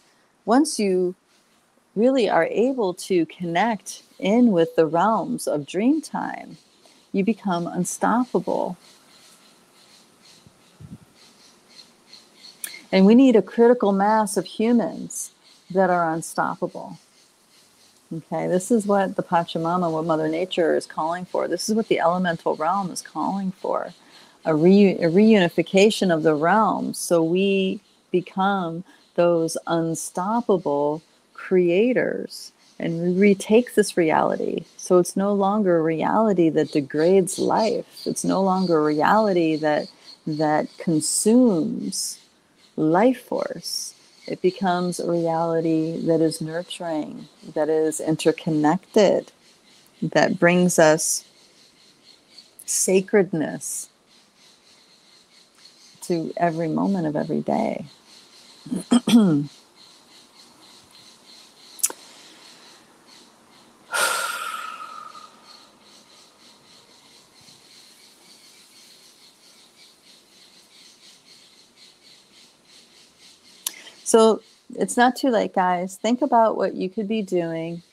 once 0.45 0.79
you 0.79 1.15
really 1.97 2.29
are 2.29 2.45
able 2.45 2.93
to 2.93 3.25
connect 3.25 4.03
in 4.19 4.51
with 4.51 4.75
the 4.75 4.85
realms 4.85 5.47
of 5.47 5.65
dream 5.65 6.01
time, 6.01 6.57
you 7.11 7.23
become 7.23 7.67
unstoppable. 7.67 8.77
And 12.91 13.05
we 13.05 13.15
need 13.15 13.35
a 13.35 13.41
critical 13.41 13.91
mass 13.91 14.37
of 14.37 14.45
humans 14.45 15.31
that 15.71 15.89
are 15.89 16.13
unstoppable. 16.13 16.97
Okay, 18.15 18.47
this 18.47 18.71
is 18.71 18.85
what 18.85 19.17
the 19.17 19.23
Pachamama, 19.23 19.91
what 19.91 20.05
Mother 20.05 20.29
Nature 20.29 20.77
is 20.77 20.85
calling 20.85 21.25
for. 21.25 21.47
This 21.47 21.67
is 21.67 21.75
what 21.75 21.89
the 21.89 21.99
elemental 21.99 22.55
realm 22.55 22.89
is 22.89 23.01
calling 23.01 23.51
for 23.51 23.93
a, 24.45 24.55
re- 24.55 24.97
a 24.97 25.09
reunification 25.09 26.13
of 26.13 26.23
the 26.23 26.33
realms 26.33 26.97
so 26.97 27.21
we 27.21 27.81
become 28.11 28.85
those 29.15 29.57
unstoppable 29.67 31.01
creators 31.47 32.51
and 32.79 33.19
retake 33.19 33.75
this 33.75 33.97
reality. 33.97 34.65
So 34.77 34.99
it's 34.99 35.15
no 35.15 35.33
longer 35.33 35.77
a 35.77 35.83
reality 35.83 36.49
that 36.49 36.71
degrades 36.71 37.39
life. 37.39 38.03
It's 38.05 38.23
no 38.23 38.41
longer 38.41 38.79
a 38.79 38.83
reality 38.83 39.55
that 39.57 39.89
that 40.27 40.67
consumes 40.77 42.19
life 42.75 43.21
force 43.21 43.95
it 44.27 44.41
becomes 44.41 44.99
a 44.99 45.09
reality 45.09 45.97
that 46.05 46.19
is 46.19 46.41
nurturing, 46.41 47.29
that 47.53 47.69
is 47.69 48.01
interconnected, 48.01 49.31
that 50.01 50.37
brings 50.37 50.77
us 50.77 51.23
sacredness 52.65 53.87
to 56.01 56.33
every 56.35 56.67
moment 56.67 57.07
of 57.07 57.15
every 57.15 57.41
day. 57.41 57.85
So 74.17 74.41
it's 74.73 74.97
not 74.97 75.15
too 75.15 75.29
late, 75.29 75.53
guys. 75.53 75.95
Think 75.95 76.23
about 76.23 76.57
what 76.57 76.73
you 76.73 76.89
could 76.89 77.07
be 77.07 77.21
doing 77.21 77.83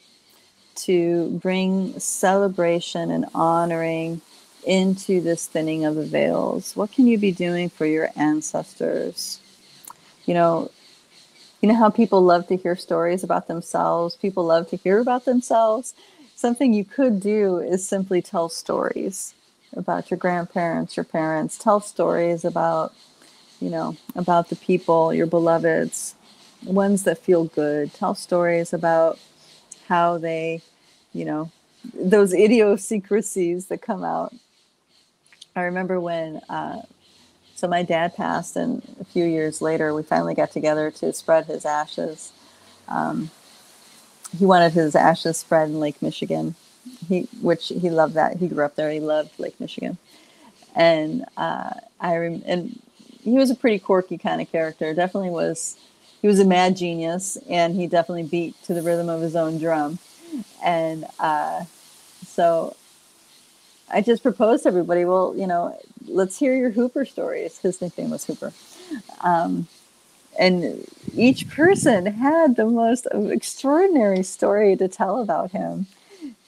to 0.77 1.39
bring 1.43 2.01
celebration 2.01 3.11
and 3.11 3.27
honoring 3.35 4.23
into 4.67 5.21
this 5.21 5.47
thinning 5.47 5.85
of 5.85 5.97
the 5.97 6.07
veils. 6.07 6.75
What 6.75 6.93
can 6.93 7.07
you 7.07 7.19
be 7.19 7.31
doing 7.31 7.69
for 7.69 7.85
your 7.85 8.09
ancestors? 8.17 9.39
You 10.25 10.33
know, 10.33 10.71
you 11.61 11.69
know 11.69 11.75
how 11.75 11.91
people 11.91 12.23
love 12.23 12.47
to 12.47 12.57
hear 12.57 12.75
stories 12.75 13.23
about 13.23 13.47
themselves, 13.47 14.17
people 14.17 14.47
love 14.47 14.71
to 14.71 14.77
hear 14.77 15.01
about 15.01 15.27
themselves. 15.27 15.93
Something 16.37 16.73
you 16.73 16.87
could 16.87 17.21
do 17.21 17.59
is 17.59 17.87
simply 17.87 18.23
tell 18.23 18.49
stories 18.49 19.35
about 19.77 20.11
your 20.11 20.17
grandparents, 20.17 20.97
your 20.97 21.05
parents, 21.05 21.59
tell 21.59 21.81
stories 21.81 22.47
about 22.47 22.95
you 23.61 23.71
know, 23.71 23.97
about 24.17 24.49
the 24.51 24.57
people, 24.57 25.15
your 25.15 25.27
beloveds, 25.27 26.15
ones 26.65 27.05
that 27.05 27.19
feel 27.19 27.45
good. 27.47 27.93
Tell 27.95 28.15
stories 28.15 28.73
about 28.73 29.19
how 29.89 30.19
they, 30.19 30.63
you 31.13 31.25
know, 31.25 31.51
those 31.95 32.35
idiosyncrasies 32.35 33.67
that 33.67 33.83
come 33.83 34.05
out. 34.05 34.35
I 35.57 35.63
remember 35.63 36.01
when, 36.01 36.41
uh, 36.49 36.83
so 37.55 37.69
my 37.69 37.83
dad 37.83 38.17
passed, 38.17 38.57
and 38.57 38.83
a 39.01 39.05
few 39.05 39.25
years 39.25 39.63
later, 39.63 39.95
we 39.95 40.03
finally 40.03 40.35
got 40.35 40.51
together 40.53 40.91
to 40.93 41.13
spread 41.13 41.47
his 41.47 41.65
ashes. 41.65 42.33
Um, 42.89 43.31
he 44.39 44.47
wanted 44.47 44.73
his 44.73 44.97
ashes 44.97 45.39
spread 45.39 45.69
in 45.69 45.81
Lake 45.81 46.03
Michigan, 46.03 46.57
he 47.09 47.23
which 47.41 47.69
he 47.69 47.91
loved 47.91 48.15
that. 48.15 48.39
He 48.39 48.49
grew 48.49 48.65
up 48.65 48.77
there. 48.77 48.91
He 48.91 49.01
loved 49.01 49.39
Lake 49.39 49.59
Michigan, 49.61 49.99
and 50.75 51.25
uh, 51.37 51.71
I 52.01 52.17
rem- 52.17 52.43
and 52.47 52.81
he 53.25 53.33
was 53.33 53.51
a 53.51 53.55
pretty 53.55 53.79
quirky 53.79 54.19
kind 54.19 54.41
of 54.41 54.53
character. 54.53 54.93
Definitely 54.95 55.31
was. 55.31 55.77
He 56.23 56.29
was 56.29 56.39
a 56.41 56.45
mad 56.45 56.77
genius, 56.77 57.37
and 57.49 57.75
he 57.75 57.87
definitely 57.87 58.23
beat 58.23 58.63
to 58.65 58.75
the 58.75 58.83
rhythm 58.83 59.09
of 59.09 59.21
his 59.21 59.37
own 59.37 59.59
drum. 59.59 59.99
And 60.63 61.07
uh, 61.19 61.65
so, 62.27 62.77
I 63.91 64.01
just 64.01 64.23
proposed 64.23 64.63
to 64.63 64.69
everybody. 64.69 65.05
Well, 65.05 65.35
you 65.37 65.47
know, 65.47 65.79
let's 66.07 66.39
hear 66.39 66.55
your 66.55 66.71
Hooper 66.71 67.05
stories. 67.05 67.59
His 67.59 67.81
nickname 67.81 68.11
was 68.11 68.25
Hooper. 68.25 68.53
Um, 69.21 69.69
and 70.39 70.87
each 71.15 71.49
person 71.49 72.07
had 72.07 72.57
the 72.57 72.67
most 72.67 73.07
extraordinary 73.13 74.23
story 74.23 74.77
to 74.77 74.89
tell 74.89 75.21
about 75.21 75.53
him. 75.53 75.87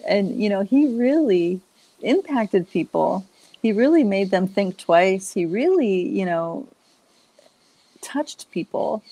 And, 0.06 0.42
you 0.42 0.48
know, 0.48 0.62
he 0.62 0.86
really 0.86 1.60
impacted 2.00 2.70
people 2.70 3.26
he 3.66 3.72
really 3.72 4.04
made 4.04 4.30
them 4.30 4.46
think 4.46 4.76
twice. 4.76 5.32
He 5.32 5.44
really, 5.44 6.08
you 6.08 6.24
know, 6.24 6.68
touched 8.00 8.48
people. 8.52 9.02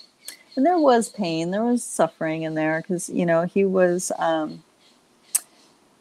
And 0.55 0.65
there 0.65 0.79
was 0.79 1.09
pain, 1.09 1.51
there 1.51 1.61
was 1.61 1.83
suffering 1.83 2.43
in 2.43 2.53
there 2.55 2.81
because, 2.81 3.09
you 3.09 3.25
know, 3.25 3.43
he 3.43 3.65
was 3.65 4.13
um, 4.17 4.63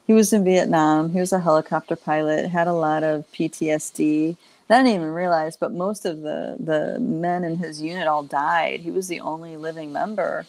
he 0.06 0.12
was 0.12 0.32
in 0.32 0.44
Vietnam. 0.44 1.10
He 1.12 1.18
was 1.18 1.32
a 1.32 1.40
helicopter 1.40 1.96
pilot, 1.96 2.48
had 2.48 2.68
a 2.68 2.72
lot 2.72 3.02
of 3.02 3.24
PTSD. 3.32 4.36
I 4.70 4.76
didn't 4.76 4.94
even 4.94 5.10
realize, 5.10 5.56
but 5.56 5.72
most 5.72 6.06
of 6.06 6.20
the 6.22 6.56
the 6.60 7.00
men 7.00 7.42
in 7.42 7.56
his 7.56 7.82
unit 7.82 8.06
all 8.06 8.22
died. 8.22 8.82
He 8.82 8.92
was 8.92 9.08
the 9.08 9.18
only 9.18 9.56
living 9.56 9.92
member 9.92 10.46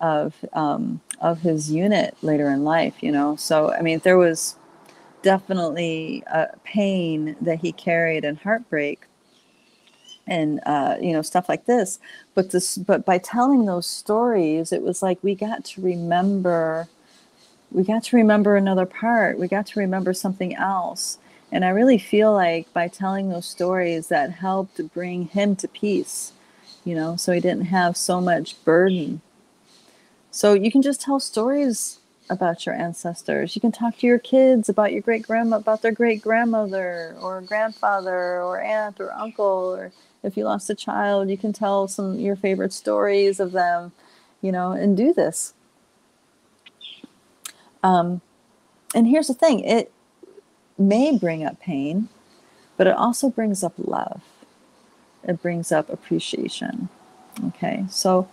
of 0.00 0.36
um, 0.52 1.00
of 1.20 1.40
his 1.40 1.68
unit 1.72 2.16
later 2.22 2.48
in 2.48 2.62
life. 2.62 2.94
You 3.00 3.10
know, 3.10 3.34
so 3.34 3.72
I 3.72 3.82
mean, 3.82 3.98
there 4.04 4.18
was 4.18 4.54
definitely 5.22 6.24
uh, 6.32 6.46
pain 6.64 7.36
that 7.40 7.60
he 7.60 7.72
carried 7.72 8.24
and 8.24 8.38
heartbreak 8.38 9.00
and 10.26 10.60
uh, 10.66 10.96
you 11.00 11.12
know 11.12 11.22
stuff 11.22 11.48
like 11.48 11.66
this. 11.66 11.98
But 12.34 12.50
this 12.50 12.78
but 12.78 13.04
by 13.04 13.18
telling 13.18 13.66
those 13.66 13.86
stories 13.86 14.72
it 14.72 14.82
was 14.82 15.02
like 15.02 15.18
we 15.22 15.34
got 15.34 15.64
to 15.66 15.82
remember 15.82 16.88
we 17.72 17.84
got 17.84 18.04
to 18.04 18.16
remember 18.16 18.56
another 18.56 18.86
part. 18.86 19.38
We 19.38 19.48
got 19.48 19.66
to 19.66 19.80
remember 19.80 20.12
something 20.14 20.54
else. 20.56 21.18
And 21.52 21.64
i 21.64 21.70
really 21.70 21.98
feel 21.98 22.32
like 22.32 22.72
by 22.72 22.88
telling 22.88 23.28
those 23.28 23.46
stories 23.46 24.08
that 24.08 24.30
helped 24.30 24.80
bring 24.94 25.26
him 25.26 25.56
to 25.56 25.68
peace 25.68 26.32
you 26.84 26.94
know 26.94 27.16
so 27.16 27.32
he 27.32 27.40
didn't 27.40 27.66
have 27.66 27.96
so 27.96 28.20
much 28.20 28.62
burden. 28.64 29.20
So 30.32 30.54
you 30.54 30.70
can 30.70 30.82
just 30.82 31.00
tell 31.00 31.20
stories 31.20 31.99
about 32.30 32.64
your 32.64 32.74
ancestors. 32.74 33.54
You 33.56 33.60
can 33.60 33.72
talk 33.72 33.98
to 33.98 34.06
your 34.06 34.20
kids 34.20 34.68
about 34.70 34.92
your 34.92 35.02
great 35.02 35.26
grandma, 35.26 35.56
about 35.56 35.82
their 35.82 35.92
great 35.92 36.22
grandmother 36.22 37.16
or 37.20 37.42
grandfather 37.42 38.42
or 38.42 38.60
aunt 38.60 39.00
or 39.00 39.12
uncle. 39.12 39.74
Or 39.74 39.92
if 40.22 40.36
you 40.36 40.44
lost 40.44 40.70
a 40.70 40.74
child, 40.74 41.28
you 41.28 41.36
can 41.36 41.52
tell 41.52 41.88
some 41.88 42.18
your 42.18 42.36
favorite 42.36 42.72
stories 42.72 43.40
of 43.40 43.52
them, 43.52 43.92
you 44.40 44.52
know, 44.52 44.72
and 44.72 44.96
do 44.96 45.12
this. 45.12 45.54
Um, 47.82 48.20
and 48.94 49.08
here's 49.08 49.28
the 49.28 49.34
thing: 49.34 49.60
it 49.60 49.92
may 50.78 51.18
bring 51.18 51.44
up 51.44 51.60
pain, 51.60 52.08
but 52.76 52.86
it 52.86 52.96
also 52.96 53.28
brings 53.28 53.64
up 53.64 53.74
love. 53.76 54.22
It 55.24 55.42
brings 55.42 55.72
up 55.72 55.90
appreciation. 55.90 56.88
Okay, 57.48 57.84
so 57.88 58.28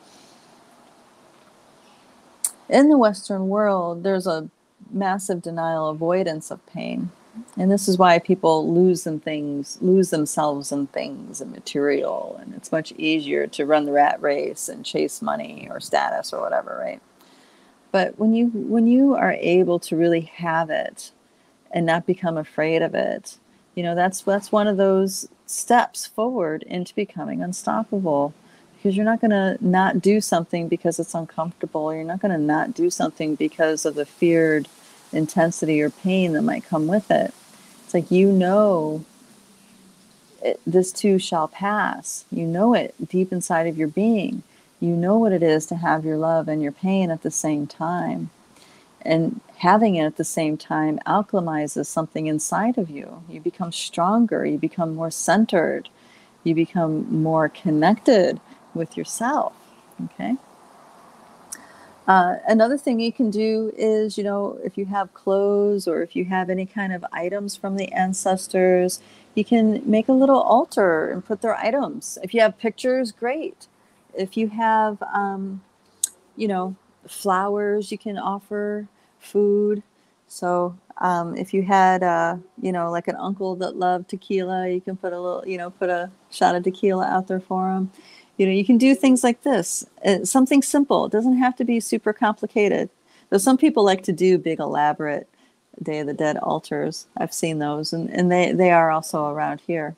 in 2.70 2.90
the 2.90 2.98
Western 2.98 3.48
world, 3.48 4.04
there's 4.04 4.28
a 4.28 4.50
massive 4.92 5.42
denial 5.42 5.90
avoidance 5.90 6.52
of 6.52 6.66
pain. 6.68 7.12
And 7.56 7.72
this 7.72 7.88
is 7.88 7.98
why 7.98 8.20
people 8.20 8.74
lose 8.74 9.06
in 9.06 9.20
things, 9.20 9.78
lose 9.82 10.10
themselves 10.10 10.72
in 10.72 10.88
things 10.88 11.40
and 11.40 11.52
material. 11.52 12.40
And 12.42 12.56
it's 12.56 12.72
much 12.72 12.92
easier 12.94 13.48
to 13.48 13.66
run 13.66 13.86
the 13.86 13.92
rat 13.92 14.22
race 14.22 14.70
and 14.70 14.84
chase 14.84 15.22
money 15.22 15.68
or 15.70 15.80
status 15.80 16.34
or 16.34 16.42
whatever, 16.42 16.78
right? 16.80 17.02
But 17.92 18.20
when 18.20 18.34
you 18.34 18.48
when 18.48 18.88
you 18.88 19.16
are 19.16 19.34
able 19.34 19.80
to 19.80 19.96
really 19.96 20.22
have 20.22 20.70
it 20.70 21.12
and 21.72 21.86
not 21.86 22.06
become 22.06 22.38
afraid 22.38 22.82
of 22.82 22.96
it, 22.96 23.38
you 23.76 23.84
know, 23.84 23.96
that's 23.96 24.22
that's 24.22 24.52
one 24.52 24.68
of 24.68 24.78
those 24.78 25.28
steps 25.46 26.06
forward 26.06 26.64
into 26.64 26.94
becoming 26.96 27.42
unstoppable 27.42 28.34
because 28.88 28.96
you're 28.96 29.04
not 29.04 29.20
going 29.20 29.32
to 29.32 29.58
not 29.60 30.00
do 30.00 30.22
something 30.22 30.70
because 30.70 30.98
it's 30.98 31.14
uncomfortable. 31.14 31.94
You're 31.94 32.06
not 32.06 32.22
going 32.22 32.32
to 32.32 32.38
not 32.38 32.74
do 32.74 32.90
something 32.90 33.36
because 33.36 33.86
of 33.86 33.96
the 33.96 34.06
feared 34.06 34.70
intensity 35.12 35.82
or 35.82 35.90
pain 35.90 36.32
that 36.32 36.44
might 36.44 36.64
come 36.64 36.88
with 36.88 37.12
it. 37.12 37.34
It's 37.84 37.94
like 37.94 38.10
you 38.10 38.32
know 38.32 39.04
it, 40.42 40.62
this 40.66 40.94
too 40.94 41.20
shall 41.20 41.50
pass. 41.50 42.24
You 42.32 42.46
know 42.46 42.74
it 42.74 42.96
deep 43.10 43.34
inside 43.34 43.68
of 43.68 43.78
your 43.78 43.90
being. 43.90 44.44
You 44.80 44.96
know 44.96 45.18
what 45.18 45.34
it 45.34 45.44
is 45.44 45.66
to 45.66 45.76
have 45.76 46.06
your 46.06 46.16
love 46.16 46.48
and 46.48 46.64
your 46.64 46.72
pain 46.72 47.12
at 47.12 47.24
the 47.24 47.32
same 47.32 47.68
time. 47.68 48.30
And 49.02 49.42
having 49.58 49.96
it 49.98 50.06
at 50.06 50.16
the 50.16 50.24
same 50.24 50.56
time 50.56 50.98
alchemizes 51.06 51.88
something 51.88 52.28
inside 52.28 52.78
of 52.78 52.90
you. 52.90 53.22
You 53.28 53.42
become 53.42 53.74
stronger, 53.74 54.46
you 54.46 54.58
become 54.58 54.96
more 54.96 55.12
centered, 55.12 55.90
you 56.46 56.56
become 56.56 57.22
more 57.22 57.50
connected 57.50 58.40
with 58.78 58.96
yourself. 58.96 59.54
Okay. 60.06 60.38
Uh, 62.08 62.38
another 62.48 62.78
thing 62.78 63.02
you 63.02 63.12
can 63.12 63.30
do 63.30 63.74
is, 63.76 64.18
you 64.18 64.24
know, 64.24 64.58
if 64.64 64.78
you 64.78 64.86
have 64.86 65.14
clothes 65.14 65.88
or 65.88 66.02
if 66.02 66.16
you 66.16 66.24
have 66.24 66.50
any 66.50 66.66
kind 66.66 66.94
of 66.94 67.04
items 67.12 67.58
from 67.58 67.76
the 67.76 67.92
ancestors, 67.92 69.02
you 69.36 69.44
can 69.44 69.82
make 69.90 70.08
a 70.08 70.14
little 70.14 70.40
altar 70.40 71.12
and 71.12 71.26
put 71.26 71.42
their 71.42 71.56
items. 71.56 72.18
If 72.24 72.34
you 72.34 72.40
have 72.42 72.58
pictures, 72.58 73.12
great. 73.12 73.68
If 74.14 74.38
you 74.38 74.48
have, 74.48 75.04
um, 75.14 75.62
you 76.38 76.48
know, 76.48 76.76
flowers, 77.08 77.92
you 77.92 77.98
can 77.98 78.18
offer 78.18 78.88
food. 79.20 79.84
So 80.30 80.78
um, 81.00 81.36
if 81.36 81.54
you 81.54 81.62
had, 81.62 82.04
uh, 82.04 82.38
you 82.62 82.72
know, 82.72 82.90
like 82.90 83.10
an 83.10 83.16
uncle 83.18 83.56
that 83.58 83.76
loved 83.76 84.10
tequila, 84.10 84.70
you 84.70 84.80
can 84.80 84.96
put 84.96 85.12
a 85.12 85.20
little, 85.20 85.46
you 85.46 85.58
know, 85.58 85.72
put 85.72 85.90
a 85.90 86.10
shot 86.32 86.56
of 86.56 86.64
tequila 86.64 87.06
out 87.06 87.28
there 87.28 87.42
for 87.42 87.70
him 87.70 87.92
you 88.38 88.46
know 88.46 88.52
you 88.52 88.66
can 88.66 88.78
do 88.78 88.96
things 88.96 89.24
like 89.24 89.44
this 89.44 89.86
uh, 90.06 90.24
something 90.24 90.62
simple. 90.62 91.06
It 91.06 91.12
doesn't 91.12 91.38
have 91.38 91.56
to 91.58 91.66
be 91.66 91.80
super 91.80 92.14
complicated. 92.14 92.90
Though 93.30 93.38
some 93.40 93.58
people 93.58 93.84
like 93.84 94.04
to 94.04 94.14
do 94.14 94.38
big 94.38 94.60
elaborate 94.60 95.28
day 95.82 96.00
of 96.00 96.08
the 96.08 96.14
dead 96.14 96.38
altars. 96.38 97.08
I've 97.18 97.34
seen 97.34 97.60
those 97.60 97.94
and, 97.94 98.10
and 98.10 98.32
they, 98.32 98.52
they 98.52 98.72
are 98.72 98.90
also 98.90 99.28
around 99.28 99.62
here. 99.68 99.96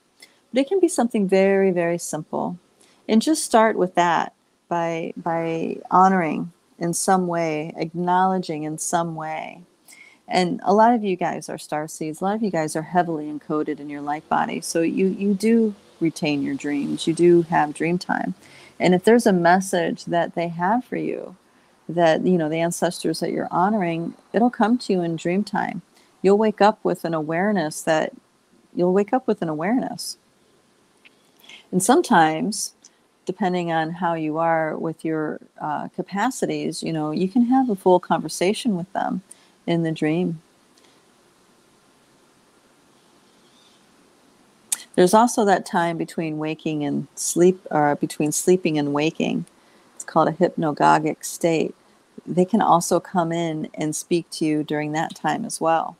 But 0.51 0.61
it 0.61 0.67
can 0.67 0.79
be 0.79 0.87
something 0.87 1.27
very 1.27 1.71
very 1.71 1.97
simple. 1.97 2.57
And 3.07 3.21
just 3.21 3.43
start 3.43 3.77
with 3.77 3.95
that 3.95 4.33
by 4.67 5.13
by 5.15 5.77
honoring 5.91 6.51
in 6.77 6.93
some 6.93 7.27
way 7.27 7.73
acknowledging 7.75 8.63
in 8.63 8.77
some 8.77 9.15
way. 9.15 9.61
And 10.27 10.61
a 10.63 10.73
lot 10.73 10.93
of 10.93 11.03
you 11.03 11.15
guys 11.15 11.49
are 11.49 11.57
star 11.57 11.87
seeds. 11.87 12.21
A 12.21 12.23
lot 12.23 12.35
of 12.35 12.43
you 12.43 12.51
guys 12.51 12.75
are 12.75 12.83
heavily 12.83 13.25
encoded 13.25 13.79
in 13.79 13.89
your 13.89 14.01
light 14.01 14.27
body. 14.29 14.61
So 14.61 14.81
you 14.81 15.07
you 15.07 15.33
do 15.33 15.75
retain 15.99 16.43
your 16.43 16.55
dreams. 16.55 17.07
You 17.07 17.13
do 17.13 17.41
have 17.43 17.73
dream 17.73 17.97
time. 17.97 18.33
And 18.79 18.95
if 18.95 19.03
there's 19.03 19.25
a 19.25 19.33
message 19.33 20.05
that 20.05 20.35
they 20.35 20.47
have 20.47 20.85
for 20.85 20.95
you, 20.95 21.35
that, 21.87 22.25
you 22.25 22.37
know, 22.37 22.49
the 22.49 22.59
ancestors 22.59 23.19
that 23.19 23.31
you're 23.31 23.47
honoring, 23.51 24.13
it'll 24.31 24.49
come 24.49 24.77
to 24.77 24.93
you 24.93 25.01
in 25.01 25.15
dream 25.15 25.43
time. 25.43 25.81
You'll 26.21 26.37
wake 26.37 26.61
up 26.61 26.79
with 26.83 27.03
an 27.03 27.13
awareness 27.13 27.81
that 27.81 28.13
you'll 28.75 28.93
wake 28.93 29.13
up 29.13 29.27
with 29.27 29.41
an 29.41 29.49
awareness. 29.49 30.17
And 31.71 31.81
sometimes, 31.81 32.73
depending 33.25 33.71
on 33.71 33.91
how 33.91 34.13
you 34.13 34.37
are 34.37 34.77
with 34.77 35.03
your 35.03 35.39
uh, 35.59 35.87
capacities, 35.89 36.83
you 36.83 36.93
know, 36.93 37.11
you 37.11 37.27
can 37.27 37.45
have 37.45 37.69
a 37.69 37.75
full 37.75 37.99
conversation 37.99 38.75
with 38.75 38.91
them 38.93 39.21
in 39.67 39.83
the 39.83 39.91
dream 39.91 40.41
There's 44.99 45.13
also 45.13 45.45
that 45.45 45.65
time 45.65 45.97
between 45.97 46.39
waking 46.39 46.83
and 46.83 47.07
sleep, 47.15 47.65
or 47.71 47.95
between 47.95 48.33
sleeping 48.33 48.77
and 48.77 48.93
waking. 48.93 49.45
It's 49.95 50.03
called 50.03 50.27
a 50.27 50.33
hypnagogic 50.33 51.23
state. 51.23 51.73
They 52.27 52.43
can 52.43 52.61
also 52.61 52.99
come 52.99 53.31
in 53.31 53.69
and 53.75 53.95
speak 53.95 54.29
to 54.31 54.45
you 54.45 54.61
during 54.61 54.91
that 54.91 55.15
time 55.15 55.45
as 55.45 55.61
well. 55.61 55.95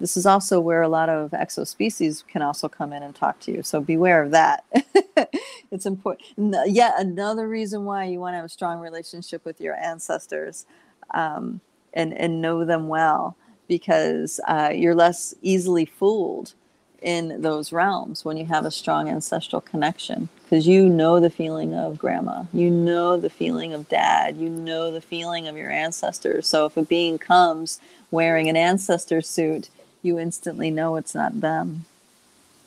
This 0.00 0.16
is 0.16 0.26
also 0.26 0.58
where 0.58 0.82
a 0.82 0.88
lot 0.88 1.08
of 1.08 1.30
exospecies 1.30 2.26
can 2.26 2.42
also 2.42 2.68
come 2.68 2.92
in 2.92 3.04
and 3.04 3.14
talk 3.14 3.38
to 3.42 3.52
you. 3.52 3.62
So 3.62 3.80
beware 3.80 4.24
of 4.24 4.32
that. 4.32 4.64
it's 5.70 5.86
important. 5.86 6.56
Yet 6.66 6.94
another 6.98 7.46
reason 7.46 7.84
why 7.84 8.06
you 8.06 8.18
want 8.18 8.32
to 8.32 8.38
have 8.38 8.46
a 8.46 8.48
strong 8.48 8.80
relationship 8.80 9.44
with 9.44 9.60
your 9.60 9.76
ancestors 9.76 10.66
um, 11.14 11.60
and, 11.94 12.12
and 12.12 12.42
know 12.42 12.64
them 12.64 12.88
well 12.88 13.36
because 13.68 14.40
uh, 14.48 14.72
you're 14.74 14.96
less 14.96 15.32
easily 15.42 15.84
fooled 15.84 16.54
in 17.02 17.42
those 17.42 17.72
realms 17.72 18.24
when 18.24 18.36
you 18.36 18.46
have 18.46 18.64
a 18.64 18.70
strong 18.70 19.08
ancestral 19.08 19.60
connection 19.60 20.28
because 20.44 20.66
you 20.66 20.88
know 20.88 21.18
the 21.18 21.30
feeling 21.30 21.74
of 21.74 21.98
grandma 21.98 22.44
you 22.52 22.70
know 22.70 23.16
the 23.16 23.30
feeling 23.30 23.72
of 23.72 23.88
dad 23.88 24.36
you 24.36 24.48
know 24.48 24.90
the 24.90 25.00
feeling 25.00 25.48
of 25.48 25.56
your 25.56 25.70
ancestors. 25.70 26.46
So 26.46 26.66
if 26.66 26.76
a 26.76 26.82
being 26.82 27.18
comes 27.18 27.80
wearing 28.10 28.48
an 28.48 28.56
ancestor 28.56 29.20
suit 29.20 29.68
you 30.02 30.18
instantly 30.18 30.70
know 30.70 30.96
it's 30.96 31.14
not 31.14 31.40
them 31.40 31.84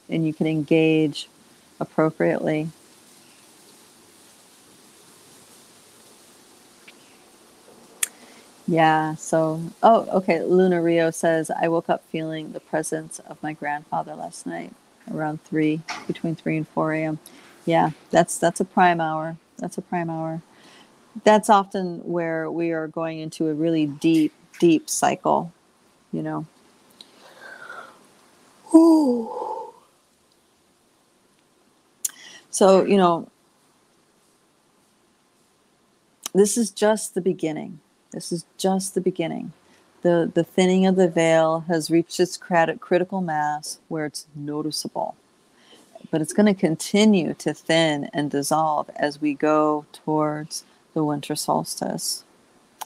and 0.10 0.26
you 0.26 0.34
can 0.34 0.48
engage 0.48 1.30
appropriately 1.80 2.70
Yeah. 8.68 9.16
So, 9.16 9.62
oh, 9.84 10.08
okay. 10.20 10.44
Luna 10.44 10.82
Rio 10.82 11.12
says, 11.12 11.52
I 11.52 11.68
woke 11.70 11.90
up 11.90 12.04
feeling 12.12 12.54
the 12.54 12.60
presence 12.62 13.20
of 13.20 13.42
my 13.44 13.54
grandfather 13.54 14.16
last 14.16 14.48
night 14.48 14.74
around 15.14 15.44
three, 15.46 15.82
between 16.08 16.36
three 16.36 16.58
and 16.58 16.68
4 16.70 16.94
a.m. 16.94 17.20
Yeah, 17.66 17.92
that's, 18.12 18.38
that's 18.40 18.60
a 18.60 18.66
prime 18.66 19.02
hour. 19.02 19.38
That's 19.60 19.78
a 19.78 19.84
prime 19.84 20.10
hour. 20.10 20.42
That's 21.24 21.50
often 21.50 22.00
where 22.00 22.52
we 22.52 22.72
are 22.72 22.88
going 22.88 23.20
into 23.20 23.50
a 23.50 23.54
really 23.54 23.88
deep, 23.88 24.34
deep 24.60 24.90
cycle, 24.90 25.54
you 26.12 26.24
know. 26.24 26.46
Ooh. 28.76 29.32
So, 32.52 32.86
you 32.86 32.98
know, 32.98 33.30
this 36.34 36.58
is 36.58 36.72
just 36.72 37.16
the 37.16 37.22
beginning 37.22 37.80
this 38.16 38.32
is 38.32 38.46
just 38.58 38.96
the 38.96 39.02
beginning. 39.02 39.52
The, 40.02 40.32
the 40.34 40.44
thinning 40.44 40.86
of 40.86 40.96
the 40.96 41.10
veil 41.10 41.66
has 41.68 41.92
reached 41.92 42.20
its 42.20 42.38
critical 42.38 43.22
mass 43.22 43.80
where 43.90 44.06
it's 44.06 44.26
noticeable. 44.36 45.16
But 46.10 46.22
it's 46.22 46.34
going 46.34 46.46
to 46.46 46.60
continue 46.60 47.34
to 47.36 47.54
thin 47.54 48.10
and 48.14 48.32
dissolve 48.32 48.90
as 48.96 49.20
we 49.20 49.34
go 49.34 49.86
towards 49.92 50.64
the 50.94 51.04
winter 51.04 51.36
solstice 51.36 52.24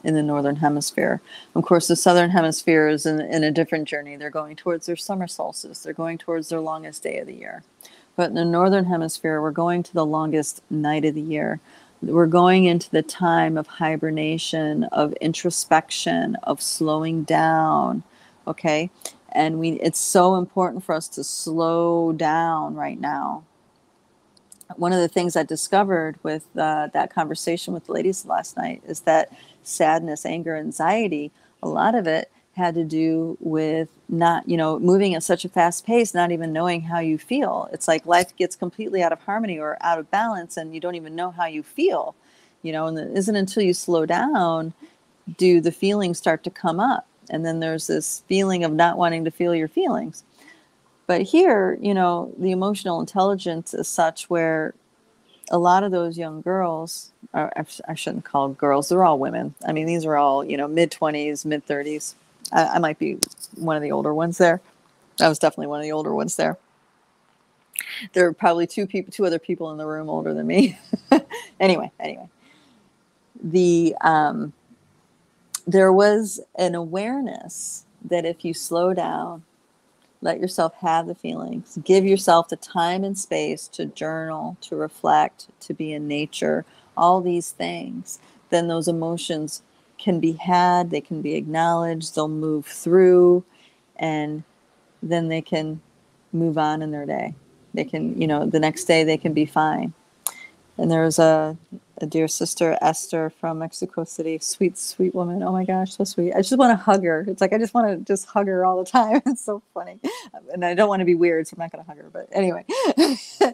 in 0.03 0.15
the 0.15 0.23
northern 0.23 0.57
hemisphere. 0.57 1.21
Of 1.53 1.63
course, 1.63 1.87
the 1.87 1.95
southern 1.95 2.31
hemisphere 2.31 2.87
is 2.87 3.05
in, 3.05 3.19
in 3.19 3.43
a 3.43 3.51
different 3.51 3.87
journey. 3.87 4.15
They're 4.15 4.29
going 4.29 4.55
towards 4.55 4.87
their 4.87 4.95
summer 4.95 5.27
solstice, 5.27 5.83
they're 5.83 5.93
going 5.93 6.17
towards 6.17 6.49
their 6.49 6.61
longest 6.61 7.03
day 7.03 7.19
of 7.19 7.27
the 7.27 7.35
year. 7.35 7.63
But 8.15 8.29
in 8.29 8.35
the 8.35 8.45
northern 8.45 8.85
hemisphere, 8.85 9.41
we're 9.41 9.51
going 9.51 9.83
to 9.83 9.93
the 9.93 10.05
longest 10.05 10.63
night 10.69 11.05
of 11.05 11.15
the 11.15 11.21
year 11.21 11.59
we're 12.01 12.27
going 12.27 12.65
into 12.65 12.89
the 12.89 13.01
time 13.01 13.57
of 13.57 13.67
hibernation, 13.67 14.85
of 14.85 15.13
introspection, 15.13 16.35
of 16.43 16.61
slowing 16.61 17.23
down. 17.23 18.03
Okay. 18.47 18.89
And 19.31 19.59
we 19.59 19.71
it's 19.73 19.99
so 19.99 20.35
important 20.35 20.83
for 20.83 20.95
us 20.95 21.07
to 21.09 21.23
slow 21.23 22.11
down 22.13 22.75
right 22.75 22.99
now. 22.99 23.43
One 24.75 24.93
of 24.93 24.99
the 24.99 25.07
things 25.07 25.35
I 25.35 25.43
discovered 25.43 26.17
with 26.23 26.45
uh, 26.57 26.87
that 26.93 27.13
conversation 27.13 27.73
with 27.73 27.87
the 27.87 27.93
ladies 27.93 28.25
last 28.25 28.55
night 28.55 28.83
is 28.87 29.01
that 29.01 29.31
sadness, 29.63 30.25
anger, 30.25 30.55
anxiety, 30.55 31.31
a 31.61 31.67
lot 31.67 31.95
of 31.95 32.07
it 32.07 32.31
had 32.55 32.75
to 32.75 32.83
do 32.83 33.37
with 33.39 33.87
not, 34.09 34.47
you 34.49 34.57
know, 34.57 34.79
moving 34.79 35.13
at 35.13 35.23
such 35.23 35.45
a 35.45 35.49
fast 35.49 35.85
pace, 35.85 36.13
not 36.13 36.31
even 36.31 36.51
knowing 36.51 36.81
how 36.81 36.99
you 36.99 37.17
feel. 37.17 37.69
It's 37.71 37.87
like 37.87 38.05
life 38.05 38.35
gets 38.35 38.55
completely 38.55 39.01
out 39.01 39.13
of 39.13 39.21
harmony 39.21 39.59
or 39.59 39.77
out 39.81 39.99
of 39.99 40.11
balance 40.11 40.57
and 40.57 40.73
you 40.73 40.79
don't 40.79 40.95
even 40.95 41.15
know 41.15 41.31
how 41.31 41.45
you 41.45 41.63
feel, 41.63 42.15
you 42.61 42.71
know, 42.71 42.87
and 42.87 42.97
it 42.97 43.15
isn't 43.17 43.35
until 43.35 43.63
you 43.63 43.73
slow 43.73 44.05
down 44.05 44.73
do 45.37 45.61
the 45.61 45.71
feelings 45.71 46.17
start 46.17 46.43
to 46.43 46.49
come 46.49 46.79
up. 46.79 47.05
And 47.29 47.45
then 47.45 47.59
there's 47.59 47.87
this 47.87 48.23
feeling 48.27 48.63
of 48.63 48.73
not 48.73 48.97
wanting 48.97 49.23
to 49.25 49.31
feel 49.31 49.53
your 49.53 49.67
feelings. 49.67 50.23
But 51.05 51.21
here, 51.21 51.77
you 51.81 51.93
know, 51.93 52.33
the 52.37 52.51
emotional 52.51 52.99
intelligence 52.99 53.73
is 53.73 53.87
such 53.87 54.29
where 54.29 54.73
a 55.51 55.57
lot 55.57 55.83
of 55.83 55.91
those 55.91 56.17
young 56.17 56.41
girls, 56.41 57.11
I 57.33 57.63
shouldn't 57.95 58.25
call 58.25 58.49
girls, 58.49 58.89
they're 58.89 59.03
all 59.03 59.17
women. 59.19 59.55
I 59.67 59.71
mean, 59.71 59.85
these 59.85 60.05
are 60.05 60.17
all, 60.17 60.43
you 60.43 60.57
know, 60.57 60.67
mid 60.67 60.91
20s, 60.91 61.45
mid 61.45 61.65
30s, 61.65 62.15
I, 62.51 62.65
I 62.65 62.79
might 62.79 62.99
be 62.99 63.17
one 63.55 63.75
of 63.75 63.81
the 63.81 63.91
older 63.91 64.13
ones 64.13 64.37
there. 64.37 64.61
I 65.19 65.29
was 65.29 65.39
definitely 65.39 65.67
one 65.67 65.79
of 65.79 65.83
the 65.83 65.91
older 65.91 66.13
ones 66.13 66.35
there. 66.35 66.57
There 68.13 68.27
are 68.27 68.33
probably 68.33 68.67
two 68.67 68.87
people, 68.87 69.11
two 69.11 69.25
other 69.25 69.39
people 69.39 69.71
in 69.71 69.77
the 69.77 69.85
room 69.85 70.09
older 70.09 70.33
than 70.33 70.47
me. 70.47 70.77
anyway, 71.59 71.91
anyway, 71.99 72.29
the 73.41 73.95
um, 74.01 74.53
there 75.67 75.93
was 75.93 76.39
an 76.57 76.75
awareness 76.75 77.85
that 78.03 78.25
if 78.25 78.43
you 78.43 78.53
slow 78.53 78.93
down, 78.93 79.43
let 80.21 80.39
yourself 80.39 80.73
have 80.81 81.07
the 81.07 81.15
feelings, 81.15 81.77
give 81.83 82.05
yourself 82.05 82.49
the 82.49 82.55
time 82.57 83.03
and 83.03 83.17
space 83.17 83.67
to 83.69 83.85
journal, 83.85 84.57
to 84.61 84.75
reflect, 84.75 85.47
to 85.61 85.73
be 85.73 85.93
in 85.93 86.07
nature, 86.07 86.65
all 86.97 87.21
these 87.21 87.51
things, 87.51 88.19
then 88.49 88.67
those 88.67 88.87
emotions 88.87 89.61
can 89.99 90.19
be 90.19 90.31
had, 90.33 90.89
they 90.89 91.01
can 91.01 91.21
be 91.21 91.35
acknowledged, 91.35 92.15
they'll 92.15 92.27
move 92.27 92.65
through, 92.65 93.43
and 93.97 94.43
then 95.03 95.27
they 95.27 95.41
can 95.41 95.81
move 96.33 96.57
on 96.57 96.81
in 96.81 96.91
their 96.91 97.05
day. 97.05 97.35
They 97.73 97.83
can, 97.83 98.19
you 98.19 98.27
know, 98.27 98.45
the 98.45 98.59
next 98.59 98.85
day 98.85 99.03
they 99.03 99.17
can 99.17 99.33
be 99.33 99.45
fine. 99.45 99.93
And 100.77 100.89
there's 100.89 101.19
a, 101.19 101.57
a 102.01 102.05
dear 102.05 102.27
sister 102.27 102.77
Esther 102.81 103.29
from 103.29 103.59
Mexico 103.59 104.03
City. 104.03 104.39
Sweet, 104.39 104.77
sweet 104.77 105.13
woman. 105.15 105.43
Oh 105.43 105.51
my 105.51 105.65
gosh, 105.65 105.95
so 105.95 106.03
sweet. 106.03 106.33
I 106.33 106.41
just 106.41 106.57
want 106.57 106.77
to 106.77 106.83
hug 106.83 107.03
her. 107.03 107.25
It's 107.27 107.41
like 107.41 107.53
I 107.53 107.57
just 107.57 107.73
want 107.73 107.87
to 107.87 107.97
just 108.05 108.25
hug 108.25 108.47
her 108.47 108.65
all 108.65 108.83
the 108.83 108.89
time. 108.89 109.21
It's 109.29 109.45
so 109.45 109.61
funny, 109.73 109.99
and 110.53 110.65
I 110.65 110.73
don't 110.73 110.89
want 110.89 111.01
to 111.01 111.05
be 111.05 111.15
weird, 111.15 111.47
so 111.47 111.55
I'm 111.55 111.61
not 111.61 111.71
going 111.71 111.83
to 111.83 111.89
hug 111.89 111.97
her. 111.97 112.09
But 112.11 112.27
anyway, 112.31 112.65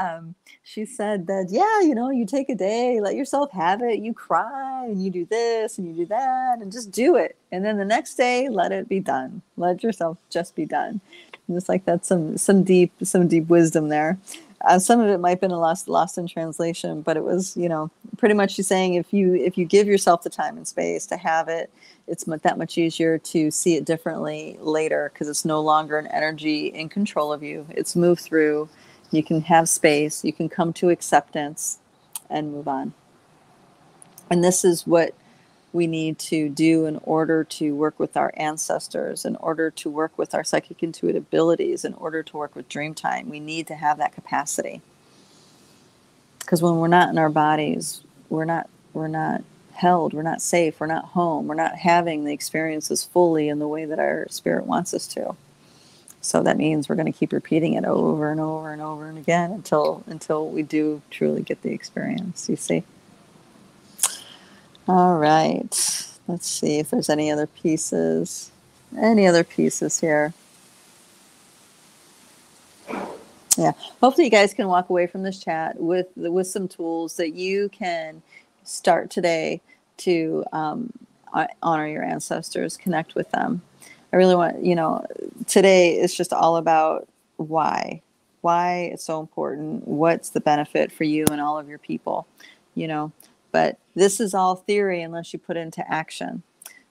um, 0.00 0.34
she 0.62 0.84
said 0.84 1.26
that 1.28 1.48
yeah, 1.50 1.80
you 1.80 1.94
know, 1.94 2.10
you 2.10 2.26
take 2.26 2.48
a 2.48 2.54
day, 2.54 3.00
let 3.00 3.14
yourself 3.14 3.50
have 3.52 3.82
it. 3.82 4.00
You 4.00 4.12
cry 4.12 4.84
and 4.86 5.02
you 5.02 5.10
do 5.10 5.26
this 5.26 5.78
and 5.78 5.88
you 5.88 6.04
do 6.04 6.06
that, 6.06 6.58
and 6.60 6.70
just 6.70 6.90
do 6.90 7.16
it. 7.16 7.36
And 7.52 7.64
then 7.64 7.78
the 7.78 7.84
next 7.84 8.16
day, 8.16 8.48
let 8.48 8.72
it 8.72 8.88
be 8.88 9.00
done. 9.00 9.42
Let 9.56 9.82
yourself 9.82 10.18
just 10.30 10.54
be 10.54 10.66
done. 10.66 11.00
And 11.48 11.56
it's 11.56 11.68
like 11.68 11.84
that's 11.84 12.08
some 12.08 12.36
some 12.36 12.64
deep 12.64 12.92
some 13.02 13.28
deep 13.28 13.48
wisdom 13.48 13.88
there. 13.88 14.18
Uh, 14.66 14.78
some 14.78 15.00
of 15.00 15.08
it 15.08 15.18
might 15.18 15.30
have 15.30 15.40
been 15.40 15.50
lost 15.50 15.88
lost 15.88 16.18
in 16.18 16.26
translation, 16.26 17.02
but 17.02 17.16
it 17.16 17.24
was 17.24 17.56
you 17.56 17.68
know 17.68 17.90
pretty 18.16 18.34
much 18.34 18.54
she's 18.54 18.66
saying 18.66 18.94
if 18.94 19.12
you 19.12 19.34
if 19.34 19.58
you 19.58 19.64
give 19.64 19.86
yourself 19.86 20.22
the 20.22 20.30
time 20.30 20.56
and 20.56 20.66
space 20.66 21.06
to 21.06 21.16
have 21.16 21.48
it, 21.48 21.70
it's 22.06 22.24
that 22.24 22.58
much 22.58 22.78
easier 22.78 23.18
to 23.18 23.50
see 23.50 23.76
it 23.76 23.84
differently 23.84 24.56
later 24.60 25.10
because 25.12 25.28
it's 25.28 25.44
no 25.44 25.60
longer 25.60 25.98
an 25.98 26.06
energy 26.08 26.66
in 26.66 26.88
control 26.88 27.32
of 27.32 27.42
you. 27.42 27.66
It's 27.70 27.96
moved 27.96 28.22
through. 28.22 28.68
You 29.10 29.22
can 29.22 29.42
have 29.42 29.68
space. 29.68 30.24
You 30.24 30.32
can 30.32 30.48
come 30.48 30.72
to 30.74 30.90
acceptance 30.90 31.78
and 32.30 32.52
move 32.52 32.68
on. 32.68 32.94
And 34.30 34.42
this 34.42 34.64
is 34.64 34.86
what 34.86 35.14
we 35.74 35.86
need 35.88 36.18
to 36.20 36.48
do 36.48 36.86
in 36.86 36.98
order 37.02 37.42
to 37.42 37.74
work 37.74 37.98
with 37.98 38.16
our 38.16 38.32
ancestors, 38.36 39.24
in 39.24 39.36
order 39.36 39.70
to 39.72 39.90
work 39.90 40.16
with 40.16 40.34
our 40.34 40.44
psychic 40.44 40.82
intuitive 40.82 41.24
abilities, 41.24 41.84
in 41.84 41.94
order 41.94 42.22
to 42.22 42.36
work 42.36 42.54
with 42.54 42.68
dream 42.68 42.94
time. 42.94 43.28
We 43.28 43.40
need 43.40 43.66
to 43.66 43.74
have 43.74 43.98
that 43.98 44.14
capacity. 44.14 44.82
Because 46.38 46.62
when 46.62 46.76
we're 46.76 46.88
not 46.88 47.08
in 47.08 47.18
our 47.18 47.28
bodies, 47.28 48.02
we're 48.28 48.44
not 48.44 48.68
we're 48.92 49.08
not 49.08 49.42
held, 49.72 50.12
we're 50.12 50.22
not 50.22 50.40
safe, 50.40 50.78
we're 50.78 50.86
not 50.86 51.06
home, 51.06 51.48
we're 51.48 51.54
not 51.56 51.74
having 51.76 52.24
the 52.24 52.32
experiences 52.32 53.02
fully 53.02 53.48
in 53.48 53.58
the 53.58 53.66
way 53.66 53.84
that 53.84 53.98
our 53.98 54.26
spirit 54.30 54.66
wants 54.66 54.94
us 54.94 55.08
to. 55.08 55.34
So 56.20 56.42
that 56.42 56.56
means 56.56 56.88
we're 56.88 56.94
going 56.94 57.12
to 57.12 57.18
keep 57.18 57.32
repeating 57.32 57.74
it 57.74 57.84
over 57.84 58.30
and 58.30 58.40
over 58.40 58.72
and 58.72 58.80
over 58.80 59.08
and 59.08 59.18
again 59.18 59.50
until 59.50 60.04
until 60.06 60.48
we 60.48 60.62
do 60.62 61.02
truly 61.10 61.42
get 61.42 61.62
the 61.62 61.72
experience. 61.72 62.48
You 62.48 62.56
see? 62.56 62.84
All 64.88 65.16
right. 65.16 66.06
Let's 66.28 66.46
see 66.48 66.78
if 66.78 66.90
there's 66.90 67.10
any 67.10 67.30
other 67.30 67.46
pieces. 67.46 68.50
Any 68.98 69.26
other 69.26 69.44
pieces 69.44 70.00
here? 70.00 70.34
Yeah. 73.56 73.72
Hopefully, 74.02 74.26
you 74.26 74.30
guys 74.30 74.54
can 74.54 74.68
walk 74.68 74.90
away 74.90 75.06
from 75.06 75.22
this 75.22 75.38
chat 75.38 75.80
with 75.80 76.08
with 76.16 76.46
some 76.46 76.68
tools 76.68 77.16
that 77.16 77.34
you 77.34 77.68
can 77.70 78.22
start 78.64 79.10
today 79.10 79.60
to 79.98 80.44
um, 80.52 80.92
honor 81.62 81.88
your 81.88 82.02
ancestors, 82.04 82.76
connect 82.76 83.14
with 83.14 83.30
them. 83.30 83.62
I 84.12 84.16
really 84.16 84.34
want 84.36 84.64
you 84.64 84.74
know 84.74 85.06
today 85.46 85.98
is 85.98 86.14
just 86.14 86.32
all 86.32 86.56
about 86.56 87.08
why, 87.36 88.02
why 88.42 88.90
it's 88.92 89.04
so 89.04 89.20
important. 89.20 89.86
What's 89.88 90.30
the 90.30 90.40
benefit 90.40 90.92
for 90.92 91.04
you 91.04 91.24
and 91.30 91.40
all 91.40 91.58
of 91.58 91.68
your 91.68 91.78
people? 91.78 92.26
You 92.74 92.88
know, 92.88 93.12
but 93.54 93.78
this 93.94 94.18
is 94.18 94.34
all 94.34 94.56
theory 94.56 95.00
unless 95.00 95.32
you 95.32 95.38
put 95.38 95.56
into 95.56 95.88
action. 95.88 96.42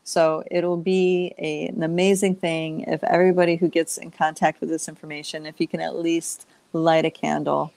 So 0.05 0.45
it'll 0.49 0.77
be 0.77 1.35
a, 1.37 1.67
an 1.67 1.83
amazing 1.83 2.37
thing 2.37 2.85
if 2.87 3.03
everybody 3.03 3.57
who 3.57 3.67
gets 3.67 3.97
in 3.97 4.11
contact 4.11 4.61
with 4.61 4.69
this 4.69 4.87
information, 4.87 5.45
if 5.45 5.59
you 5.59 5.67
can 5.67 5.81
at 5.81 5.97
least 5.97 6.47
light 6.71 7.03
a 7.03 7.11
candle 7.11 7.73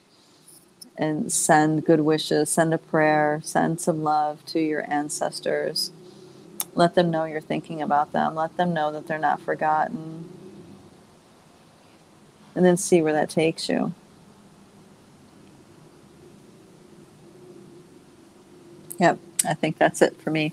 and 0.97 1.33
send 1.33 1.85
good 1.85 2.03
wishes, 2.03 2.49
send 2.49 2.73
a 2.73 2.79
prayer, 2.79 3.41
send 3.43 3.81
some 3.81 4.05
love 4.05 4.47
to 4.47 4.61
your 4.61 4.89
ancestors. 4.89 5.91
Let 6.77 6.95
them 6.95 7.11
know 7.11 7.25
you're 7.25 7.41
thinking 7.41 7.83
about 7.83 8.13
them. 8.13 8.37
Let 8.37 8.57
them 8.57 8.73
know 8.73 8.93
that 8.93 9.09
they're 9.09 9.19
not 9.19 9.41
forgotten. 9.41 10.31
And 12.55 12.65
then 12.65 12.77
see 12.77 13.03
where 13.03 13.15
that 13.15 13.31
takes 13.31 13.69
you. 13.69 13.95
Yep, 18.99 19.19
I 19.47 19.55
think 19.55 19.79
that's 19.79 20.03
it 20.03 20.21
for 20.21 20.31
me. 20.31 20.53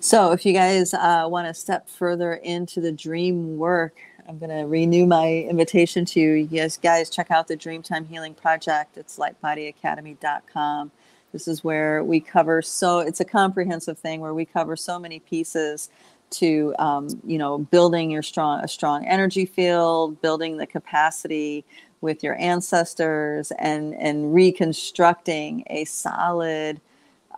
So, 0.00 0.32
if 0.32 0.46
you 0.46 0.52
guys 0.52 0.94
uh, 0.94 1.26
want 1.28 1.48
to 1.48 1.54
step 1.54 1.88
further 1.88 2.34
into 2.34 2.80
the 2.80 2.92
dream 2.92 3.58
work, 3.58 3.96
I'm 4.28 4.38
going 4.38 4.50
to 4.50 4.66
renew 4.66 5.06
my 5.06 5.26
invitation 5.48 6.04
to 6.06 6.20
you. 6.20 6.48
Yes, 6.50 6.76
guys, 6.76 7.10
check 7.10 7.30
out 7.30 7.48
the 7.48 7.56
Dreamtime 7.56 8.06
Healing 8.06 8.34
Project. 8.34 8.96
It's 8.96 9.18
lightbodyacademy.com. 9.18 10.92
This 11.32 11.48
is 11.48 11.64
where 11.64 12.04
we 12.04 12.20
cover 12.20 12.62
so 12.62 13.00
it's 13.00 13.20
a 13.20 13.24
comprehensive 13.24 13.98
thing 13.98 14.20
where 14.20 14.34
we 14.34 14.44
cover 14.44 14.76
so 14.76 14.98
many 14.98 15.18
pieces 15.18 15.90
to 16.30 16.74
um, 16.78 17.08
you 17.24 17.38
know 17.38 17.58
building 17.58 18.10
your 18.10 18.22
strong 18.22 18.60
a 18.60 18.68
strong 18.68 19.06
energy 19.06 19.46
field, 19.46 20.20
building 20.22 20.56
the 20.56 20.66
capacity 20.66 21.64
with 22.00 22.22
your 22.22 22.36
ancestors, 22.38 23.50
and 23.58 23.94
and 23.94 24.34
reconstructing 24.34 25.64
a 25.68 25.84
solid 25.84 26.80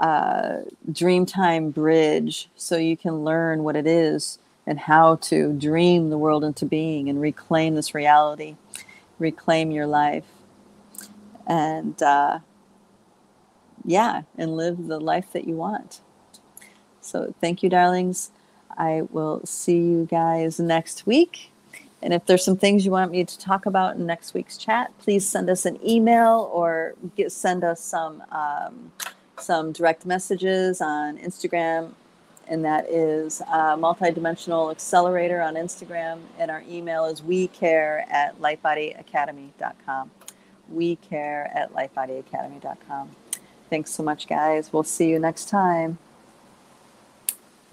uh, 0.00 0.62
Dreamtime 0.90 1.72
Bridge 1.74 2.48
so 2.56 2.76
you 2.76 2.96
can 2.96 3.22
learn 3.22 3.62
what 3.62 3.76
it 3.76 3.86
is 3.86 4.38
and 4.66 4.78
how 4.78 5.16
to 5.16 5.52
dream 5.52 6.10
the 6.10 6.18
world 6.18 6.42
into 6.42 6.64
being 6.64 7.08
and 7.08 7.20
reclaim 7.20 7.74
this 7.74 7.94
reality, 7.94 8.56
reclaim 9.18 9.70
your 9.70 9.86
life, 9.86 10.24
and 11.46 12.02
uh, 12.02 12.38
yeah, 13.84 14.22
and 14.38 14.56
live 14.56 14.86
the 14.86 14.98
life 14.98 15.32
that 15.32 15.46
you 15.46 15.54
want. 15.54 16.00
So, 17.02 17.34
thank 17.40 17.62
you, 17.62 17.68
darlings. 17.68 18.30
I 18.78 19.02
will 19.10 19.44
see 19.44 19.78
you 19.78 20.08
guys 20.10 20.58
next 20.58 21.06
week. 21.06 21.50
And 22.02 22.14
if 22.14 22.24
there's 22.24 22.44
some 22.44 22.56
things 22.56 22.86
you 22.86 22.90
want 22.90 23.10
me 23.10 23.24
to 23.24 23.38
talk 23.38 23.66
about 23.66 23.96
in 23.96 24.06
next 24.06 24.32
week's 24.32 24.56
chat, 24.56 24.96
please 24.98 25.28
send 25.28 25.50
us 25.50 25.66
an 25.66 25.78
email 25.86 26.50
or 26.52 26.94
get, 27.16 27.32
send 27.32 27.64
us 27.64 27.82
some. 27.82 28.22
Um, 28.32 28.92
some 29.42 29.72
direct 29.72 30.06
messages 30.06 30.80
on 30.80 31.18
Instagram, 31.18 31.92
and 32.48 32.64
that 32.64 32.88
is 32.88 33.40
uh, 33.48 33.76
Multidimensional 33.76 34.70
Accelerator 34.70 35.40
on 35.40 35.54
Instagram. 35.54 36.20
And 36.38 36.50
our 36.50 36.62
email 36.68 37.04
is 37.06 37.22
we 37.22 37.48
care 37.48 38.04
at 38.10 38.40
lightbodyacademy.com. 38.40 40.10
We 40.68 40.96
care 40.96 41.50
at 41.54 41.72
lightbodyacademy.com. 41.72 43.16
Thanks 43.68 43.92
so 43.92 44.02
much, 44.02 44.26
guys. 44.26 44.72
We'll 44.72 44.82
see 44.82 45.08
you 45.08 45.18
next 45.18 45.48
time. 45.48 45.98